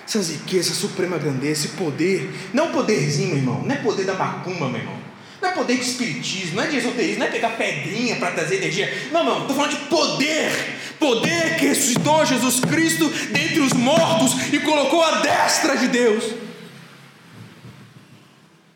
Essas 0.05 0.29
riquezas, 0.29 0.75
suprema 0.75 1.19
grandeza, 1.19 1.65
esse 1.65 1.67
poder, 1.77 2.33
não 2.51 2.71
poderzinho, 2.71 3.29
meu 3.29 3.37
irmão, 3.37 3.61
não 3.61 3.75
é 3.75 3.77
poder 3.77 4.05
da 4.05 4.15
macumba, 4.15 4.67
meu 4.67 4.79
irmão. 4.79 4.97
Não 5.39 5.49
é 5.49 5.51
poder 5.53 5.75
de 5.75 5.83
espiritismo, 5.83 6.55
não 6.55 6.63
é 6.63 6.67
de 6.67 6.77
esoterismo, 6.77 7.19
não 7.19 7.27
é 7.27 7.29
pegar 7.29 7.51
pedrinha 7.51 8.15
para 8.15 8.31
trazer 8.31 8.55
energia. 8.55 9.09
Não, 9.11 9.23
não, 9.23 9.41
estou 9.41 9.55
falando 9.55 9.71
de 9.71 9.85
poder. 9.85 10.51
Poder 10.99 11.57
que 11.57 11.67
ressuscitou 11.67 12.25
Jesus 12.25 12.59
Cristo 12.59 13.07
dentre 13.31 13.59
os 13.59 13.71
mortos 13.71 14.51
e 14.51 14.59
colocou 14.59 15.01
a 15.01 15.19
destra 15.19 15.77
de 15.77 15.87
Deus. 15.87 16.23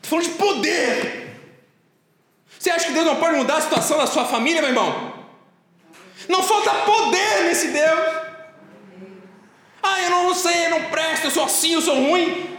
Estou 0.00 0.20
falando 0.20 0.24
de 0.24 0.38
poder. 0.38 1.23
Você 2.64 2.70
acha 2.70 2.86
que 2.86 2.94
Deus 2.94 3.04
não 3.04 3.16
pode 3.16 3.36
mudar 3.36 3.58
a 3.58 3.60
situação 3.60 3.98
da 3.98 4.06
sua 4.06 4.24
família, 4.24 4.62
meu 4.62 4.70
irmão? 4.70 5.22
Não 6.30 6.42
falta 6.42 6.70
poder 6.86 7.44
nesse 7.44 7.68
Deus. 7.68 8.00
Ah, 9.82 10.00
eu 10.00 10.08
não 10.08 10.34
sei, 10.34 10.64
eu 10.64 10.70
não 10.70 10.84
presto, 10.84 11.26
eu 11.26 11.30
sou 11.30 11.44
assim, 11.44 11.74
eu 11.74 11.82
sou 11.82 11.94
ruim. 11.94 12.56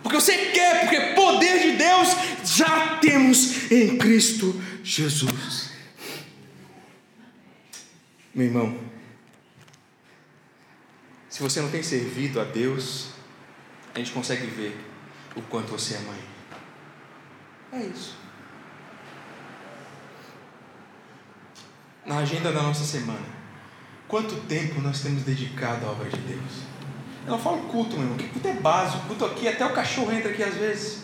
Porque 0.00 0.14
você 0.14 0.52
quer, 0.52 0.82
porque 0.82 1.14
poder 1.20 1.58
de 1.58 1.72
Deus 1.72 2.10
já 2.44 2.98
temos 2.98 3.68
em 3.72 3.98
Cristo 3.98 4.62
Jesus. 4.84 5.72
Meu 8.32 8.46
irmão, 8.46 8.78
se 11.28 11.42
você 11.42 11.60
não 11.60 11.68
tem 11.68 11.82
servido 11.82 12.40
a 12.40 12.44
Deus, 12.44 13.08
a 13.92 13.98
gente 13.98 14.12
consegue 14.12 14.46
ver 14.46 14.78
o 15.34 15.42
quanto 15.42 15.72
você 15.72 15.94
é 15.94 15.98
mãe. 15.98 16.20
É 17.72 17.86
isso. 17.86 18.21
Na 22.04 22.18
agenda 22.18 22.52
da 22.52 22.62
nossa 22.62 22.84
semana, 22.84 23.26
quanto 24.08 24.34
tempo 24.46 24.80
nós 24.80 25.00
temos 25.00 25.22
dedicado 25.22 25.86
à 25.86 25.90
obra 25.90 26.08
de 26.08 26.18
Deus? 26.18 26.72
Eu 27.24 27.32
não 27.32 27.38
falo 27.38 27.62
culto, 27.68 27.92
meu 27.92 28.02
irmão, 28.02 28.18
que 28.18 28.28
culto 28.28 28.48
é 28.48 28.54
básico, 28.54 29.06
culto 29.06 29.24
aqui, 29.24 29.46
até 29.46 29.64
o 29.64 29.72
cachorro 29.72 30.12
entra 30.12 30.30
aqui 30.30 30.42
às 30.42 30.54
vezes. 30.54 31.02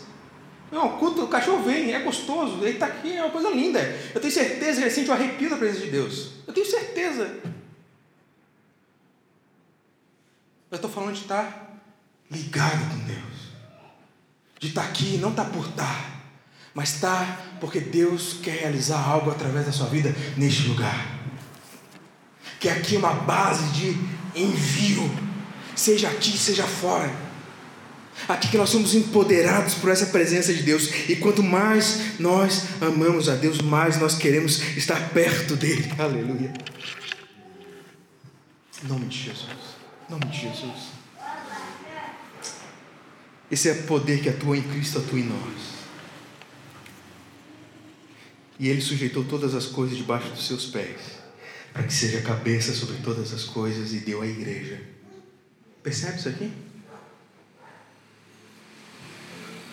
Não, 0.71 0.97
culto, 0.97 1.23
o 1.23 1.27
cachorro 1.27 1.63
vem, 1.63 1.93
é 1.93 1.99
gostoso, 1.99 2.57
ele 2.61 2.71
está 2.71 2.85
aqui, 2.85 3.15
é 3.15 3.23
uma 3.23 3.31
coisa 3.31 3.49
linda. 3.49 3.79
Eu 4.13 4.21
tenho 4.21 4.33
certeza 4.33 4.77
que 4.77 4.83
ele 4.83 4.91
sente 4.91 5.09
o 5.09 5.13
arrepio 5.13 5.49
da 5.49 5.57
presença 5.57 5.85
de 5.85 5.91
Deus. 5.91 6.31
Eu 6.45 6.53
tenho 6.53 6.65
certeza. 6.65 7.39
Eu 10.69 10.75
estou 10.75 10.89
falando 10.89 11.15
de 11.15 11.21
estar 11.21 11.81
ligado 12.29 12.89
com 12.91 12.99
Deus. 13.05 13.19
De 14.59 14.67
estar 14.67 14.83
aqui, 14.83 15.17
não 15.17 15.31
estar 15.31 15.45
por 15.45 15.65
estar, 15.67 16.18
mas 16.73 16.95
estar 16.95 17.57
porque 17.59 17.79
Deus 17.79 18.37
quer 18.41 18.59
realizar 18.59 18.99
algo 18.99 19.31
através 19.31 19.65
da 19.65 19.71
sua 19.71 19.87
vida 19.87 20.15
neste 20.37 20.63
lugar. 20.63 21.19
Que 22.59 22.69
aqui 22.69 22.95
é 22.95 22.99
uma 22.99 23.13
base 23.13 23.69
de 23.71 23.97
envio, 24.35 25.09
seja 25.75 26.09
aqui, 26.09 26.37
seja 26.37 26.63
fora. 26.63 27.09
Aqui 28.27 28.49
que 28.49 28.57
nós 28.57 28.69
somos 28.69 28.93
empoderados 28.93 29.75
por 29.75 29.89
essa 29.89 30.07
presença 30.07 30.53
de 30.53 30.61
Deus. 30.61 30.89
E 31.07 31.15
quanto 31.15 31.41
mais 31.41 32.19
nós 32.19 32.63
amamos 32.81 33.29
a 33.29 33.35
Deus, 33.35 33.59
mais 33.59 33.97
nós 33.97 34.15
queremos 34.15 34.61
estar 34.77 35.09
perto 35.09 35.55
dele. 35.55 35.89
Aleluia. 35.97 36.53
Em 38.83 38.87
nome 38.87 39.05
de 39.05 39.17
Jesus. 39.17 39.47
Em 40.07 40.11
nome 40.11 40.25
de 40.25 40.41
Jesus. 40.41 40.89
Esse 43.49 43.69
é 43.69 43.71
o 43.71 43.83
poder 43.83 44.21
que 44.21 44.29
atua 44.29 44.57
em 44.57 44.61
Cristo, 44.61 44.99
atua 44.99 45.19
em 45.19 45.23
nós. 45.23 45.78
E 48.59 48.67
ele 48.67 48.81
sujeitou 48.81 49.23
todas 49.23 49.55
as 49.55 49.65
coisas 49.65 49.97
debaixo 49.97 50.29
dos 50.29 50.45
seus 50.45 50.65
pés, 50.65 50.99
para 51.71 51.83
que 51.83 51.93
seja 51.93 52.21
cabeça 52.21 52.73
sobre 52.73 52.97
todas 52.97 53.33
as 53.33 53.45
coisas 53.45 53.93
e 53.93 53.99
deu 53.99 54.21
à 54.21 54.27
igreja. 54.27 54.81
Percebe 55.81 56.19
isso 56.19 56.27
aqui? 56.27 56.51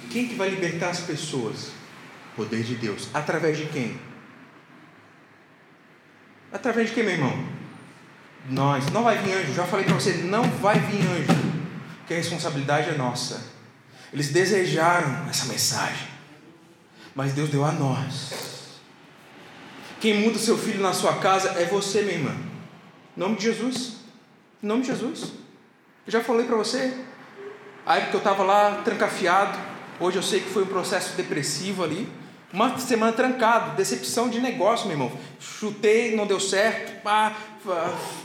Quem 0.08 0.28
que 0.28 0.36
vai 0.36 0.48
libertar 0.48 0.90
as 0.90 1.00
pessoas? 1.00 1.72
Poder 2.36 2.62
de 2.62 2.76
Deus. 2.76 3.08
Através 3.12 3.58
de 3.58 3.66
quem? 3.66 3.98
Através 6.52 6.88
de 6.88 6.94
quem, 6.94 7.02
meu 7.02 7.14
irmão? 7.14 7.48
Nós. 8.48 8.88
Não 8.92 9.02
vai 9.02 9.18
vir 9.18 9.32
anjo. 9.32 9.52
Já 9.52 9.66
falei 9.66 9.84
para 9.84 9.94
você, 9.94 10.12
não 10.18 10.44
vai 10.44 10.78
vir 10.78 11.02
anjo. 11.02 11.46
Que 12.06 12.14
a 12.14 12.16
responsabilidade 12.18 12.90
é 12.90 12.96
nossa. 12.96 13.44
Eles 14.12 14.30
desejaram 14.30 15.28
essa 15.28 15.46
mensagem. 15.46 16.06
Mas 17.14 17.32
Deus 17.32 17.50
deu 17.50 17.64
a 17.64 17.72
nós. 17.72 18.45
Quem 20.00 20.20
muda 20.20 20.38
seu 20.38 20.56
filho 20.58 20.80
na 20.80 20.92
sua 20.92 21.14
casa 21.14 21.50
é 21.60 21.64
você, 21.64 22.02
minha 22.02 22.14
irmã. 22.14 22.36
Em 23.16 23.20
nome 23.20 23.36
de 23.36 23.44
Jesus. 23.44 23.96
Em 24.62 24.66
nome 24.66 24.82
de 24.82 24.88
Jesus. 24.88 25.32
Eu 26.06 26.12
já 26.12 26.22
falei 26.22 26.46
para 26.46 26.56
você. 26.56 26.96
A 27.84 27.96
época 27.98 28.16
eu 28.16 28.18
estava 28.18 28.42
lá 28.42 28.82
trancafiado, 28.82 29.56
Hoje 29.98 30.18
eu 30.18 30.22
sei 30.22 30.40
que 30.40 30.50
foi 30.50 30.64
um 30.64 30.66
processo 30.66 31.16
depressivo 31.16 31.82
ali. 31.82 32.06
Uma 32.52 32.78
semana 32.78 33.12
trancado, 33.12 33.76
decepção 33.76 34.28
de 34.28 34.40
negócio, 34.40 34.86
meu 34.86 34.94
irmão. 34.94 35.18
Chutei, 35.40 36.14
não 36.14 36.26
deu 36.26 36.38
certo, 36.38 37.02
pá, 37.02 37.34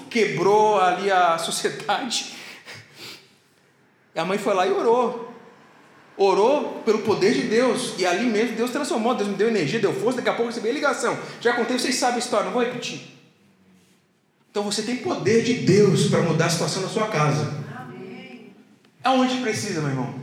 quebrou 0.09 0.79
ali 0.81 1.09
a 1.09 1.37
sociedade. 1.39 2.35
A 4.13 4.25
mãe 4.25 4.37
foi 4.37 4.53
lá 4.53 4.67
e 4.67 4.71
orou. 4.71 5.33
Orou 6.23 6.83
pelo 6.85 6.99
poder 6.99 7.33
de 7.33 7.47
Deus. 7.47 7.95
E 7.97 8.05
ali 8.05 8.27
mesmo 8.27 8.55
Deus 8.55 8.69
transformou, 8.69 9.15
Deus 9.15 9.27
me 9.27 9.35
deu 9.35 9.47
energia, 9.47 9.79
deu 9.79 9.91
força, 9.91 10.17
daqui 10.17 10.29
a 10.29 10.33
pouco 10.33 10.51
recebi 10.51 10.69
a 10.69 10.73
ligação. 10.73 11.17
Já 11.41 11.53
contei, 11.53 11.79
vocês 11.79 11.95
sabem 11.95 12.17
a 12.17 12.19
história, 12.19 12.45
não 12.45 12.53
vou 12.53 12.63
repetir. 12.63 13.17
Então 14.51 14.61
você 14.61 14.83
tem 14.83 14.97
poder 14.97 15.43
de 15.43 15.65
Deus 15.65 16.09
para 16.09 16.21
mudar 16.21 16.45
a 16.45 16.49
situação 16.51 16.83
na 16.83 16.89
sua 16.89 17.07
casa. 17.07 17.59
Aonde 19.03 19.41
precisa, 19.41 19.81
meu 19.81 19.89
irmão? 19.89 20.13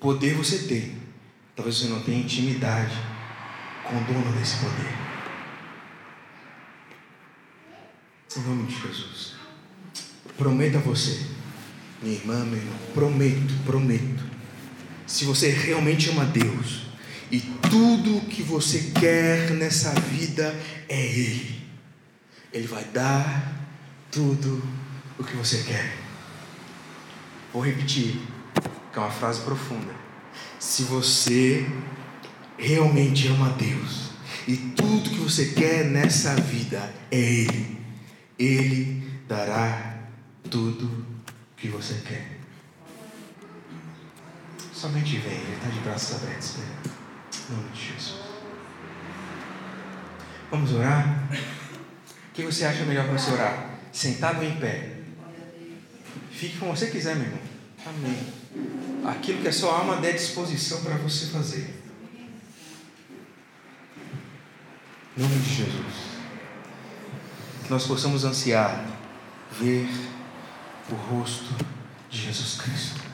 Poder 0.00 0.32
você 0.36 0.60
tem. 0.60 0.96
Talvez 1.54 1.76
você 1.76 1.88
não 1.88 2.00
tenha 2.00 2.20
intimidade 2.20 2.96
com 3.84 3.96
o 3.98 4.04
dono 4.04 4.32
desse 4.38 4.56
poder. 4.56 5.04
Em 8.38 8.48
nome 8.48 8.66
de 8.68 8.74
Jesus. 8.74 9.34
Prometo 10.38 10.78
a 10.78 10.80
você, 10.80 11.26
minha 12.02 12.14
irmã, 12.14 12.42
meu 12.46 12.56
irmão, 12.56 12.78
prometo, 12.94 13.52
prometo. 13.66 14.33
Se 15.06 15.24
você 15.24 15.50
realmente 15.50 16.10
ama 16.10 16.24
Deus 16.24 16.86
e 17.30 17.40
tudo 17.40 18.18
o 18.18 18.20
que 18.22 18.42
você 18.42 18.92
quer 18.98 19.50
nessa 19.50 19.92
vida 19.92 20.54
é 20.88 21.00
Ele, 21.00 21.62
Ele 22.52 22.66
vai 22.66 22.84
dar 22.84 23.54
tudo 24.10 24.62
o 25.18 25.24
que 25.24 25.36
você 25.36 25.62
quer. 25.62 25.96
Vou 27.52 27.62
repetir 27.62 28.20
que 28.92 28.98
é 28.98 29.02
uma 29.02 29.10
frase 29.10 29.40
profunda. 29.40 29.92
Se 30.58 30.84
você 30.84 31.66
realmente 32.56 33.28
ama 33.28 33.50
Deus 33.50 34.10
e 34.46 34.56
tudo 34.56 35.10
que 35.10 35.18
você 35.18 35.46
quer 35.46 35.84
nessa 35.84 36.34
vida 36.36 36.94
é 37.10 37.18
Ele, 37.18 37.78
Ele 38.38 39.02
dará 39.28 39.98
tudo 40.50 41.04
que 41.56 41.68
você 41.68 41.94
quer. 42.06 42.33
Somente 44.84 45.16
vem, 45.16 45.32
Ele 45.32 45.54
está 45.54 45.68
de 45.68 45.80
braços 45.80 46.16
abertos. 46.16 46.56
Né? 46.56 46.66
Em 47.48 47.54
nome 47.54 47.70
de 47.70 47.86
Jesus. 47.86 48.20
Vamos 50.50 50.72
orar? 50.72 51.28
O 51.32 52.34
que 52.34 52.42
você 52.42 52.66
acha 52.66 52.84
melhor 52.84 53.06
para 53.06 53.18
você 53.18 53.30
orar? 53.30 53.70
Sentado 53.90 54.40
ou 54.40 54.44
em 54.44 54.56
pé? 54.56 54.98
Fique 56.30 56.58
como 56.58 56.76
você 56.76 56.88
quiser, 56.88 57.16
meu 57.16 57.24
irmão. 57.24 57.40
Amém 57.86 58.44
aquilo 59.04 59.42
que 59.42 59.48
a 59.48 59.52
sua 59.52 59.78
alma 59.78 59.96
der 59.96 60.12
disposição 60.12 60.82
para 60.82 60.96
você 60.96 61.26
fazer. 61.26 61.82
Em 65.16 65.22
nome 65.22 65.38
de 65.38 65.54
Jesus. 65.54 65.94
Que 67.64 67.70
nós 67.70 67.86
possamos 67.86 68.24
ansiar 68.24 68.86
ver 69.60 69.88
o 70.90 70.94
rosto 70.94 71.54
de 72.10 72.22
Jesus 72.22 72.60
Cristo. 72.60 73.13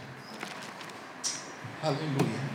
Aleluia. 1.82 2.50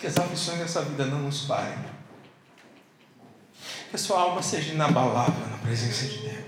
Que 0.00 0.06
as 0.06 0.18
aflições 0.18 0.58
dessa 0.58 0.82
vida 0.82 1.06
não 1.06 1.22
nos 1.22 1.42
parem. 1.42 1.78
Que 3.90 3.96
a 3.96 3.98
sua 3.98 4.20
alma 4.20 4.42
seja 4.42 4.72
inabalável 4.72 5.46
na 5.48 5.58
presença 5.58 6.06
de 6.06 6.18
Deus 6.18 6.44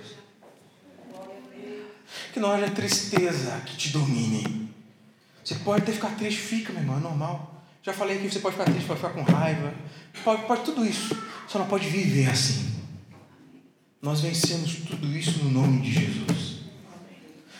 que 2.36 2.40
não 2.40 2.52
haja 2.52 2.70
tristeza 2.70 3.62
que 3.64 3.78
te 3.78 3.88
domine. 3.88 4.68
Você 5.42 5.54
pode 5.54 5.84
até 5.84 5.92
ficar 5.92 6.10
triste, 6.16 6.38
fica, 6.38 6.70
meu 6.70 6.82
irmão, 6.82 6.98
é 6.98 7.00
normal. 7.00 7.64
Já 7.82 7.94
falei 7.94 8.18
que 8.18 8.30
você 8.30 8.40
pode 8.40 8.58
ficar 8.58 8.70
triste, 8.70 8.86
pode 8.86 9.00
ficar 9.00 9.14
com 9.14 9.22
raiva, 9.22 9.72
pode, 10.22 10.44
pode 10.44 10.62
tudo 10.62 10.84
isso. 10.84 11.16
Só 11.48 11.58
não 11.58 11.66
pode 11.66 11.88
viver 11.88 12.28
assim. 12.28 12.74
Nós 14.02 14.20
vencemos 14.20 14.74
tudo 14.86 15.16
isso 15.16 15.42
no 15.44 15.50
nome 15.50 15.80
de 15.80 15.92
Jesus. 15.92 16.55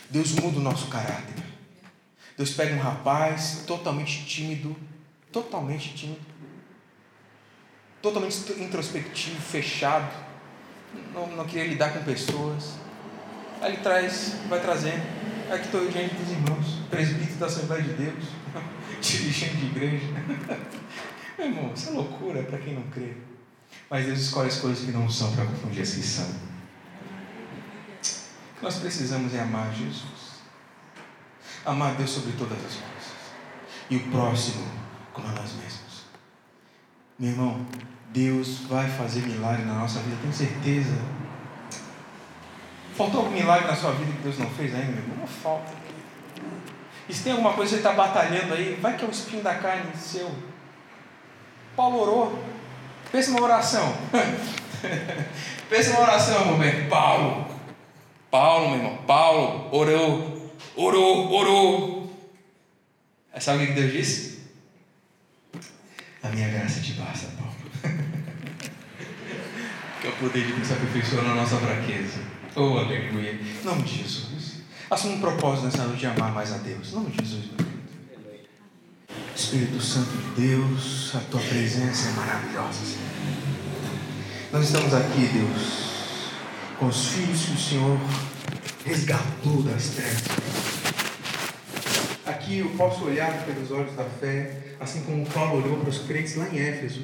Deus 0.09 0.31
muda 0.33 0.57
o 0.57 0.61
nosso 0.61 0.87
caráter. 0.87 1.43
Deus 2.37 2.51
pega 2.51 2.75
um 2.75 2.79
rapaz 2.79 3.63
totalmente 3.65 4.25
tímido, 4.25 4.75
totalmente 5.31 5.93
tímido, 5.95 6.21
totalmente 8.01 8.53
introspectivo, 8.61 9.41
fechado, 9.41 10.11
não, 11.13 11.27
não 11.27 11.45
queria 11.45 11.67
lidar 11.67 11.93
com 11.93 12.03
pessoas. 12.03 12.75
Aí 13.61 13.73
ele 13.73 13.81
traz, 13.81 14.35
vai 14.47 14.61
trazendo. 14.61 15.17
Aqui 15.51 15.65
estou 15.65 15.81
eu 15.81 15.91
diante 15.91 16.13
dos 16.15 16.29
irmãos, 16.29 16.81
presbítero 16.89 17.39
da 17.39 17.45
Assembleia 17.47 17.81
de 17.81 17.93
Deus, 17.93 18.25
dirigente 19.01 19.55
de 19.55 19.65
igreja. 19.65 20.05
Meu 21.37 21.47
irmão, 21.47 21.71
isso 21.73 21.89
é 21.89 21.91
loucura 21.93 22.43
para 22.43 22.59
quem 22.59 22.73
não 22.73 22.83
crê. 22.83 23.13
Mas 23.89 24.05
Deus 24.05 24.19
escolhe 24.19 24.49
as 24.49 24.57
coisas 24.59 24.85
que 24.85 24.91
não 24.91 25.09
são 25.09 25.33
para 25.33 25.45
confundir 25.45 25.81
as 25.81 25.91
que 25.91 26.01
são. 26.01 26.27
Nós 28.61 28.77
precisamos 28.77 29.33
é 29.33 29.39
amar 29.39 29.73
Jesus. 29.73 30.37
Amar 31.65 31.95
Deus 31.95 32.09
sobre 32.09 32.31
todas 32.33 32.57
as 32.57 32.73
coisas. 32.75 32.87
E 33.89 33.97
o 33.97 34.11
próximo 34.11 34.65
como 35.13 35.27
a 35.27 35.31
nós 35.31 35.53
mesmos. 35.53 36.05
Meu 37.17 37.31
irmão, 37.31 37.65
Deus 38.09 38.59
vai 38.69 38.87
fazer 38.89 39.21
milagre 39.21 39.65
na 39.65 39.73
nossa 39.73 39.99
vida, 39.99 40.17
tenho 40.21 40.33
certeza. 40.33 40.95
Faltou 42.95 43.21
algum 43.21 43.31
milagre 43.31 43.67
na 43.67 43.75
sua 43.75 43.91
vida 43.91 44.11
que 44.11 44.23
Deus 44.23 44.37
não 44.39 44.49
fez 44.51 44.73
ainda, 44.73 44.91
meu 44.91 45.03
irmão? 45.03 45.17
Não 45.19 45.27
falta. 45.27 45.71
E 47.09 47.13
se 47.13 47.23
tem 47.23 47.31
alguma 47.31 47.53
coisa 47.53 47.75
que 47.75 47.81
você 47.81 47.87
está 47.87 47.93
batalhando 47.93 48.53
aí, 48.53 48.77
vai 48.81 48.97
que 48.97 49.05
é 49.05 49.07
o 49.07 49.11
espinho 49.11 49.43
da 49.43 49.55
carne 49.55 49.95
seu. 49.95 50.29
Paulo 51.75 52.01
orou. 52.01 52.43
Pensa 53.11 53.31
uma 53.31 53.41
oração. 53.41 53.95
Pensa 55.69 55.91
uma 55.91 56.01
oração, 56.01 56.45
meu 56.47 56.57
bem. 56.57 56.89
Paulo. 56.89 57.56
Paulo, 58.37 58.69
meu 58.69 58.77
irmão. 58.77 58.97
Paulo 59.07 59.67
orou. 59.71 60.51
Orou, 60.75 61.33
orou. 61.33 62.15
Aí 63.33 63.41
sabe 63.41 63.63
o 63.63 63.67
que 63.67 63.73
Deus 63.73 63.91
disse? 63.91 64.41
A 66.21 66.29
minha 66.29 66.47
graça 66.49 66.79
te 66.79 66.93
basta, 66.93 67.29
Paulo. 67.35 67.55
que 69.99 70.07
é 70.07 70.09
o 70.11 70.13
poder 70.17 70.45
de 70.45 70.53
Deus 70.53 70.71
aperfeiçoar 70.71 71.23
na 71.23 71.33
nossa 71.33 71.57
fraqueza. 71.57 72.19
Oh, 72.55 72.77
aleluia. 72.77 73.31
Em 73.31 73.65
nome 73.65 73.81
de 73.81 74.03
Jesus. 74.03 74.61
Assuma 74.87 75.15
um 75.15 75.19
propósito 75.19 75.65
nessa 75.65 75.85
noite 75.85 76.01
de 76.01 76.05
amar 76.05 76.31
mais 76.31 76.53
a 76.53 76.57
Deus. 76.57 76.91
Em 76.91 76.93
nome 76.93 77.09
de 77.09 77.25
Jesus, 77.25 77.45
meu 77.57 77.65
Espírito 79.35 79.81
Santo 79.81 80.11
de 80.11 80.41
Deus, 80.41 81.11
a 81.15 81.19
tua 81.31 81.41
presença 81.41 82.09
é 82.09 82.11
maravilhosa, 82.11 82.85
Senhor. 82.85 83.07
Nós 84.51 84.63
estamos 84.63 84.93
aqui, 84.93 85.25
Deus, 85.25 85.86
com 86.79 86.87
os 86.87 87.07
filhos 87.07 87.45
que 87.45 87.53
o 87.53 87.57
Senhor 87.57 87.99
resgatou 88.85 89.63
das 89.63 89.89
trevas. 89.89 90.23
Aqui 92.25 92.59
eu 92.59 92.69
posso 92.71 93.05
olhar 93.05 93.45
pelos 93.45 93.71
olhos 93.71 93.95
da 93.95 94.03
fé, 94.03 94.51
assim 94.79 95.01
como 95.01 95.25
Paulo 95.25 95.63
olhou 95.63 95.79
para 95.79 95.89
os 95.89 95.99
crentes 95.99 96.35
lá 96.35 96.47
em 96.49 96.59
Éfeso. 96.59 97.01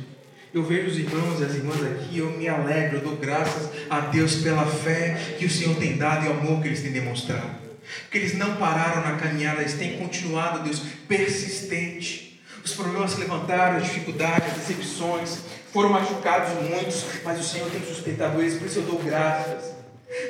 Eu 0.53 0.63
vejo 0.63 0.89
os 0.89 0.97
irmãos 0.99 1.39
e 1.39 1.43
as 1.45 1.55
irmãs 1.55 1.82
aqui, 1.84 2.19
eu 2.19 2.38
me 2.38 2.47
alegro, 2.47 2.97
eu 2.97 3.01
dou 3.01 3.17
graças 3.17 3.71
a 3.89 4.01
Deus 4.01 4.36
pela 4.36 4.65
fé 4.65 5.36
que 5.39 5.45
o 5.45 5.49
Senhor 5.49 5.76
tem 5.78 5.97
dado 5.97 6.26
e 6.26 6.30
o 6.30 6.34
amor 6.34 6.61
que 6.61 6.67
eles 6.67 6.82
têm 6.82 6.91
demonstrado. 6.91 7.63
Porque 8.03 8.19
eles 8.19 8.38
não 8.38 8.55
pararam 8.57 9.01
na 9.01 9.17
caminhada, 9.17 9.61
eles 9.61 9.74
têm 9.74 9.97
continuado, 9.97 10.63
Deus, 10.63 10.82
persistente. 11.07 12.39
Os 12.63 12.74
problemas 12.74 13.11
se 13.11 13.19
levantaram, 13.19 13.78
as 13.78 13.86
dificuldades, 13.86 14.51
as 14.51 14.57
decepções, 14.59 15.39
foram 15.74 15.89
machucados 15.89 16.53
muitos, 16.69 17.03
mas 17.24 17.39
o 17.39 17.43
Senhor 17.43 17.69
tem 17.71 17.82
sustentado 17.82 18.39
eles, 18.39 18.53
por 18.53 18.67
isso 18.67 18.80
eu 18.80 18.84
dou 18.84 18.99
graças. 18.99 19.74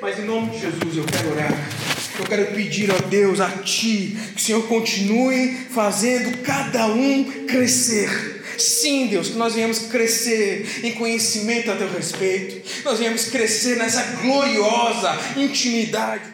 Mas 0.02 0.18
em 0.18 0.24
nome 0.24 0.52
de 0.52 0.60
Jesus 0.62 0.98
eu 0.98 1.04
quero 1.04 1.32
orar. 1.32 1.54
Eu 2.18 2.26
quero 2.26 2.46
pedir 2.56 2.90
a 2.92 2.98
Deus, 3.10 3.42
a 3.42 3.50
Ti, 3.50 4.18
que 4.34 4.42
o 4.42 4.44
Senhor 4.44 4.68
continue 4.68 5.54
fazendo 5.70 6.38
cada 6.44 6.88
um 6.88 7.46
crescer. 7.46 8.42
Sim, 8.58 9.08
Deus, 9.08 9.30
que 9.30 9.36
nós 9.36 9.56
venhamos 9.56 9.80
crescer 9.80 10.82
em 10.84 10.94
conhecimento 10.94 11.72
a 11.72 11.76
Teu 11.76 11.92
respeito, 11.92 12.62
nós 12.86 13.00
venhamos 13.00 13.26
crescer 13.26 13.78
nessa 13.78 14.02
gloriosa 14.22 15.18
intimidade 15.36 16.33